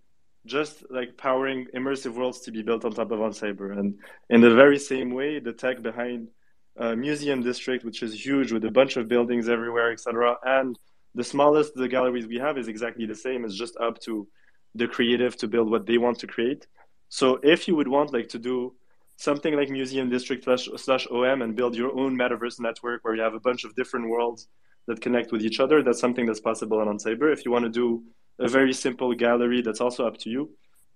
[0.46, 3.78] just like powering immersive worlds to be built on top of OnCyber.
[3.78, 4.00] And
[4.30, 6.28] in the very same way, the tech behind
[6.76, 10.76] uh, Museum District, which is huge with a bunch of buildings everywhere, etc., and
[11.16, 13.44] the smallest the galleries we have is exactly the same.
[13.44, 14.28] It's just up to
[14.74, 16.66] the creative to build what they want to create.
[17.08, 18.74] So if you would want like to do
[19.16, 23.22] something like Museum District slash, slash OM and build your own metaverse network where you
[23.22, 24.48] have a bunch of different worlds
[24.86, 27.32] that connect with each other, that's something that's possible on OnCyber.
[27.32, 28.04] If you want to do
[28.38, 30.50] a very simple gallery, that's also up to you.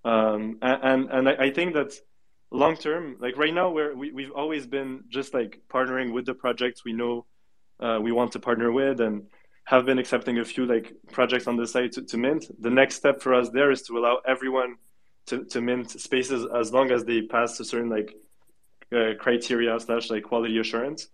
[0.05, 1.93] Um, and and I, I think that
[2.51, 6.35] long term, like right now, where we, we've always been just like partnering with the
[6.35, 7.27] projects we know
[7.81, 9.27] uh, we want to partner with and
[9.71, 12.51] have been accepting a few like projects on the site to, to mint.
[12.61, 14.75] The next step for us there is to allow everyone
[15.27, 18.17] to, to mint spaces as long as they pass a certain like
[18.93, 21.07] uh, criteria slash like quality assurance.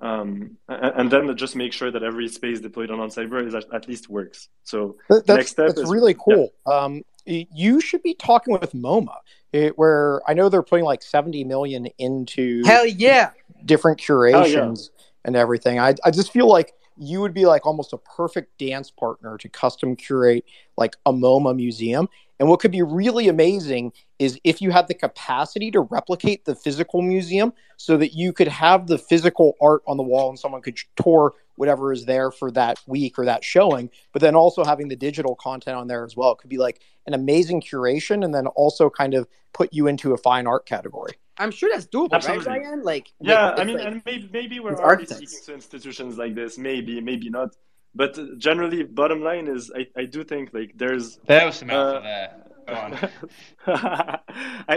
[0.00, 3.64] Um, and, and, then just make sure that every space deployed on OnCyber is at,
[3.72, 4.48] at least works.
[4.64, 6.52] So that's, next step that's is really cool.
[6.66, 6.74] Yeah.
[6.74, 9.14] Um, you should be talking with MoMA,
[9.52, 13.32] it, where I know they're putting like seventy million into hell yeah
[13.66, 15.04] different curations yeah.
[15.26, 15.78] and everything.
[15.78, 19.48] I I just feel like you would be like almost a perfect dance partner to
[19.48, 20.44] custom curate
[20.76, 22.08] like a MoMA museum.
[22.38, 26.54] And what could be really amazing is if you had the capacity to replicate the
[26.54, 30.60] physical museum so that you could have the physical art on the wall and someone
[30.60, 34.88] could tour whatever is there for that week or that showing, but then also having
[34.88, 36.32] the digital content on there as well.
[36.32, 40.14] It could be like an amazing curation and then also kind of put you into
[40.14, 41.12] a fine art category.
[41.36, 42.46] I'm sure that's doable, Absolutely.
[42.46, 42.82] right, Rayan?
[42.82, 45.32] Like, yeah, I mean, like, and maybe, maybe we're already architects.
[45.32, 47.50] speaking to institutions like this, maybe, maybe not.
[47.94, 52.00] But generally, bottom line is, I, I do think like there's there was some uh,
[52.00, 52.32] there.
[53.66, 54.20] I,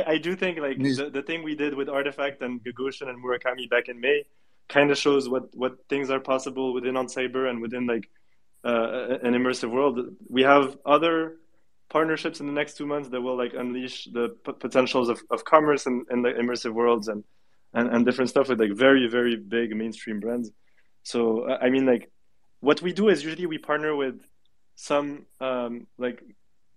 [0.07, 3.69] I do think like the, the thing we did with RTFKT and Gagosian and Murakami
[3.69, 4.23] back in May
[4.69, 8.09] kind of shows what what things are possible within OnCyber and within like
[8.63, 9.99] uh, an immersive world.
[10.29, 11.37] We have other
[11.89, 15.45] partnerships in the next two months that will like unleash the p- potentials of, of
[15.45, 17.23] commerce and, and the immersive worlds and,
[17.73, 20.51] and and different stuff with like very very big mainstream brands.
[21.03, 22.09] So I mean like
[22.61, 24.25] what we do is usually we partner with
[24.75, 26.23] some um, like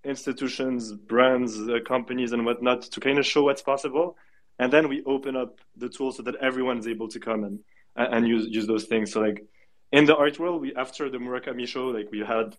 [0.05, 4.17] institutions, brands, uh, companies, and whatnot to kind of show what's possible,
[4.59, 7.61] and then we open up the tool so that everyone is able to come and
[7.97, 9.13] and use use those things.
[9.13, 9.45] So like
[9.93, 12.55] in the art world, we after the Murakami show, like we had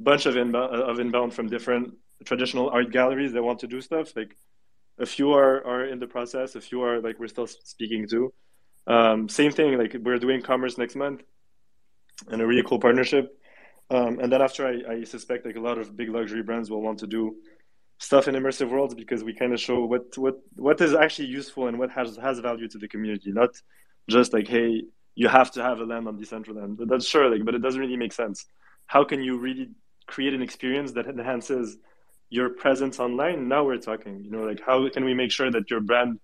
[0.00, 1.94] a bunch of inbound of inbound from different
[2.24, 4.14] traditional art galleries that want to do stuff.
[4.16, 4.36] Like
[4.98, 8.32] a few are are in the process, a few are like we're still speaking to.
[8.86, 11.22] Um, same thing, like we're doing commerce next month,
[12.28, 13.38] and a really cool partnership.
[13.90, 16.80] Um, and then after, I, I suspect like a lot of big luxury brands will
[16.80, 17.36] want to do
[17.98, 21.68] stuff in immersive worlds because we kind of show what what what is actually useful
[21.68, 23.50] and what has has value to the community, not
[24.08, 24.82] just like hey
[25.14, 26.76] you have to have a land on Decentraland.
[26.76, 28.46] But that's sure, like, but it doesn't really make sense.
[28.86, 29.70] How can you really
[30.06, 31.76] create an experience that enhances
[32.30, 33.48] your presence online?
[33.48, 34.24] Now we're talking.
[34.24, 36.18] You know, like how can we make sure that your brand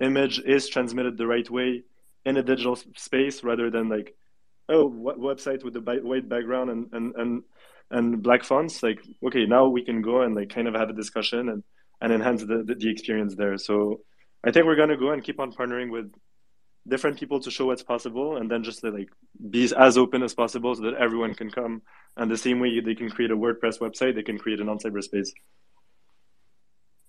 [0.00, 1.82] image is transmitted the right way
[2.24, 4.14] in a digital space rather than like
[4.68, 7.42] oh what website with the white background and and and
[7.90, 10.92] and black fonts like okay now we can go and like kind of have a
[10.92, 11.62] discussion and
[12.02, 14.00] and enhance the, the, the experience there so
[14.44, 16.12] i think we're going to go and keep on partnering with
[16.88, 19.08] different people to show what's possible and then just like
[19.50, 21.82] be as open as possible so that everyone can come.
[22.16, 25.02] And the same way they can create a wordpress website they can create an onCyber
[25.02, 25.32] space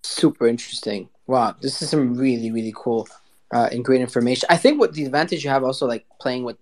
[0.04, 1.10] super interesting.
[1.28, 3.08] Wow this is some really really cool
[3.54, 4.48] uh, and great information.
[4.50, 6.58] I think what the advantage you have also like playing with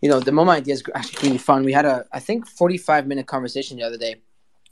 [0.00, 1.64] you know, the MoMA idea is actually really fun.
[1.64, 4.16] We had a, I think, 45 minute conversation the other day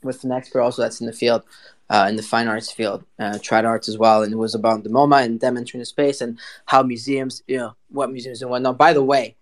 [0.02, 1.42] with an expert also that's in the field,
[1.90, 4.22] uh, in the fine arts field, uh, trad arts as well.
[4.22, 7.56] And it was about the MoMA and them entering the space and how museums, you
[7.56, 8.78] know, what museums and whatnot.
[8.78, 9.36] By the way,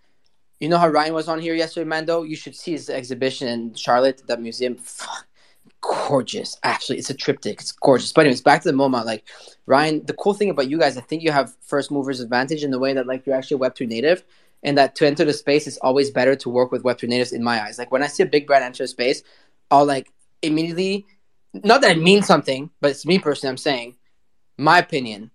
[0.60, 2.22] you know how Ryan was on here yesterday, Mando?
[2.22, 4.78] You should see his exhibition in Charlotte, that museum.
[6.09, 6.56] gorgeous.
[6.62, 7.60] Actually, it's a triptych.
[7.60, 8.12] It's gorgeous.
[8.12, 9.05] But anyways, back to the MoMA.
[9.05, 9.24] Like
[9.68, 12.70] Rayan, the cool thing about you guys, I think you have first movers advantage in
[12.70, 14.24] the way that like you're actually Web3 native
[14.62, 17.44] and that to enter the space is always better to work with Web3 natives in
[17.44, 17.78] my eyes.
[17.78, 19.22] Like when I see a big brand enter a space,
[19.70, 20.10] I'll like
[20.46, 21.06] immediately,
[21.52, 23.96] not that it means something, but it's me personally, I'm saying,
[24.58, 25.30] my opinion,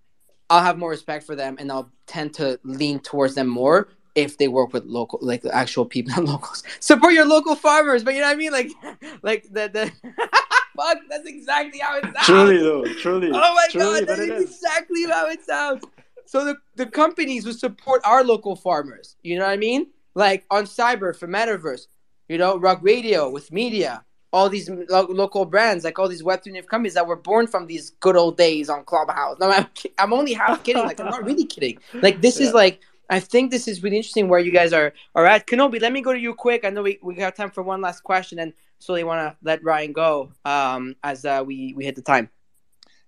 [0.50, 4.38] I'll have more respect for them and I'll tend to lean towards them more if
[4.38, 6.64] they work with local, like the actual people, locals.
[6.80, 8.52] Support your local farmers, but you know what I mean?
[8.52, 8.72] Like,
[9.22, 9.92] like the, the,
[10.76, 12.26] fuck, that's exactly how it sounds.
[12.26, 13.30] Truly though, truly.
[13.30, 15.84] Oh my truly, god, that is, is exactly how it sounds.
[16.26, 19.16] So the, the companies would support our local farmers.
[19.24, 19.88] You know what I mean?
[20.16, 21.88] Like onCyber for Metaverse,
[22.28, 26.48] you know, Rug Radio with media, all these lo- local brands, like all these Web3
[26.48, 29.38] native companies that were born from these good old days on Clubhouse.
[29.40, 30.84] No, I'm, I'm only half kidding.
[30.84, 31.80] Like, I'm not really kidding.
[31.94, 32.48] Like, this yeah.
[32.48, 35.48] is like, I think this is really interesting where you guys are, are at.
[35.48, 36.64] Kenobi, let me go to you quick.
[36.64, 39.38] I know we, we got time for one last question and so slowly want to
[39.44, 42.30] let Rayan go um, as uh, we, we hit the time.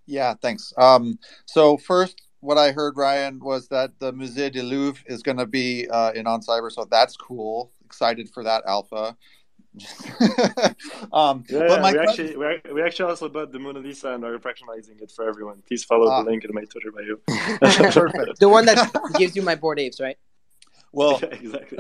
[0.08, 0.74] Yeah, thanks.
[0.78, 5.38] Um, so first, what I heard, Rayan, was that the Musée du Louvre is going
[5.38, 7.72] to be uh, in onCyber, so that's cool.
[7.86, 9.16] Excited for that alpha.
[11.14, 14.12] um, Yeah, but my we que- actually we, we actually also bought the Mona Lisa
[14.14, 15.62] and are fractionalizing it for everyone.
[15.68, 16.24] Please follow Ah.
[16.24, 17.18] the link in my Twitter bio.
[17.92, 18.40] Perfect.
[18.40, 20.18] The one that gives you my Bored Apes, right?
[20.94, 21.78] Well, Yeah, exactly.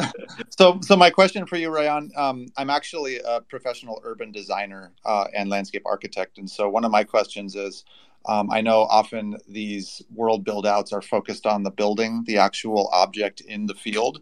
[0.58, 5.26] so so my question for you, Rayan, um, I'm actually a professional urban designer uh,
[5.36, 7.84] and landscape architect, and so one of my questions is,
[8.28, 12.90] um, I know often these world build outs are focused on the building, the actual
[12.94, 14.22] object in the field,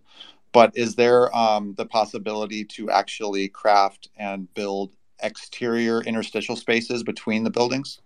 [0.52, 7.44] but is there um, the possibility to actually craft and build exterior interstitial spaces between
[7.44, 8.00] the buildings?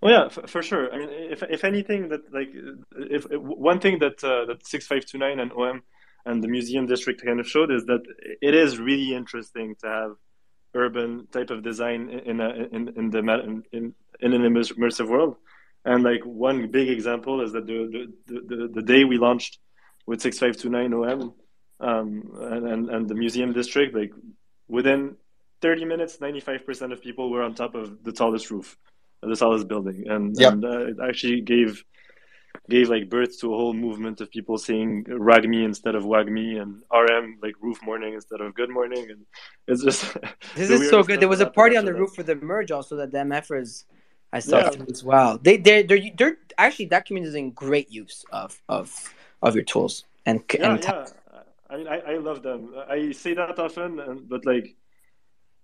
[0.00, 0.92] Well, yeah, for, for sure.
[0.92, 2.50] I mean, if if anything, that like
[2.96, 5.82] if, if one thing that uh, that six five two nine and OM
[6.26, 8.02] and the museum district kind of showed is that
[8.40, 10.12] it is really interesting to have
[10.74, 13.18] urban type of design in a, in in the
[13.72, 15.36] in, in an immersive immersive world.
[15.84, 19.58] And like one big example is that the the, the, the day we launched
[20.06, 21.34] with six five two nine OM
[21.80, 24.12] um, and, and and the museum district, like
[24.68, 25.16] within
[25.60, 28.76] 30 minutes, 95% of people were on top of the tallest roof,
[29.22, 30.52] of the tallest building, and, Yep.
[30.52, 31.84] and uh, it actually gave
[32.68, 36.28] gave like birth to a whole movement of people saying "rag me" instead of "wag
[36.30, 39.20] me" and RM like "roof morning" instead of "good morning," and
[39.66, 40.16] it's just
[40.54, 41.20] This is so good.
[41.20, 43.84] There was a party on the after roof for the merge also that the MFers
[44.32, 44.84] I saw Yeah.
[44.88, 45.38] as well.
[45.38, 48.86] They they they're they're actually that community is in great use of of
[49.42, 50.42] of your tools and.
[50.52, 51.06] Yeah, and yeah.
[51.72, 52.74] I mean, I, I love them.
[52.88, 54.76] I say that often, but like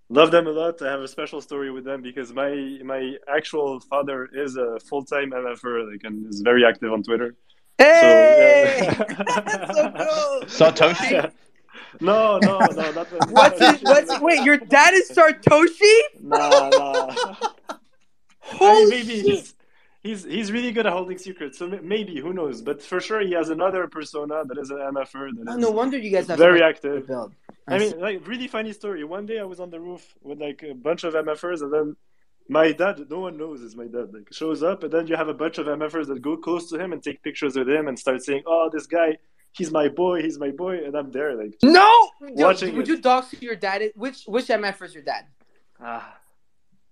[0.09, 0.80] love them a lot.
[0.80, 5.05] I have a special story with them because my my actual father is a full
[5.05, 7.36] time MFer, like, and is very active on Twitter.
[7.76, 8.88] Hey!
[8.96, 9.72] So, yeah.
[9.72, 10.40] so cool.
[10.46, 11.10] Sartoshi?
[11.10, 11.30] Yeah.
[12.00, 14.42] No, no, no, not the, What's his, what's wait?
[14.42, 16.00] Your dad is Sartoshi?
[16.20, 17.36] Nah, nah.
[17.70, 17.76] I
[18.40, 19.55] Holy mean, maybe shit.
[20.02, 21.58] He's, he's he's really good at holding secrets.
[21.58, 22.62] So maybe who knows?
[22.62, 25.70] But for sure, he has another persona that is an MFer that Oh, is no
[25.70, 27.06] wonder you guys have very so much to active.
[27.06, 27.34] build.
[27.66, 29.04] I mean, like really funny story.
[29.04, 31.96] One day I was on the roof with like a bunch of MFers, and then
[32.48, 35.28] my dad, no one knows is my dad, like shows up, and then you have
[35.28, 37.98] a bunch of MFers that go close to him and take pictures with him and
[37.98, 39.18] start saying, "Oh, this guy,
[39.52, 41.90] he's my boy, he's my boy," and I'm there like no.
[42.20, 42.92] watching would it.
[42.92, 43.82] you dox your dad?
[43.96, 45.26] Which which MFer is your dad?
[45.80, 46.17] Ah.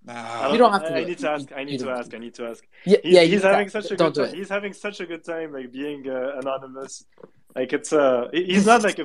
[0.08, 0.52] Ah.
[0.52, 1.18] You don't have to I do need it.
[1.18, 1.48] to ask.
[1.56, 2.14] I need to ask.
[2.14, 2.64] I need to ask.
[2.84, 3.50] Yeah, He's, yeah, you he's can.
[3.50, 4.34] having such a Don't good do time.
[4.34, 4.38] it.
[4.38, 7.04] He's having such a good time, like being uh, anonymous.
[7.54, 9.04] Like it's uh, he's not like a,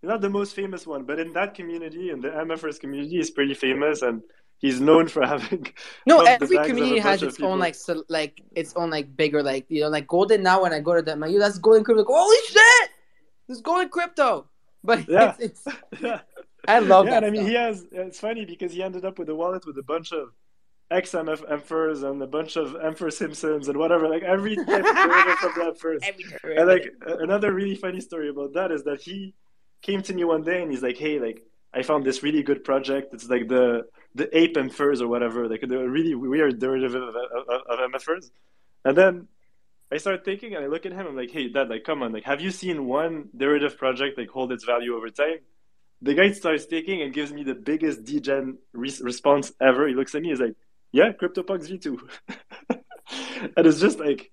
[0.00, 3.30] he's not the most famous one, but in that community, in the MFRS community, he's
[3.30, 4.22] pretty famous, and
[4.58, 5.66] he's known for having.
[6.06, 9.16] No, every bags of a community has its own like so, like its own like
[9.16, 10.42] bigger like you know like golden.
[10.44, 12.02] Now when I go to them, like, that's golden crypto.
[12.02, 12.90] Like, Holy shit,
[13.48, 14.48] this golden crypto.
[14.84, 15.34] But Yeah.
[15.40, 16.20] it's, it's yeah.
[16.68, 17.24] I love yeah, that.
[17.24, 17.48] and I mean, stuff.
[17.48, 17.86] he has.
[17.92, 20.32] It's funny because he ended up with a wallet with a bunch of
[20.90, 24.96] ex MF MFers and a bunch of MFer Simpsons and whatever, like every type of
[24.96, 25.98] derivative from the MFers.
[26.02, 29.34] Every And like another really funny story about that is that he
[29.82, 32.64] came to me one day and he's like, "Hey, like I found this really good
[32.64, 33.14] project.
[33.14, 37.62] It's like the the ape MFers or whatever, like the really weird derivative of, of,
[37.68, 38.30] of MFers."
[38.84, 39.28] And then
[39.90, 41.06] I start thinking, and I look at him.
[41.06, 44.30] I'm like, "Hey, Dad, like, come on, like, have you seen one derivative project like
[44.30, 45.38] hold its value over time?"
[46.02, 49.88] The guy starts taking and gives me the biggest degen re- response ever.
[49.88, 50.54] He looks at me, he's like,
[50.92, 51.98] "Yeah, CryptoPunks V2,"
[53.56, 54.30] and it's just like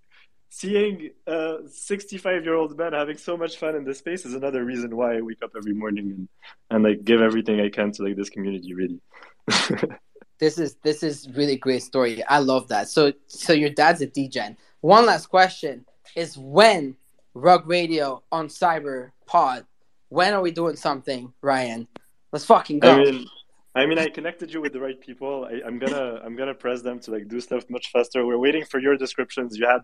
[0.50, 4.64] seeing a 65 year old man having so much fun in this space is another
[4.64, 6.28] reason why I wake up every morning and,
[6.70, 8.74] and like give everything I can to like this community.
[8.74, 9.00] Really,
[10.40, 12.24] this is this is really great story.
[12.26, 12.88] I love that.
[12.90, 14.56] So so your dad's a DGen.
[14.82, 15.86] One last question
[16.16, 16.98] is when
[17.34, 19.66] Rug Radio on Cyber Pod.
[20.14, 21.88] When are we doing something, Rayan?
[22.32, 22.92] Let's fucking go.
[22.92, 23.26] I mean,
[23.74, 25.48] I mean, I connected you with the right people.
[25.52, 28.24] I, I'm gonna I'm gonna press them to like do stuff much faster.
[28.24, 29.58] We're waiting for your descriptions.
[29.58, 29.82] You had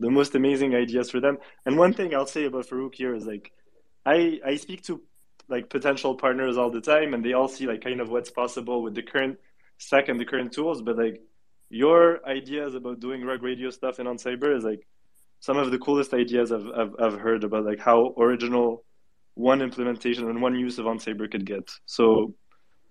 [0.00, 1.36] the most amazing ideas for them.
[1.66, 3.52] And one thing I'll say about Farokh here is like,
[4.06, 5.02] I I speak to
[5.50, 8.82] like potential partners all the time, and they all see like kind of what's possible
[8.82, 9.38] with the current
[9.76, 10.80] stack and the current tools.
[10.80, 11.20] But like
[11.68, 14.86] your ideas about doing rug radio stuff in onCyber is like
[15.40, 18.86] some of the coolest ideas I've I've, I've heard about like how original
[19.38, 21.70] one implementation and one use of onCyber could get.
[21.86, 22.34] So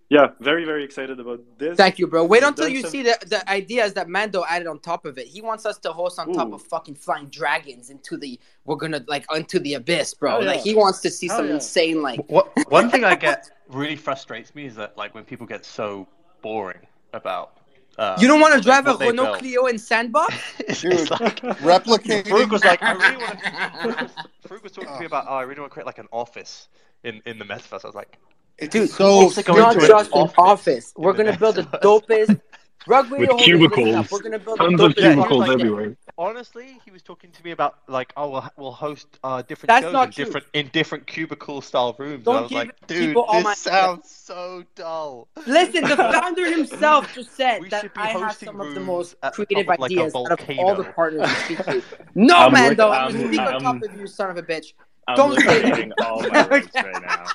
[0.09, 1.75] yeah, very very excited about this.
[1.75, 2.23] Thank you, bro.
[2.23, 5.05] Wait We've until done you some- see the, the ideas that Mando added on top
[5.05, 5.27] of it.
[5.27, 9.03] He wants us to host on top of fucking flying dragons into the we're gonna
[9.07, 10.31] like into the abyss, bro.
[10.31, 10.51] Hell yeah.
[10.51, 11.55] Like he wants to see Hell some yeah.
[11.55, 15.45] insane like What one thing I get really frustrates me is that like when people
[15.45, 16.07] get so
[16.41, 17.56] boring about.
[17.97, 19.39] Uh, You don't want to drive a what Renault build.
[19.39, 20.33] Clio in sandbox?
[20.57, 22.25] Dude, replicating.
[22.25, 23.45] Farokh was like, I really want to.
[23.49, 24.11] Farokh was,
[24.47, 26.67] Farokh was talking to me about, oh, I really want to create like an office
[27.03, 27.83] in in the metaverse.
[27.83, 28.17] I was like,
[28.59, 30.93] It's Dude, so wants to go not into an just an office office.
[30.95, 32.39] We're gonna build the dopest
[32.87, 33.95] Rug With Radio holders, listen cubicles.
[33.95, 34.11] up.
[34.11, 35.61] We're gonna build a Tons of dope as fuck cubicles project.
[35.61, 35.97] everywhere.
[36.17, 39.83] Honestly, he was talking to me about like, oh, we'll, we'll host uh, different That's
[39.85, 40.25] shows not in true.
[40.25, 42.23] different in different cubicle style rooms.
[42.23, 45.27] Don't and I was like, dude, people all this my- sounds so dull.
[45.45, 49.75] Listen, the founder himself just said that I have some of the most creative top
[49.75, 51.83] of, like, ideas out of all the partners we speak to.
[52.15, 52.91] No, I'm man, look- though.
[52.91, 54.73] I'm, I'm- gonna on top of you, son of a bitch.
[55.09, 56.07] I'm Don't say liquidating that.
[56.07, 57.25] all my words right now.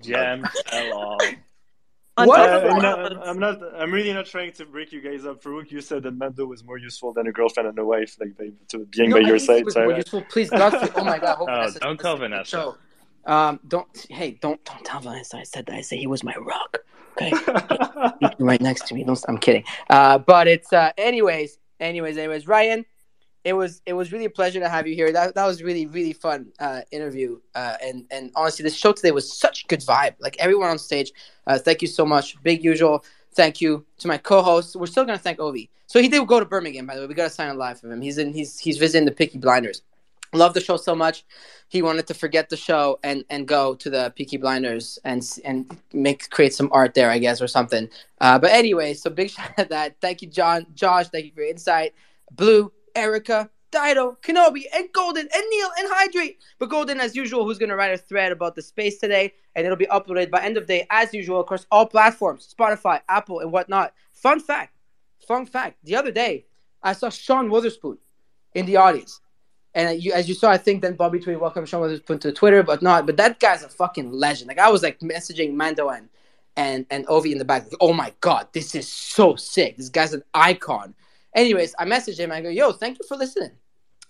[0.00, 1.18] Jam, tell
[2.16, 2.26] all.
[2.26, 2.40] What?
[2.40, 3.60] I'm, not, I'm not.
[3.76, 5.42] I'm really not trying to break you guys up.
[5.42, 8.36] Farokh, you said that Mando was more useful than a girlfriend and a wife, like
[8.36, 9.64] by, to being No, by I your didn't say it side.
[9.64, 10.22] was So more I- useful.
[10.30, 12.50] Please, God, oh my God, Oh, don't tell listens to the Vanessa.
[12.50, 12.76] show.
[13.24, 14.06] Um, don't.
[14.10, 15.36] Hey, don't don't tell Vanessa.
[15.38, 15.74] I said that.
[15.76, 16.78] I said he was my rock.
[17.12, 17.32] Okay,
[18.38, 19.04] right next to me.
[19.04, 19.64] Don't, I'm kidding.
[19.90, 22.46] Uh, but it's uh, anyways, anyways, anyways.
[22.46, 22.84] Rayan,
[23.44, 25.12] it was it was really a pleasure to have you here.
[25.12, 27.40] That that was really really fun uh, interview.
[27.54, 30.14] Uh, and and honestly, the show today was such good vibe.
[30.20, 31.12] Like everyone on stage.
[31.46, 32.40] Uh, thank you so much.
[32.42, 33.04] Big usual.
[33.34, 34.76] Thank you to my co-host.
[34.76, 35.68] We're still gonna thank Ovi.
[35.92, 37.06] So he did go to Birmingham, by the way.
[37.06, 38.00] We got to sign a live for him.
[38.00, 38.32] He's in.
[38.32, 39.82] He's he's visiting the Peaky Blinders.
[40.32, 41.26] Love the show so much.
[41.68, 45.76] He wanted to forget the show and and go to the Peaky Blinders and and
[45.92, 47.90] make create some art there, I guess, or something.
[48.22, 49.96] Uh, but anyway, so big shout out to that.
[50.00, 51.08] Thank you, John, Josh.
[51.08, 51.92] Thank you for your insight.
[52.30, 56.38] Blue, Erica, Dido, Kenobi, and Golden, and Neil, and Hydrate.
[56.58, 59.64] But Golden, as usual, who's going to write a thread about the space today, and
[59.64, 63.50] it'll be uploaded by end of day, as usual, across all platforms, Spotify, Apple, and
[63.50, 63.94] whatnot.
[64.12, 64.74] Fun fact,
[65.26, 65.78] fun fact.
[65.84, 66.46] The other day,
[66.82, 67.98] I saw Sean Wotherspoon
[68.54, 69.20] in the audience.
[69.74, 72.62] And you, as you saw, I think then Bobby Tweet welcome Sean Wotherspoon to Twitter,
[72.62, 73.06] but not.
[73.06, 74.48] But that guy's a fucking legend.
[74.48, 76.10] Like I was like messaging Mando and
[76.56, 77.64] and and Ovi in the back.
[77.64, 79.78] Like, oh my god, this is so sick.
[79.78, 80.94] This guy's an icon.
[81.34, 82.32] Anyways, I messaged him.
[82.32, 83.52] I go, yo, thank you for listening,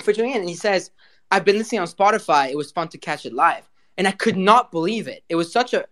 [0.00, 0.40] for tuning in.
[0.40, 0.90] And he says,
[1.30, 2.50] I've been listening on Spotify.
[2.50, 5.24] It was fun to catch it live, and I could not believe it.
[5.28, 5.86] It was such a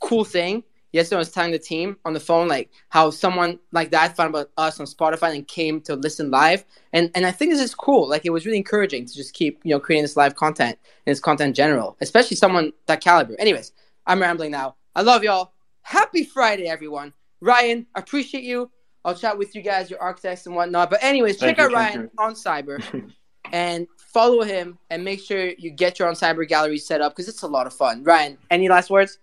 [0.00, 0.64] cool thing.
[0.92, 4.30] Yesterday, I was telling the team on the phone like how someone like that found
[4.30, 7.74] about us on Spotify and came to listen live, and and I think this is
[7.74, 8.08] cool.
[8.08, 11.12] Like it was really encouraging to just keep you know creating this live content and
[11.12, 13.34] this content general, especially someone that caliber.
[13.38, 13.72] Anyways,
[14.06, 14.76] I'm rambling now.
[14.94, 15.52] I love y'all.
[15.82, 17.12] Happy Friday, everyone.
[17.42, 18.70] Rayan, appreciate you.
[19.04, 20.90] I'll chat with you guys, your architects and whatnot.
[20.90, 22.10] But anyways, Thank check you, out Rayan you.
[22.18, 23.12] onCyber
[23.52, 27.42] and follow him and make sure you get your onCyber gallery set up because it's
[27.42, 28.04] a lot of fun.
[28.04, 29.18] Rayan, any last words?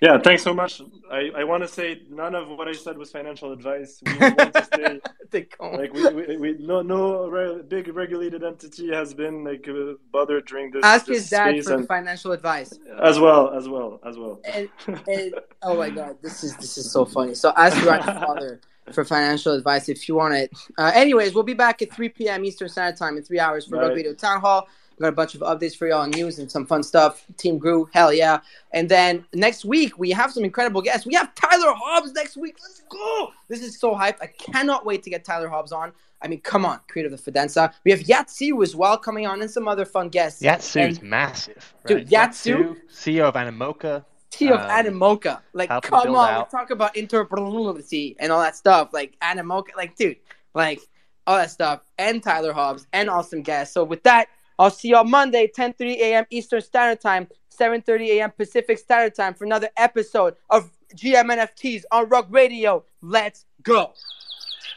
[0.00, 0.80] Yeah, thanks so much.
[1.10, 4.00] I, I want to say none of what I said was financial advice.
[4.06, 5.00] We want to stay
[5.60, 10.46] like we, we, we no no re- big regulated entity has been like uh, bothered
[10.46, 10.84] during this.
[10.84, 12.78] Ask this his dad for financial advice.
[13.02, 14.40] as well as well as well.
[14.44, 14.68] And,
[15.08, 17.34] and oh my god, this is this is so funny.
[17.34, 18.60] So ask your father
[18.92, 20.50] for financial advice if you want it.
[20.78, 22.44] Uh, anyways, we'll be back at 3 p.m.
[22.44, 24.18] Eastern Standard Time in three hours for Right.
[24.18, 24.68] Town Hall.
[24.98, 27.24] We got a bunch of updates for y'all, on news and some fun stuff.
[27.36, 28.40] Team grew, hell yeah!
[28.72, 31.06] And then next week we have some incredible guests.
[31.06, 32.56] We have Tyler Hobbs next week.
[32.60, 33.28] Let's go!
[33.48, 34.18] This is so hype.
[34.20, 35.92] I cannot wait to get Tyler Hobbs on.
[36.20, 37.72] I mean, come on, creator of the Fidenza.
[37.84, 40.42] We have Yat Siu as well coming on, and some other fun guests.
[40.42, 41.74] Yat Siu's And- massive.
[41.86, 42.10] Dude, right?
[42.10, 44.04] Yat Siu- CEO of Animoca.
[44.30, 45.40] T of um, Animoca.
[45.52, 46.52] Like, come on, out.
[46.52, 48.90] we talk about interoperability and all that stuff.
[48.92, 50.16] Like Animoca, like, dude,
[50.54, 50.80] like
[51.26, 51.80] all that stuff.
[51.98, 53.72] And Tyler Hobbs and awesome guests.
[53.74, 56.24] So with that, I'll see y'all Monday, 10:30 a.m.
[56.30, 58.30] Eastern Standard Time, 7:30 a.m.
[58.32, 62.84] Pacific Standard Time for another episode of GMNFTs on Rug Radio.
[63.02, 63.92] Let's go.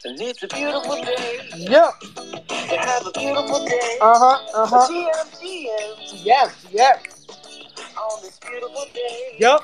[0.03, 1.39] And it's a beautiful day.
[1.55, 1.99] Yep.
[2.01, 3.97] To have a beautiful day.
[4.01, 4.39] Uh huh.
[4.55, 4.87] Uh huh.
[4.89, 6.25] GM, GM.
[6.25, 6.51] Yep.
[6.71, 7.07] Yep.
[8.01, 9.35] On this beautiful day.
[9.39, 9.61] Yep.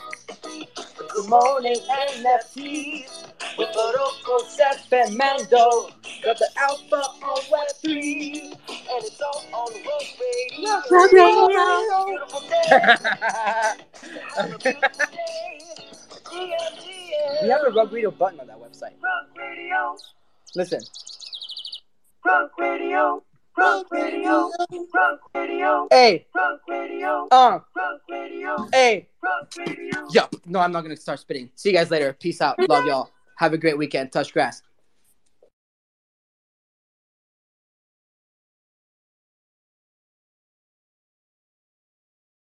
[1.10, 3.24] Good morning, NFTs.
[3.58, 5.90] With Barocco, Seth, and Mando.
[6.24, 8.54] Got the Alpha on Web 3.
[8.70, 10.70] And it's all on Rug Radio.
[10.92, 12.06] Rug Radio.
[12.06, 12.68] Beautiful day.
[14.36, 15.60] Have a beautiful day.
[16.26, 17.42] GM, GM.
[17.42, 18.94] We have a Rug Radio button on that website.
[19.02, 19.98] Rug Radio.
[20.56, 20.82] Listen.
[22.24, 23.24] Rug Radio.
[23.58, 24.52] Rug Radio.
[24.94, 25.88] Rug Radio.
[25.90, 26.28] Hey.
[26.36, 27.28] Rug Radio.
[27.32, 27.60] Uh.
[27.76, 28.68] Rug Radio.
[28.72, 29.10] Hey.
[29.24, 30.08] Rug Radio.
[30.12, 30.36] Yup.
[30.46, 31.50] No, I'm not gonna start spitting.
[31.56, 32.14] See you guys later.
[32.14, 32.56] Peace out.
[32.70, 33.10] Love y'all.
[33.38, 34.12] Have a great weekend.
[34.12, 34.62] Touch grass.